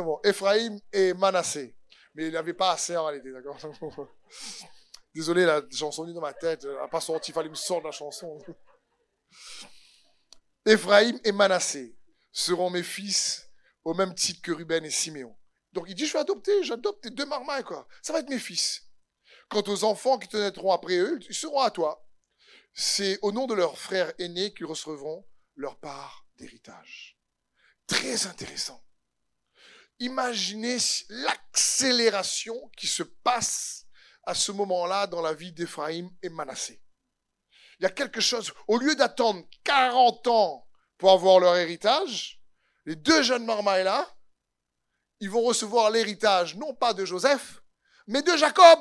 Bon, 0.02 0.20
Ephraim 0.24 0.78
et 0.92 1.14
Manassé. 1.14 1.76
Mais 2.14 2.26
il 2.26 2.32
n'avait 2.32 2.54
pas 2.54 2.72
assez 2.72 2.96
en 2.96 3.06
réalité, 3.06 3.32
d'accord 3.32 3.58
Désolé, 5.14 5.44
la 5.44 5.62
chanson 5.70 6.08
est 6.08 6.12
dans 6.12 6.20
ma 6.20 6.32
tête. 6.32 6.64
Elle 6.64 6.74
n'a 6.74 6.88
pas 6.88 7.00
sorti, 7.00 7.30
il 7.30 7.34
fallait 7.34 7.48
me 7.48 7.54
sortir 7.54 7.86
la 7.86 7.92
chanson. 7.92 8.38
Ephraim 10.66 11.18
et 11.24 11.32
Manassé 11.32 11.96
seront 12.30 12.70
mes 12.70 12.82
fils 12.82 13.48
au 13.84 13.94
même 13.94 14.14
titre 14.14 14.42
que 14.42 14.52
Ruben 14.52 14.84
et 14.84 14.90
Siméon. 14.90 15.34
Donc 15.72 15.86
il 15.88 15.94
dit, 15.94 16.06
je 16.06 16.12
vais 16.12 16.18
adopter, 16.18 16.62
j'adopte 16.62 17.02
tes 17.02 17.10
deux 17.10 17.26
marmailles, 17.26 17.64
quoi. 17.64 17.86
Ça 18.02 18.12
va 18.12 18.20
être 18.20 18.28
mes 18.28 18.38
fils. 18.38 18.82
Quant 19.48 19.62
aux 19.66 19.84
enfants 19.84 20.18
qui 20.18 20.28
te 20.28 20.36
naîtront 20.36 20.72
après 20.72 20.98
eux, 20.98 21.18
ils 21.28 21.34
seront 21.34 21.60
à 21.60 21.70
toi. 21.70 22.06
C'est 22.74 23.18
au 23.22 23.32
nom 23.32 23.46
de 23.46 23.54
leurs 23.54 23.78
frères 23.78 24.12
aînés 24.18 24.52
qu'ils 24.52 24.66
recevront 24.66 25.26
leur 25.56 25.78
part 25.78 26.26
d'héritage. 26.36 27.18
Très 27.86 28.26
intéressant. 28.26 28.82
Imaginez 30.00 30.78
l'accélération 31.08 32.70
qui 32.76 32.86
se 32.86 33.02
passe 33.02 33.86
à 34.24 34.34
ce 34.34 34.52
moment-là 34.52 35.06
dans 35.06 35.22
la 35.22 35.32
vie 35.32 35.52
d'Éphraïm 35.52 36.10
et 36.22 36.28
Manassé. 36.28 36.80
Il 37.78 37.84
y 37.84 37.86
a 37.86 37.90
quelque 37.90 38.20
chose, 38.20 38.52
au 38.66 38.78
lieu 38.78 38.94
d'attendre 38.94 39.44
40 39.64 40.26
ans 40.28 40.68
pour 40.98 41.12
avoir 41.12 41.40
leur 41.40 41.56
héritage, 41.56 42.40
les 42.84 42.96
deux 42.96 43.22
jeunes 43.22 43.44
marmailles 43.44 43.84
là, 43.84 44.08
ils 45.20 45.30
vont 45.30 45.42
recevoir 45.42 45.90
l'héritage 45.90 46.56
non 46.56 46.74
pas 46.74 46.92
de 46.94 47.04
Joseph, 47.04 47.62
mais 48.06 48.22
de 48.22 48.36
Jacob. 48.36 48.78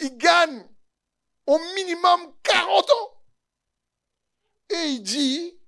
Ils 0.00 0.16
gagnent 0.16 0.68
au 1.46 1.58
minimum 1.74 2.34
40 2.42 2.90
ans. 2.90 3.22
Et 4.70 4.84
il 4.86 5.02
dit, 5.02 5.58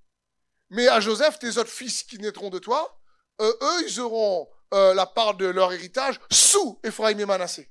mais 0.71 0.89
à 0.89 1.01
Joseph, 1.01 1.39
tes 1.39 1.59
autres 1.59 1.71
fils 1.71 2.03
qui 2.03 2.19
naîtront 2.19 2.51
de 2.51 2.59
toi, 2.59 3.01
euh, 3.41 3.53
eux, 3.61 3.89
ils 3.89 4.01
auront 4.01 4.49
euh, 4.75 4.95
la 4.95 5.07
part 5.07 5.35
de 5.35 5.47
leur 5.47 5.73
héritage 5.73 6.21
sous 6.31 6.81
Ephraim 6.83 7.19
et 7.19 7.27
Manassé. 7.27 7.71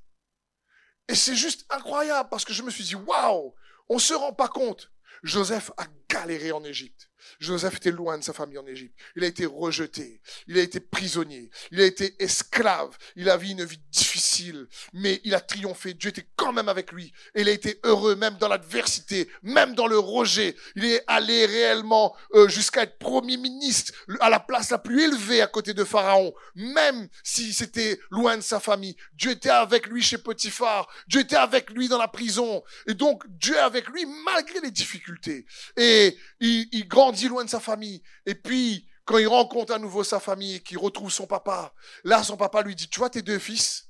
Et 1.08 1.16
c'est 1.16 1.36
juste 1.36 1.66
incroyable 1.70 2.30
parce 2.30 2.46
que 2.46 2.54
je 2.54 2.64
me 2.64 2.72
suis 2.72 2.84
dit, 2.84 2.96
waouh, 2.96 3.54
on 3.90 4.00
se 4.00 4.14
rend 4.14 4.34
pas 4.34 4.48
compte. 4.48 4.92
Joseph 5.24 5.72
a 5.78 5.86
galéré 6.16 6.52
en 6.52 6.64
Égypte. 6.64 7.10
Joseph 7.40 7.78
était 7.78 7.92
loin 7.92 8.18
de 8.18 8.24
sa 8.24 8.34
famille 8.34 8.58
en 8.58 8.68
Égypte. 8.68 8.98
Il 9.16 9.24
a 9.24 9.28
été 9.28 9.46
rejeté. 9.46 10.22
Il 10.48 10.58
a 10.58 10.62
été 10.62 10.80
prisonnier. 10.80 11.50
Il 11.72 11.82
a 11.82 11.86
été 11.86 12.16
esclave. 12.20 12.98
Il 13.16 13.30
a 13.30 13.38
vécu 13.38 13.52
une 13.52 13.66
vie 13.66 13.82
difficile. 13.92 14.68
Mais 14.94 15.22
il 15.24 15.34
a 15.36 15.40
triomphé. 15.40 15.94
Dieu 15.94 16.10
était 16.10 16.28
quand 16.36 16.54
même 16.54 16.70
avec 16.70 16.92
lui. 16.92 17.14
Il 17.36 17.50
a 17.50 17.52
été 17.52 17.80
heureux 17.84 18.16
même 18.16 18.38
dans 18.38 18.48
l'adversité, 18.48 19.30
même 19.44 19.76
dans 19.76 19.88
le 19.88 20.00
rejet. 20.00 20.56
Il 20.76 20.86
est 20.86 21.04
allé 21.08 21.46
réellement 21.46 22.16
euh, 22.34 22.48
jusqu'à 22.48 22.84
être 22.84 22.98
premier 22.98 23.38
ministre 23.38 23.94
à 24.20 24.30
la 24.30 24.40
place 24.40 24.70
la 24.70 24.78
plus 24.78 25.04
élevée 25.04 25.42
à 25.42 25.48
côté 25.48 25.74
de 25.74 25.84
Pharaon. 25.84 26.34
Même 26.56 27.08
si 27.24 27.54
c'était 27.54 28.00
loin 28.12 28.38
de 28.38 28.42
sa 28.42 28.60
famille. 28.60 28.96
Dieu 29.14 29.32
était 29.32 29.50
avec 29.50 29.88
lui 29.88 30.02
chez 30.02 30.18
Potiphar. 30.18 30.88
Dieu 31.08 31.22
était 31.22 31.36
avec 31.36 31.70
lui 31.72 31.88
dans 31.88 31.98
la 31.98 32.08
prison. 32.08 32.64
Et 32.88 32.94
donc 32.94 33.24
Dieu 33.28 33.56
est 33.56 33.60
avec 33.60 33.88
lui 33.90 34.06
malgré 34.26 34.60
les 34.62 34.72
difficultés. 34.72 35.46
Et 35.78 36.05
il, 36.40 36.88
grandit 36.88 37.28
loin 37.28 37.46
de 37.46 37.50
sa 37.50 37.60
famille. 37.60 38.04
Et 38.26 38.36
puis, 38.36 38.88
quand 39.06 39.18
il 39.18 39.28
rencontre 39.28 39.74
à 39.74 39.80
nouveau 39.80 40.04
sa 40.04 40.20
famille 40.20 40.56
et 40.56 40.64
qu'il 40.64 40.78
retrouve 40.78 41.12
son 41.12 41.28
papa, 41.28 41.74
là, 42.04 42.24
son 42.24 42.38
papa 42.38 42.62
lui 42.62 42.76
dit, 42.76 42.90
tu 42.90 43.00
vois 43.00 43.10
tes 43.10 43.22
deux 43.22 43.40
fils, 43.40 43.90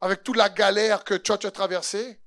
avec 0.00 0.22
toute 0.22 0.36
la 0.36 0.48
galère 0.48 1.04
que 1.04 1.14
tu 1.14 1.32
as, 1.32 1.38
tu 1.38 1.46
as 1.46 1.50
traversée, 1.50 2.20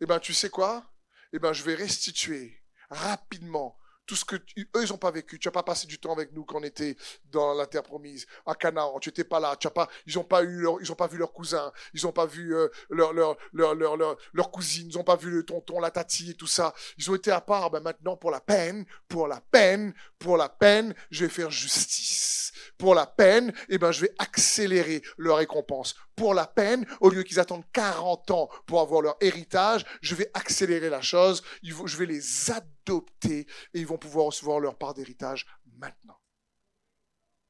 eh 0.00 0.06
ben, 0.06 0.18
tu 0.20 0.34
sais 0.34 0.50
quoi? 0.50 0.92
Eh 1.32 1.38
ben, 1.38 1.52
je 1.52 1.62
vais 1.62 1.74
restituer 1.74 2.62
rapidement 2.90 3.76
tout 4.08 4.16
ce 4.16 4.24
que 4.24 4.36
eux 4.36 4.82
ils 4.82 4.92
ont 4.92 4.98
pas 4.98 5.10
vécu. 5.10 5.38
Tu 5.38 5.46
n'as 5.46 5.52
pas 5.52 5.62
passé 5.62 5.86
du 5.86 5.98
temps 5.98 6.12
avec 6.12 6.32
nous 6.32 6.44
quand 6.44 6.58
on 6.58 6.62
était 6.64 6.96
dans 7.30 7.52
la 7.52 7.66
terre 7.66 7.82
promise 7.82 8.26
à 8.46 8.54
Canaan. 8.54 8.98
Tu 9.00 9.10
n'étais 9.10 9.22
pas 9.22 9.38
là. 9.38 9.54
Tu 9.54 9.66
as 9.66 9.70
pas, 9.70 9.86
ils 10.06 10.18
ont 10.18 10.24
pas 10.24 10.42
eu 10.42 10.66
ils 10.80 10.90
ont 10.90 10.96
pas 10.96 11.06
vu 11.06 11.18
leur 11.18 11.32
cousin. 11.32 11.70
Ils 11.92 12.06
ont 12.06 12.12
pas 12.12 12.24
vu 12.24 12.56
euh, 12.56 12.68
leur, 12.88 13.12
leur, 13.12 13.36
leur, 13.52 13.74
leur, 13.74 13.96
leur, 13.96 14.16
leur 14.32 14.50
cousine. 14.50 14.88
Ils 14.88 14.98
ont 14.98 15.04
pas 15.04 15.16
vu 15.16 15.30
le 15.30 15.44
tonton, 15.44 15.78
la 15.78 15.90
tati 15.90 16.30
et 16.30 16.34
tout 16.34 16.46
ça. 16.46 16.74
Ils 16.96 17.10
ont 17.10 17.14
été 17.14 17.30
à 17.30 17.42
part. 17.42 17.70
Ben 17.70 17.80
maintenant 17.80 18.16
pour 18.16 18.30
la 18.30 18.40
peine, 18.40 18.86
pour 19.08 19.28
la 19.28 19.42
peine, 19.42 19.92
pour 20.18 20.38
la 20.38 20.48
peine, 20.48 20.94
je 21.10 21.26
vais 21.26 21.30
faire 21.30 21.50
justice. 21.50 22.37
Pour 22.76 22.94
la 22.94 23.06
peine, 23.06 23.52
eh 23.68 23.78
ben 23.78 23.92
je 23.92 24.02
vais 24.02 24.14
accélérer 24.18 25.02
leur 25.16 25.38
récompense. 25.38 25.94
Pour 26.16 26.34
la 26.34 26.46
peine, 26.46 26.86
au 27.00 27.10
lieu 27.10 27.22
qu'ils 27.22 27.40
attendent 27.40 27.70
40 27.72 28.30
ans 28.30 28.48
pour 28.66 28.80
avoir 28.80 29.02
leur 29.02 29.16
héritage, 29.20 29.84
je 30.00 30.14
vais 30.14 30.30
accélérer 30.34 30.90
la 30.90 31.02
chose. 31.02 31.42
Je 31.62 31.96
vais 31.96 32.06
les 32.06 32.50
adopter 32.50 33.46
et 33.74 33.80
ils 33.80 33.86
vont 33.86 33.98
pouvoir 33.98 34.26
recevoir 34.26 34.60
leur 34.60 34.76
part 34.76 34.94
d'héritage 34.94 35.46
maintenant. 35.76 36.18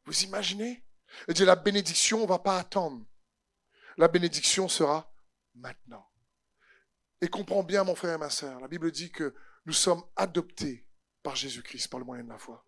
Vous 0.04 0.22
imaginez? 0.22 0.84
Et 1.26 1.32
dit 1.34 1.44
la 1.44 1.56
bénédiction, 1.56 2.22
on 2.22 2.26
va 2.26 2.38
pas 2.38 2.58
attendre. 2.58 3.04
La 3.96 4.08
bénédiction 4.08 4.68
sera 4.68 5.12
maintenant. 5.54 6.06
Et 7.20 7.28
comprends 7.28 7.62
bien, 7.62 7.82
mon 7.82 7.94
frère 7.94 8.14
et 8.14 8.18
ma 8.18 8.30
sœur, 8.30 8.60
la 8.60 8.68
Bible 8.68 8.92
dit 8.92 9.10
que 9.10 9.34
nous 9.66 9.72
sommes 9.72 10.04
adoptés 10.16 10.86
par 11.22 11.34
Jésus-Christ 11.34 11.88
par 11.88 11.98
le 11.98 12.06
moyen 12.06 12.24
de 12.24 12.28
la 12.28 12.38
foi. 12.38 12.64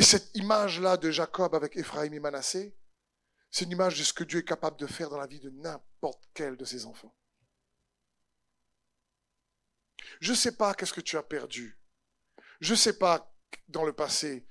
Et 0.00 0.02
cette 0.02 0.34
image-là 0.34 0.96
de 0.96 1.10
Jacob 1.10 1.54
avec 1.54 1.76
Ephraim 1.76 2.10
et 2.10 2.20
Manassé, 2.20 2.74
c'est 3.50 3.66
une 3.66 3.72
image 3.72 3.98
de 3.98 4.02
ce 4.02 4.14
que 4.14 4.24
Dieu 4.24 4.38
est 4.38 4.48
capable 4.48 4.78
de 4.78 4.86
faire 4.86 5.10
dans 5.10 5.18
la 5.18 5.26
vie 5.26 5.40
de 5.40 5.50
n'importe 5.50 6.26
quel 6.32 6.56
de 6.56 6.64
ses 6.64 6.86
enfants. 6.86 7.14
Je 10.22 10.30
ne 10.30 10.36
sais 10.36 10.56
pas 10.56 10.72
qu'est-ce 10.72 10.94
que 10.94 11.02
tu 11.02 11.18
as 11.18 11.22
perdu. 11.22 11.78
Je 12.62 12.70
ne 12.70 12.78
sais 12.78 12.98
pas 12.98 13.30
dans 13.68 13.84
le 13.84 13.92
passé 13.92 14.46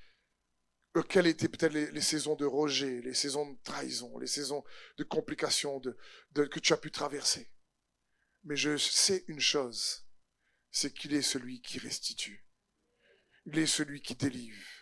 euh, 0.96 1.02
quelles 1.02 1.26
étaient 1.26 1.50
peut-être 1.50 1.74
les, 1.74 2.02
saisons 2.02 2.36
de 2.36 2.46
rejet, 2.46 3.02
les 3.02 3.16
saisons 3.16 3.52
de 3.52 3.58
trahison, 3.64 4.20
les 4.20 4.28
saisons 4.28 4.64
de 4.98 5.04
complications 5.04 5.82
que 5.82 6.60
tu 6.60 6.74
as 6.74 6.78
pu 6.78 6.92
traverser. 6.92 7.50
Mais 8.44 8.56
je 8.56 8.78
sais 8.78 9.26
une 9.28 9.40
chose, 9.40 10.06
c'est 10.70 10.94
qu'il 10.94 11.16
est 11.16 11.24
celui 11.24 11.60
qui 11.64 11.80
restitue. 11.80 12.46
Il 13.48 13.58
est 13.58 13.66
celui 13.66 14.04
qui 14.04 14.14
délivre. 14.14 14.79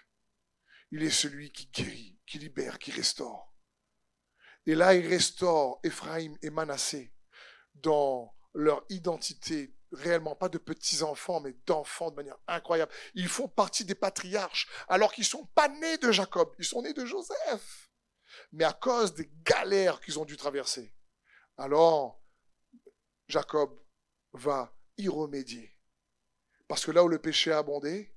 Il 0.92 1.04
est 1.04 1.10
celui 1.10 1.52
qui 1.52 1.68
guérit, 1.68 2.20
qui 2.26 2.40
libère, 2.40 2.80
qui 2.80 2.92
restaure. 2.92 3.54
Et 4.66 4.76
là, 4.76 4.96
il 4.96 5.08
restaure 5.08 5.80
Ephraim 5.84 6.36
et 6.42 6.50
Manassé 6.50 7.14
dans 7.76 8.34
leur 8.54 8.84
identité 8.90 9.78
réellement 9.92 10.36
pas 10.36 10.50
de 10.50 10.58
petits-enfants, 10.58 11.40
mais 11.40 11.56
d'enfants 11.66 12.12
de 12.12 12.16
manière 12.16 12.38
incroyable. 12.48 12.92
Ils 13.14 13.30
font 13.30 13.48
partie 13.48 13.86
des 13.86 13.96
patriarches, 13.96 14.68
alors 14.88 15.14
qu'ils 15.14 15.26
sont 15.26 15.46
pas 15.56 15.70
nés 15.70 15.98
de 15.98 16.12
Jacob, 16.12 16.54
ils 16.60 16.66
sont 16.66 16.82
nés 16.82 16.94
de 16.94 17.06
Joseph. 17.06 17.90
Mais 18.52 18.66
à 18.66 18.74
cause 18.74 19.14
des 19.14 19.30
galères 19.44 20.02
qu'ils 20.02 20.20
ont 20.20 20.26
dû 20.26 20.38
traverser, 20.38 20.94
alors 21.58 22.22
Jacob 23.28 23.80
va 24.34 24.76
y 24.98 25.08
remédier. 25.08 25.78
Parce 26.68 26.86
que 26.86 26.92
là 26.92 27.04
où 27.04 27.08
le 27.08 27.20
péché 27.20 27.52
a 27.52 27.60
abondé, 27.60 28.17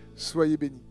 Soyez 0.21 0.55
bénis. 0.55 0.90